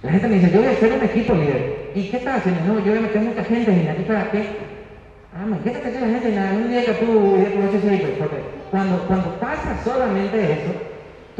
La 0.02 0.12
gente 0.12 0.28
me 0.28 0.34
dice, 0.36 0.50
yo 0.50 0.60
voy 0.60 0.68
a 0.68 0.76
ser 0.76 0.92
un 0.92 1.04
equipo 1.04 1.34
líder. 1.34 1.90
¿Y 1.94 2.08
qué 2.08 2.16
estás 2.16 2.38
haciendo? 2.38 2.60
No, 2.64 2.80
yo 2.80 2.92
voy 2.92 2.98
a 2.98 3.02
meter 3.02 3.22
mucha 3.22 3.44
gente 3.44 3.70
en 3.70 4.00
¿y 4.00 4.04
para 4.04 4.30
qué? 4.30 4.44
Ah, 5.32 5.46
¿qué 5.62 5.70
te 5.70 6.00
la 6.00 6.06
gente? 6.06 6.32
Nada, 6.32 6.52
un 6.52 6.68
día 6.68 6.84
que 6.84 6.92
tú 6.94 7.06
conoces 7.06 7.84
ese 7.84 8.06
porque 8.18 8.36
cuando, 8.70 8.98
cuando 9.06 9.38
pasa 9.38 9.76
solamente 9.84 10.36
eso, 10.36 10.89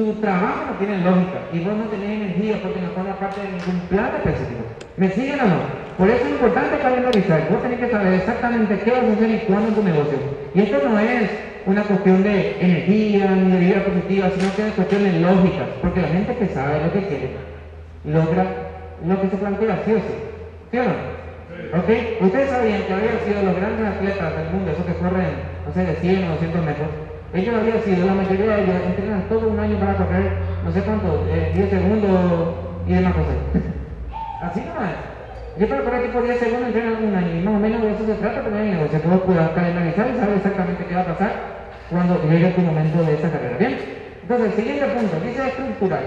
tu 0.01 0.15
trabajo 0.15 0.65
no 0.73 0.79
tiene 0.79 1.05
lógica 1.05 1.39
y 1.53 1.61
vos 1.61 1.77
no 1.77 1.85
tenés 1.93 2.09
energía 2.09 2.57
porque 2.63 2.81
no 2.81 2.89
forma 2.97 3.15
parte 3.21 3.43
de 3.43 3.53
ningún 3.53 3.81
plan 3.93 4.11
específico. 4.17 4.65
¿Me 4.97 5.11
siguen 5.11 5.41
o 5.41 5.47
no? 5.47 5.61
Por 5.99 6.09
eso 6.09 6.25
es 6.25 6.31
importante 6.31 6.79
calendarizar. 6.79 7.49
Vos 7.51 7.63
tenés 7.63 7.81
que 7.81 7.91
saber 7.91 8.15
exactamente 8.15 8.81
qué 8.81 8.91
vas 8.91 9.05
a 9.05 9.13
hacer 9.13 9.31
y 9.31 9.39
cuándo 9.45 9.69
en 9.69 9.75
tu 9.75 9.83
negocio. 9.83 10.19
Y 10.55 10.61
esto 10.61 10.81
no 10.89 10.99
es 10.99 11.29
una 11.67 11.83
cuestión 11.83 12.23
de 12.23 12.57
energía 12.61 13.31
ni 13.31 13.53
de 13.53 13.59
vida 13.59 13.85
positiva, 13.85 14.31
sino 14.35 14.57
que 14.57 14.69
es 14.69 14.73
cuestión 14.73 15.05
de 15.05 15.21
lógica. 15.21 15.65
Porque 15.83 16.01
la 16.01 16.09
gente 16.09 16.37
que 16.37 16.49
sabe 16.49 16.81
lo 16.81 16.93
que 16.93 17.07
quiere 17.07 17.31
logra 18.05 18.47
lo 19.05 19.21
que 19.21 19.29
se 19.29 19.37
plantea, 19.37 19.83
sí 19.85 19.93
o 19.93 19.97
sí. 19.97 20.17
¿Sí 20.71 20.79
o 20.79 20.85
no? 20.85 20.97
¿Ok? 21.77 21.89
Ustedes 22.25 22.49
sabían 22.49 22.83
que 22.89 22.93
habían 22.95 23.21
sido 23.21 23.43
los 23.43 23.57
grandes 23.57 23.87
atletas 23.87 24.33
del 24.37 24.49
mundo, 24.49 24.71
esos 24.73 24.87
que 24.87 24.95
corren, 24.95 25.29
no 25.67 25.73
sé, 25.75 25.85
de 25.85 25.95
100 25.97 26.25
o 26.25 26.31
200 26.41 26.65
metros. 26.65 26.89
Ellos 27.33 27.55
habían 27.55 27.83
sido, 27.83 28.07
la 28.07 28.15
mayoría 28.15 28.57
de 28.57 28.63
ellos 28.65 28.87
entrenan 28.87 29.29
todo 29.29 29.49
un 29.51 29.61
año 29.61 29.79
para 29.79 29.95
correr, 29.95 30.33
no 30.65 30.73
sé 30.73 30.83
cuánto, 30.83 31.25
10 31.27 31.57
eh, 31.57 31.69
segundos 31.71 32.55
y 32.89 32.93
demás 32.93 33.15
cosas. 33.15 33.37
Así 34.41 34.61
no 34.67 34.75
es. 34.85 35.11
Yo 35.61 35.69
para 35.69 35.85
correr 35.85 36.03
tipo 36.07 36.23
10 36.23 36.39
segundos 36.41 36.67
entreno 36.69 36.99
un 37.07 37.15
año 37.15 37.39
y 37.39 37.43
más 37.43 37.55
o 37.55 37.59
menos 37.59 37.83
de 37.83 37.91
eso 37.93 38.07
se 38.07 38.15
trata 38.15 38.43
tener 38.43 38.63
el 38.63 38.71
negocio, 38.71 39.03
que 39.03 39.09
puedas 39.09 39.51
calendarizar 39.51 40.11
y 40.11 40.19
saber 40.19 40.37
exactamente 40.37 40.87
qué 40.87 40.95
va 40.95 41.01
a 41.03 41.07
pasar 41.07 41.33
cuando 41.89 42.23
llegue 42.23 42.51
tu 42.51 42.63
momento 42.63 43.03
de 43.05 43.15
esta 43.15 43.31
carrera. 43.31 43.57
Bien, 43.59 43.79
entonces, 44.23 44.55
siguiente 44.55 44.87
punto, 44.87 45.21
dice 45.21 45.49
estructural. 45.49 46.05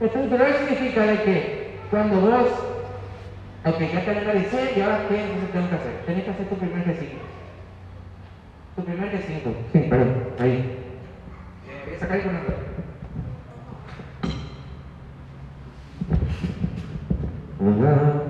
Estructural 0.00 0.54
significa 0.54 1.06
de 1.06 1.22
que 1.22 1.66
cuando 1.90 2.20
vos, 2.20 2.48
ok, 3.64 3.78
ya 3.92 4.04
calendaricé 4.04 4.72
y 4.76 4.80
ahora 4.80 5.04
qué 5.08 5.20
entonces 5.20 5.52
tengo 5.52 5.68
que 5.68 5.74
hacer. 5.76 5.92
Tenés 6.04 6.24
que 6.24 6.30
hacer 6.30 6.46
tu 6.46 6.56
primer 6.56 6.84
G5. 6.84 7.35
Tu 8.76 8.84
primer 8.84 9.10
G5. 9.10 9.54
Sí, 9.72 9.78
perdón, 9.88 10.34
ahí. 10.38 10.52
Eh, 11.66 11.82
voy 11.86 11.94
a 11.94 11.98
sacar 11.98 12.18
el 12.18 12.24
conector. 12.24 12.56
Hola. 17.58 18.22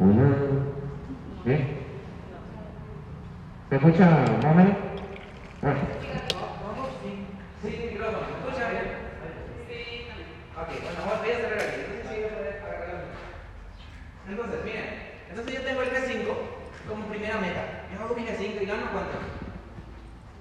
Una. 0.00 0.36
¿Bien? 1.44 1.78
¿Se 3.68 3.76
escucha 3.76 4.10
más 4.42 4.52
o 4.52 4.54
menos? 4.56 4.74
Bueno. 5.62 5.78
Sí, 7.62 7.70
sí, 7.70 7.88
micrófono. 7.92 8.18
¿Se 8.26 8.32
escucha 8.34 8.70
bien? 8.70 8.84
Sí. 9.68 10.06
Ok, 10.60 10.68
bueno, 10.82 10.98
voy 11.20 11.30
a 11.30 11.36
cerrar 11.36 11.60
aquí. 11.60 11.80
Entonces, 11.86 12.10
sí, 12.10 12.16
voy 12.18 12.24
a 12.24 12.66
agarrar 12.66 13.04
Entonces, 14.28 14.64
miren. 14.64 14.90
Entonces 15.30 15.54
yo 15.54 15.62
tengo 15.62 15.82
el 15.82 15.90
G5 15.90 16.63
como 16.88 17.06
primera 17.06 17.38
meta. 17.38 17.88
Yo 17.92 18.04
hago 18.04 18.14
mi 18.14 18.26
G5 18.26 18.62
y 18.62 18.66
gano 18.66 18.90
cuánto? 18.92 19.18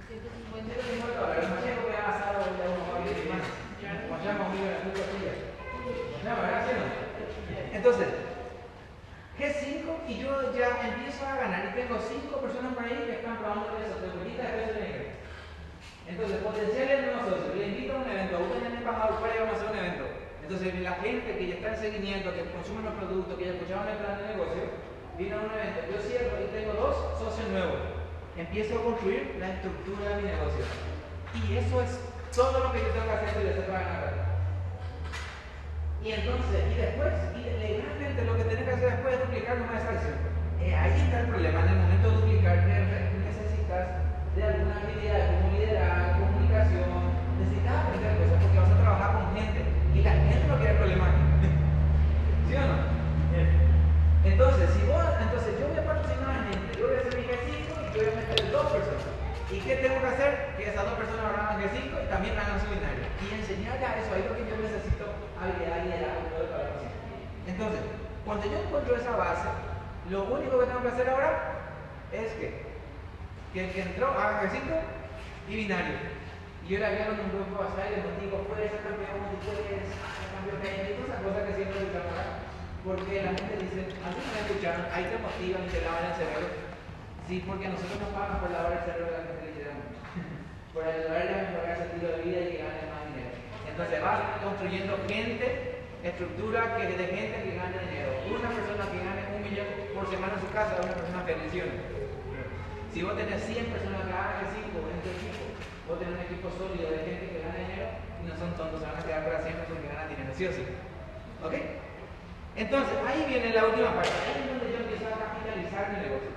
150 0.08 1.20
dólares. 1.20 1.46
Imagínate 1.48 1.82
que 1.88 1.96
ha 1.96 2.06
pasado 2.06 2.40
de 2.44 2.68
uno 2.68 2.84
a 2.84 3.00
mi 3.00 3.10
hermano. 3.10 3.48
Imagínate 3.80 4.38
conmigo 4.40 4.66
en 4.68 4.74
la 4.74 4.80
culpa 4.84 5.04
tuya. 5.12 5.34
Entonces, 7.74 8.08
G5 9.38 10.08
y 10.08 10.20
yo 10.20 10.54
ya 10.56 10.68
empiezo 10.88 11.28
a 11.28 11.36
ganar 11.36 11.68
y 11.68 11.76
tengo 11.76 12.00
5 12.00 12.38
personas 12.40 12.74
por 12.74 12.84
ahí 12.86 13.04
que 13.06 13.20
están 13.20 13.38
probando 13.38 13.76
eso, 13.84 14.00
de 14.00 14.08
bonita 14.16 14.44
de 14.44 14.54
peso 14.56 14.80
negro. 14.80 15.04
Entonces, 16.08 16.38
potenciales 16.44 17.04
nuevos 17.04 17.28
socios, 17.28 17.56
le 17.56 17.68
invito 17.68 17.94
a 17.94 17.98
un 17.98 18.10
evento, 18.10 18.40
ustedes 18.40 18.66
han 18.68 18.78
embajado, 18.78 19.20
¿cuál 19.20 19.32
vamos 19.40 19.56
a 19.56 19.58
hacer 19.58 19.72
un 19.72 19.80
evento? 19.80 20.06
Entonces, 20.44 20.80
la 20.80 20.96
gente 20.96 21.38
que 21.38 21.48
ya 21.48 21.56
está 21.56 21.68
en 21.74 21.80
seguimiento, 21.80 22.34
que 22.34 22.52
consume 22.52 22.84
los 22.84 22.94
productos, 22.94 23.38
que 23.38 23.46
ya 23.46 23.52
escucharon 23.52 23.88
el 23.88 23.98
plan 23.98 24.18
de 24.20 24.28
negocio, 24.32 24.64
viene 25.18 25.36
a 25.36 25.40
un 25.40 25.52
evento, 25.52 25.80
yo 25.92 26.02
cierro 26.02 26.42
y 26.42 26.48
tengo 26.50 26.74
dos 26.74 26.96
socios 27.20 27.50
nuevos. 27.50 27.80
Empiezo 28.38 28.80
a 28.80 28.84
construir 28.84 29.38
la 29.40 29.54
estructura 29.54 30.10
de 30.10 30.22
mi 30.22 30.28
negocio. 30.30 30.66
Y 31.34 31.58
eso 31.58 31.82
es 31.82 32.00
todo 32.34 32.66
lo 32.66 32.72
que 32.72 32.80
yo 32.82 32.90
tengo 32.90 33.06
que 33.06 33.12
hacer 33.12 33.30
si 33.30 33.44
deseo 33.44 33.74
ganar. 33.74 34.34
Y 36.04 36.12
entonces, 36.12 36.62
y 36.68 36.76
después, 36.76 37.14
y 37.38 37.42
legalmente 37.62 38.26
lo 38.26 38.36
que 38.36 38.44
tienes 38.44 38.66
que 38.66 38.74
hacer 38.74 38.92
después 38.92 39.14
es 39.14 39.22
duplicar 39.22 39.62
una 39.62 39.78
esa 39.78 39.90
acción. 39.90 40.18
Eh, 40.60 40.76
ahí 40.76 41.00
está 41.00 41.22
el 41.22 41.28
problema. 41.28 41.62
En 41.62 41.70
el 41.70 41.78
momento 41.78 42.10
de 42.10 42.16
duplicar, 42.18 42.58
necesitas 42.58 43.88
de 44.36 44.44
alguna 44.44 44.82
habilidad, 44.82 45.30
como 45.30 45.58
liderar, 45.58 46.20
comunicación, 46.20 46.90
necesitas 47.40 47.86
aprender 47.86 48.18
cosas 48.18 48.38
porque 48.42 48.60
vas 48.60 48.72
a 48.72 48.82
trabajar 48.82 49.10
con 49.14 49.36
gente 49.38 49.62
y 49.94 50.02
la 50.02 50.12
gente 50.12 50.48
no 50.48 50.58
quiere 50.58 50.74
problemas. 50.74 51.10
¿Sí 52.50 52.56
o 52.56 52.62
no? 52.62 53.63
Entonces, 54.24 54.70
si 54.72 54.88
vos, 54.88 55.04
entonces 55.20 55.52
yo 55.60 55.68
voy 55.68 55.78
a 55.78 55.84
patrocinar 55.84 56.32
a 56.32 56.44
gente, 56.48 56.80
yo 56.80 56.88
voy 56.88 56.96
a 56.96 57.00
hacer 57.04 57.16
mi 57.20 57.28
G5 57.28 57.68
y 57.76 57.88
yo 57.92 58.00
voy 58.00 58.08
a 58.08 58.16
meter 58.24 58.52
dos 58.56 58.68
personas. 58.72 59.12
¿Y 59.52 59.60
qué 59.60 59.76
tengo 59.84 60.00
que 60.00 60.08
hacer? 60.08 60.32
Que 60.56 60.64
esas 60.72 60.86
dos 60.88 60.96
personas 60.96 61.28
hagan 61.28 61.60
G5 61.60 61.92
y 61.92 62.08
también 62.08 62.40
hagan 62.40 62.56
su 62.64 62.72
binario. 62.72 63.04
Y 63.20 63.26
enseñarle 63.36 63.84
a 63.84 64.00
eso, 64.00 64.16
ahí 64.16 64.24
lo 64.24 64.32
que 64.40 64.48
yo 64.48 64.56
necesito 64.64 65.12
habilidad, 65.36 65.84
liderazgo, 65.84 66.24
todo 66.32 66.48
para 66.56 66.72
Entonces, 67.52 67.84
cuando 68.24 68.44
yo 68.48 68.58
encuentro 68.64 68.96
esa 68.96 69.12
base, 69.12 69.50
lo 70.08 70.24
único 70.32 70.56
que 70.56 70.68
tengo 70.72 70.84
que 70.88 70.94
hacer 70.96 71.10
ahora 71.12 71.32
es 72.16 72.32
que, 72.40 72.64
que 73.52 73.60
el 73.60 73.72
que 73.76 73.82
entró 73.92 74.08
haga 74.08 74.48
G5 74.48 74.72
y 75.52 75.68
binario. 75.68 76.00
Y 76.64 76.68
yo 76.72 76.80
le 76.80 76.86
había 76.88 77.12
en 77.12 77.20
un 77.20 77.32
grupo 77.36 77.60
allá 77.60 77.92
y 77.92 78.00
les 78.00 78.24
digo, 78.24 78.40
puedes 78.48 78.72
ser 78.72 78.88
campeón, 78.88 79.20
puedes 79.44 79.68
ser 79.68 80.00
campeón, 80.32 80.64
todas 80.64 81.12
esas 81.12 81.20
cosas 81.20 81.44
que 81.44 81.56
siempre 81.60 81.92
acá. 81.92 82.43
Porque 82.84 83.24
la 83.24 83.32
gente 83.32 83.64
dice, 83.64 83.80
a 84.04 84.12
mí 84.12 84.20
me 84.20 84.40
escucharon, 84.44 84.84
ahí 84.92 85.08
te 85.08 85.16
motivan 85.24 85.64
y 85.64 85.72
te 85.72 85.80
lavan 85.88 86.04
el 86.04 86.16
cerebro. 86.20 86.52
Sí, 87.32 87.40
porque 87.48 87.72
nosotros 87.72 87.96
nos 87.96 88.12
pagan 88.12 88.44
por 88.44 88.52
lavar 88.52 88.76
el 88.76 88.84
cerebro 88.84 89.08
de 89.08 89.24
la 89.24 89.24
gente 89.24 89.44
literalmente. 89.56 89.96
por 90.76 90.84
ayudarle 90.84 91.32
a 91.32 91.44
mejorar 91.48 91.72
el 91.72 91.80
sentido 91.80 92.08
de 92.12 92.20
vida 92.28 92.40
y 92.44 92.48
que 92.52 92.60
gane 92.60 92.84
más 92.92 93.04
dinero. 93.08 93.32
Entonces 93.72 93.98
vas 94.04 94.20
construyendo 94.44 95.00
gente, 95.08 95.48
estructura 96.04 96.76
que 96.76 96.84
de 96.92 97.08
gente 97.08 97.36
que 97.40 97.56
gane 97.56 97.78
dinero. 97.88 98.12
Una 98.28 98.52
persona 98.52 98.84
que 98.92 99.00
gane 99.00 99.22
un 99.32 99.42
millón 99.48 99.70
por 99.96 100.04
semana 100.12 100.36
en 100.36 100.44
su 100.44 100.50
casa 100.52 100.76
es 100.76 100.84
una 100.84 101.00
persona 101.00 101.24
que 101.24 101.40
funciona. 101.40 101.76
Si 102.92 103.00
vos 103.00 103.16
tenés 103.16 103.40
100 103.48 103.64
personas 103.72 104.04
que 104.04 104.12
hagan 104.12 104.52
5 104.60 104.76
en 104.76 105.00
tu 105.00 105.08
equipo, 105.08 105.44
vos 105.88 105.98
tenés 106.04 106.20
un 106.20 106.24
equipo 106.28 106.52
sólido 106.52 106.92
de 106.92 107.00
gente 107.08 107.32
que 107.32 107.48
gana 107.48 107.64
dinero 107.64 107.88
y 107.96 108.28
no 108.28 108.36
son 108.36 108.52
tontos, 108.60 108.84
se 108.84 108.92
van 108.92 109.00
a 109.00 109.08
quedar 109.08 109.24
para 109.24 109.40
siempre 109.40 109.72
porque 109.72 109.88
ganan 109.88 110.12
dinero, 110.12 110.36
sí 110.36 110.44
o 110.44 110.52
sí. 110.52 110.68
¿Ok? 111.48 111.56
Entonces, 112.56 112.94
ahí 113.08 113.26
viene 113.28 113.50
la 113.50 113.66
última 113.66 113.94
parte. 113.96 114.14
Ahí 114.26 114.44
es 114.44 114.50
donde 114.50 114.72
yo 114.72 114.78
empiezo 114.84 115.06
a 115.10 115.18
capitalizar 115.18 115.90
mi 115.90 116.00
negocio. 116.06 116.30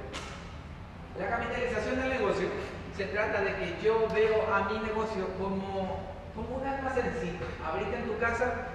La 1.21 1.29
capitalización 1.29 2.01
del 2.01 2.09
negocio 2.11 2.49
se 2.97 3.05
trata 3.07 3.43
de 3.43 3.55
que 3.57 3.77
yo 3.83 4.09
veo 4.15 4.49
a 4.53 4.65
mi 4.69 4.79
negocio 4.81 5.29
como, 5.39 6.01
como 6.35 6.57
un 6.57 6.67
almacencito. 6.67 7.45
Abriste 7.65 7.97
en 7.97 8.07
tu 8.07 8.19
casa 8.19 8.69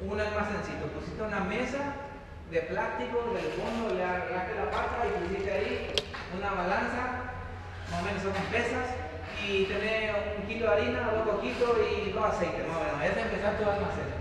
un 0.00 0.20
almacencito. 0.20 0.86
Pusiste 0.92 1.22
una 1.22 1.40
mesa 1.40 1.96
de 2.50 2.60
plástico, 2.62 3.32
del 3.32 3.48
fondo, 3.56 3.94
le 3.94 4.04
agarraste 4.04 4.54
la 4.54 4.70
pata 4.70 5.04
y 5.08 5.24
pusiste 5.24 5.52
ahí 5.52 5.92
una 6.36 6.50
balanza, 6.52 7.32
más 7.90 8.00
o 8.00 8.04
menos 8.04 8.22
son 8.22 8.32
pesas, 8.52 8.88
y 9.46 9.64
tenés 9.64 10.12
un 10.36 10.46
kilo 10.46 10.66
de 10.66 10.72
harina, 10.72 11.12
dos 11.12 11.36
coquitos 11.36 11.76
y 11.80 12.10
dos 12.12 12.24
aceites, 12.24 12.66
más 12.68 12.76
o 12.76 12.84
menos. 12.84 13.02
Ese 13.04 13.20
es 13.20 13.26
empezar 13.26 13.56
tu 13.56 13.64
almacén. 13.64 14.17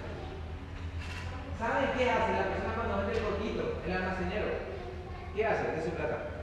¿Saben 1.57 1.89
qué 1.97 2.05
hace 2.05 2.33
la 2.37 2.53
persona 2.53 2.75
cuando 2.77 2.97
vende 3.01 3.17
el 3.17 3.25
poquito, 3.25 3.81
el 3.81 3.91
almacenero? 3.91 4.45
¿Qué 5.33 5.41
hace 5.45 5.73
de 5.73 5.83
su 5.83 5.89
plata? 5.97 6.37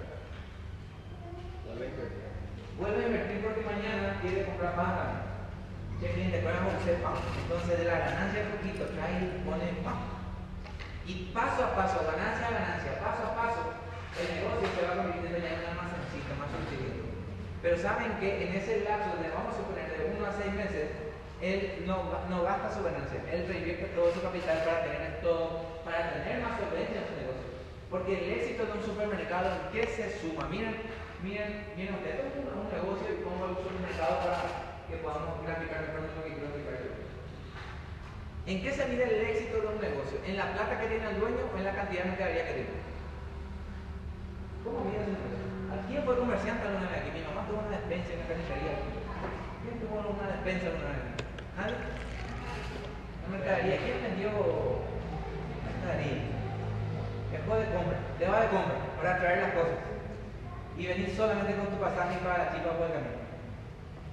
Vuelve 2.78 2.98
a 2.98 3.06
invertir 3.06 3.38
porque 3.46 3.62
mañana 3.62 4.18
quiere 4.18 4.42
comprar 4.42 4.74
más 4.74 4.90
grande. 4.90 5.20
¿Qué 6.02 6.10
cliente? 6.10 6.42
Ponemos 6.42 6.74
usted 6.82 6.98
pan. 6.98 7.14
Entonces 7.14 7.78
de 7.78 7.86
la 7.86 8.10
ganancia 8.10 8.42
de 8.42 8.50
poquito 8.58 8.90
trae 8.98 9.22
y 9.22 9.38
pone 9.46 9.78
pan. 9.86 10.02
Y 11.06 11.30
paso 11.30 11.62
a 11.62 11.78
paso, 11.78 12.02
ganancia 12.10 12.50
a 12.50 12.58
ganancia, 12.58 12.98
paso 12.98 13.22
a 13.30 13.36
paso, 13.38 13.62
el 14.18 14.26
negocio 14.34 14.66
se 14.66 14.82
va 14.82 14.98
convirtiendo 14.98 15.38
ya 15.38 15.54
en 15.54 15.62
un 15.62 15.70
almacencito 15.78 16.34
más 16.34 16.50
subsidiado. 16.50 17.06
Pero 17.62 17.78
saben 17.78 18.18
que 18.18 18.50
en 18.50 18.50
ese 18.58 18.82
lapso 18.82 19.14
de, 19.22 19.30
vamos 19.30 19.54
a 19.54 19.62
suponer, 19.62 19.94
de 19.94 20.10
uno 20.10 20.26
a 20.26 20.34
seis 20.34 20.50
meses, 20.58 21.03
él 21.44 21.84
no, 21.84 22.24
no 22.30 22.42
gasta 22.42 22.72
su 22.72 22.82
ganancia, 22.82 23.20
él 23.30 23.44
reinvierte 23.46 23.92
todo 23.92 24.08
su 24.14 24.22
capital 24.22 24.64
para 24.64 24.80
tener 24.80 25.20
todo, 25.20 25.84
para 25.84 26.16
tener 26.16 26.40
más 26.40 26.56
solvencia 26.56 27.04
en 27.04 27.08
su 27.12 27.14
negocio. 27.20 27.48
Porque 27.92 28.16
el 28.16 28.40
éxito 28.40 28.64
de 28.64 28.72
un 28.72 28.82
supermercado, 28.82 29.52
¿en 29.52 29.64
qué 29.68 29.84
se 29.86 30.08
suma? 30.24 30.48
Miren, 30.48 30.72
miren, 31.20 31.68
miren 31.76 32.00
ustedes, 32.00 32.32
es 32.32 32.40
un, 32.40 32.48
negocio 32.48 33.06
y 33.12 33.22
pongo 33.22 33.52
el 33.52 33.60
supermercado 33.60 34.24
para 34.24 34.40
que 34.88 34.96
podamos 35.04 35.44
graficar 35.44 35.84
mejor 35.84 36.08
lo 36.16 36.24
que 36.24 36.32
quiero 36.32 36.48
graficar 36.48 36.80
yo. 36.80 36.90
¿En 38.48 38.56
qué 38.64 38.70
se 38.72 38.88
mide 38.88 39.04
el 39.04 39.20
éxito 39.28 39.60
de 39.60 39.68
un 39.68 39.80
negocio? 39.84 40.16
¿En 40.24 40.36
la 40.40 40.48
plata 40.56 40.80
que 40.80 40.88
tiene 40.88 41.06
el 41.12 41.20
dueño 41.20 41.44
o 41.44 41.56
en 41.60 41.64
la 41.64 41.76
cantidad 41.76 42.02
de 42.04 42.10
mercadería 42.10 42.46
que 42.48 42.56
tiene? 42.64 42.76
¿Cómo 44.64 44.80
mide 44.80 45.04
un 45.04 45.12
negocio? 45.12 45.44
¿Quién 45.92 46.02
fue 46.08 46.16
comerciante 46.16 46.66
alguna 46.66 46.88
vez 46.88 47.04
aquí? 47.04 47.12
Mi 47.12 47.24
mamá 47.28 47.44
tuvo 47.46 47.60
una 47.60 47.76
despensa 47.76 48.16
en 48.16 48.18
la 48.24 48.26
carnicería. 48.32 48.74
¿Quién 49.60 49.76
tuvo 49.84 50.00
una 50.00 50.26
despensa 50.32 50.72
alguna 50.72 50.88
vez? 50.88 51.23
¿Nadie? 51.56 51.78
La 53.22 53.28
mercadería. 53.30 53.78
¿Quién 53.78 54.02
vendió 54.02 54.30
mercadería? 55.62 56.34
Después 57.30 57.56
de 57.62 57.74
compra, 57.74 57.98
te 58.18 58.24
de 58.26 58.50
compra 58.50 58.78
para 58.98 59.18
traer 59.18 59.38
las 59.42 59.54
cosas. 59.54 59.78
Y 60.74 60.86
venir 60.86 61.14
solamente 61.14 61.54
con 61.54 61.70
tu 61.70 61.78
pasaje 61.78 62.18
para 62.26 62.44
la 62.44 62.50
chica 62.50 62.74
por 62.74 62.90
el 62.90 62.98
camino. 62.98 63.22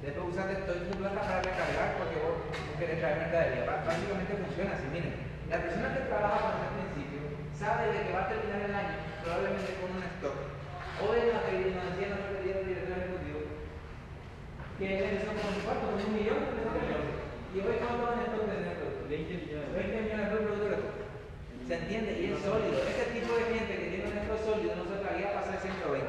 Después 0.06 0.34
usaste 0.34 0.66
toda 0.66 0.86
tu 0.86 0.94
plata 0.98 1.22
para 1.22 1.42
recargar 1.42 1.98
porque 1.98 2.22
vos 2.22 2.46
querés 2.78 3.02
traer 3.02 3.26
mercadería. 3.26 3.66
Básicamente 3.66 4.38
funciona 4.38 4.78
así, 4.78 4.86
miren. 4.94 5.18
La 5.50 5.58
persona 5.58 5.94
que 5.98 6.06
trabaja 6.06 6.38
con 6.46 6.62
el 6.62 6.74
principio 6.78 7.22
sabe 7.58 7.90
de 7.90 8.06
que 8.06 8.14
va 8.14 8.26
a 8.26 8.30
terminar 8.30 8.62
el 8.62 8.74
año 8.74 8.98
probablemente 9.26 9.78
con 9.82 9.98
un 9.98 10.06
stock. 10.18 10.38
Hoy 11.02 11.26
que 11.26 11.74
nos 11.74 11.86
decía 11.90 12.14
nuestro 12.14 12.38
director 12.46 12.98
ejecutivo 13.02 13.42
que 14.78 14.98
empezó 14.98 15.30
con 15.34 15.54
un 15.54 15.62
cuarto, 15.62 15.94
con 15.94 16.02
un 16.02 16.14
millón, 16.18 16.42
y 17.52 17.60
hoy 17.60 17.84
cuánto 17.84 18.08
van 18.08 18.24
estos 18.24 18.48
de 18.48 18.64
netos? 18.64 18.92
20 19.12 19.28
millones. 19.44 19.76
20 19.76 20.02
millones 20.08 20.28
de 20.32 20.38
productos. 20.40 20.80
¿Se 21.68 21.74
entiende? 21.76 22.12
Y 22.16 22.26
es 22.32 22.40
sólido. 22.40 22.80
Este 22.80 23.06
tipo 23.12 23.36
de 23.36 23.44
gente 23.52 23.74
que 23.76 23.88
tiene 23.92 24.08
un 24.08 24.16
neto 24.16 24.36
sólido 24.40 24.72
no 24.80 24.88
se 24.88 24.96
atrevía 24.96 25.36
a 25.36 25.40
pasar 25.44 25.60
120. 25.60 26.08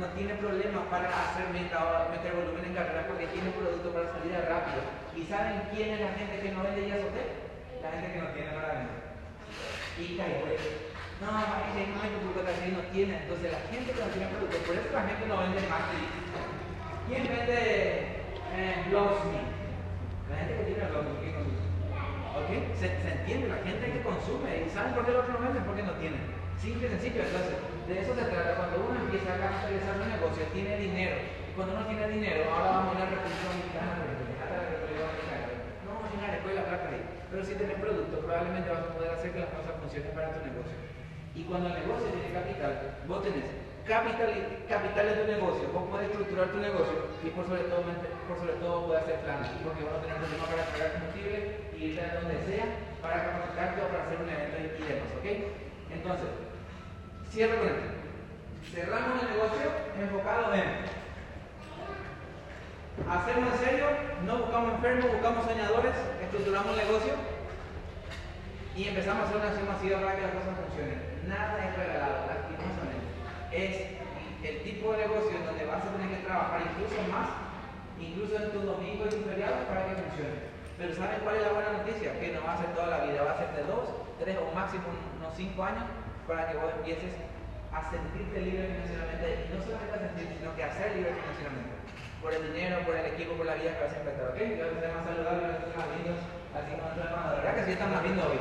No 0.00 0.06
tiene 0.16 0.34
problemas 0.40 0.84
para 0.88 1.12
hacer 1.12 1.52
meta, 1.52 2.08
meter 2.10 2.32
volumen 2.32 2.64
en 2.64 2.74
carrera 2.74 3.06
porque 3.06 3.28
tiene 3.28 3.52
un 3.52 3.60
producto 3.60 3.92
para 3.92 4.08
salida 4.16 4.40
rápido. 4.48 4.80
¿Y 5.12 5.22
saben 5.28 5.68
quién 5.68 5.94
es 5.94 6.00
la 6.00 6.16
gente 6.16 6.40
que 6.40 6.50
no 6.56 6.64
vende 6.64 6.88
ya 6.88 6.96
hotel? 6.96 7.28
La 7.84 7.92
gente 7.92 8.08
que 8.08 8.20
no 8.24 8.28
tiene 8.32 8.50
para 8.56 8.68
vender. 8.80 9.00
Y 10.00 10.16
cae, 10.16 10.58
no, 11.20 11.28
hay 11.28 11.92
no 11.92 12.00
hay 12.00 12.12
producto 12.18 12.40
que 12.40 12.72
no 12.72 12.82
tiene. 12.88 13.12
Entonces 13.20 13.52
la 13.52 13.62
gente 13.68 13.92
que 13.92 14.00
no 14.00 14.10
tiene 14.16 14.32
producto, 14.32 14.56
por 14.64 14.74
eso 14.80 14.88
la 14.96 15.06
gente 15.12 15.28
no 15.28 15.36
vende 15.44 15.60
más. 15.68 15.92
¿Quién 17.04 17.22
vende 17.28 18.24
eh, 18.56 18.84
Blogsme? 18.88 19.53
La 20.34 20.42
gente 20.42 20.58
que 20.58 20.66
tiene 20.66 20.82
los 20.90 21.14
que 21.22 21.30
consume. 21.30 21.62
¿Ok? 22.34 22.50
¿Se, 22.74 22.90
¿Se, 22.90 23.08
entiende? 23.14 23.54
La 23.54 23.62
gente 23.62 23.86
que 23.86 24.02
consume. 24.02 24.66
¿Y 24.66 24.70
saben 24.74 24.98
por 24.98 25.06
qué 25.06 25.14
los 25.14 25.22
otros 25.22 25.38
no 25.38 25.46
venden? 25.46 25.62
Porque 25.62 25.86
no 25.86 25.94
tienen. 26.02 26.26
Simple 26.58 26.90
y 26.90 26.90
sencillo. 26.90 27.22
Entonces, 27.22 27.54
de 27.86 27.94
eso 28.02 28.18
se 28.18 28.26
trata. 28.26 28.58
Cuando 28.58 28.82
uno 28.82 28.98
empieza 28.98 29.30
a 29.30 29.38
capitalizar 29.38 29.94
un 29.94 30.10
negocio, 30.10 30.42
tiene 30.50 30.74
dinero. 30.74 31.22
Y 31.22 31.54
cuando 31.54 31.78
uno 31.78 31.86
tiene 31.86 32.02
dinero, 32.10 32.50
ahora 32.50 32.82
vamos 32.82 32.98
a 32.98 33.06
la 33.06 33.14
República 33.14 33.46
Dominicana, 33.46 33.94
No 35.86 35.88
vamos 35.94 36.10
a 36.10 36.14
ir 36.18 36.24
a 36.26 36.34
la 36.34 36.38
escuela 36.42 36.66
plata 36.66 36.86
ahí. 36.90 37.02
Pero 37.30 37.40
si 37.46 37.54
tienes 37.54 37.78
producto, 37.78 38.14
probablemente 38.26 38.74
vas 38.74 38.90
a 38.90 38.94
poder 38.98 39.10
hacer 39.14 39.30
que 39.30 39.38
las 39.38 39.54
cosas 39.54 39.78
funcionen 39.78 40.18
para 40.18 40.34
tu 40.34 40.42
negocio. 40.42 40.78
Y 41.38 41.46
cuando 41.46 41.70
el 41.70 41.78
negocio 41.78 42.10
tiene 42.10 42.34
capital, 42.34 42.98
vos 43.06 43.22
tenés 43.22 43.46
capital, 43.86 44.32
capital 44.68 45.06
de 45.06 45.36
negocio, 45.36 45.68
vos 45.72 45.84
puedes 45.90 46.08
estructurar 46.08 46.48
tu 46.48 46.58
negocio 46.58 47.04
y 47.22 47.28
por 47.30 47.46
sobre 47.46 47.64
todo, 47.64 47.84
por 48.28 48.38
sobre 48.38 48.54
todo 48.56 48.86
puedes 48.86 49.02
hacer 49.04 49.20
planes, 49.20 49.50
porque 49.60 49.84
vas 49.84 49.94
a 49.94 50.00
tener 50.00 50.16
problema 50.16 50.44
para 50.48 50.64
pagar 50.72 50.92
combustible 50.96 51.36
y 51.76 51.84
irte 51.84 52.00
a 52.00 52.20
donde 52.20 52.40
sea 52.48 52.64
para 53.04 53.24
capacitarte 53.24 53.82
o 53.84 53.88
para 53.92 54.04
hacer 54.08 54.18
un 54.24 54.30
evento 54.32 54.76
y 54.80 54.88
demás, 54.88 55.10
¿ok? 55.20 55.26
Entonces, 55.92 56.30
cierro 57.28 57.58
con 57.60 57.68
esto. 57.68 57.88
Cerramos 58.72 59.20
el 59.20 59.28
negocio 59.36 59.68
enfocado 60.00 60.54
en 60.54 60.68
hacerlo 63.04 63.46
en 63.52 63.58
serio, 63.58 63.86
no 64.24 64.38
buscamos 64.38 64.74
enfermos, 64.74 65.12
buscamos 65.12 65.44
soñadores, 65.44 65.94
estructuramos 66.24 66.72
el 66.72 66.84
negocio 66.88 67.12
y 68.76 68.88
empezamos 68.88 69.22
a 69.22 69.26
hacer 69.26 69.36
una 69.36 69.48
acción 69.48 69.68
masiva 69.68 70.00
para 70.00 70.16
que 70.16 70.22
las 70.22 70.32
cosas 70.32 70.56
funcionen. 70.56 70.98
Nada 71.28 71.68
es 71.68 71.76
regalado, 71.76 72.33
es 73.54 73.94
el 74.42 74.62
tipo 74.62 74.92
de 74.92 75.06
negocio 75.06 75.30
en 75.30 75.46
donde 75.46 75.64
vas 75.64 75.86
a 75.86 75.94
tener 75.94 76.10
que 76.10 76.26
trabajar 76.26 76.60
incluso 76.60 76.98
más, 77.08 77.30
incluso 77.96 78.36
en 78.36 78.50
tus 78.50 78.64
domingos 78.66 79.08
y 79.08 79.16
tus 79.16 79.30
feriados 79.30 79.64
para 79.70 79.86
que 79.86 79.94
funcione. 80.02 80.52
Pero 80.76 80.90
¿saben 80.94 81.22
cuál 81.22 81.36
es 81.38 81.46
la 81.46 81.54
buena 81.54 81.72
noticia? 81.78 82.18
Que 82.18 82.34
no 82.34 82.42
va 82.42 82.54
a 82.54 82.58
ser 82.58 82.74
toda 82.74 82.90
la 82.90 83.06
vida, 83.06 83.22
va 83.22 83.32
a 83.32 83.38
ser 83.38 83.54
de 83.54 83.62
dos, 83.70 83.94
tres 84.18 84.36
o 84.42 84.50
máximo 84.54 84.90
unos 84.90 85.32
cinco 85.38 85.62
años 85.62 85.86
para 86.26 86.50
que 86.50 86.58
vos 86.58 86.74
empieces 86.82 87.14
a 87.70 87.78
sentirte 87.90 88.42
libre 88.42 88.74
financieramente 88.74 89.46
y 89.46 89.54
no 89.54 89.62
solamente 89.62 89.94
a 89.94 90.02
sentir, 90.02 90.26
sino 90.34 90.50
que 90.58 90.64
a 90.66 90.74
ser 90.74 90.98
libre 90.98 91.14
financieramente. 91.14 91.78
Por 92.18 92.34
el 92.34 92.42
dinero, 92.50 92.82
por 92.82 92.96
el 92.96 93.06
equipo, 93.06 93.38
por 93.38 93.46
la 93.46 93.54
vida 93.54 93.78
que 93.78 93.84
vas 93.86 93.94
a 93.94 93.98
enfrentar. 94.02 94.34
¿Ok? 94.34 94.38
Les 94.38 94.58
más 94.58 95.04
saludable 95.06 95.44
a 95.44 95.48
nuestros 95.54 95.76
amigos, 95.78 96.18
así 96.56 96.74
como 96.74 96.90
nuestros 96.90 97.06
hermanos. 97.06 97.30
La 97.30 97.38
verdad 97.38 97.54
que 97.54 97.64
sí 97.64 97.72
están 97.78 97.92
más 97.92 98.02
lindos 98.02 98.26
hoy. 98.26 98.38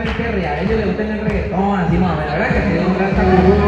A 0.00 0.60
ellos 0.62 0.78
les 0.78 0.86
gusta 0.86 1.02
el 1.02 1.20
reggaetón, 1.20 1.78
así 1.78 1.98
más 1.98 2.12
o 2.12 2.16
menos, 2.16 2.32
¿verdad? 2.32 2.48
Que 2.54 2.60
tiene 2.60 2.86
un 2.86 2.94
gran 2.94 3.10
sacudo, 3.14 3.59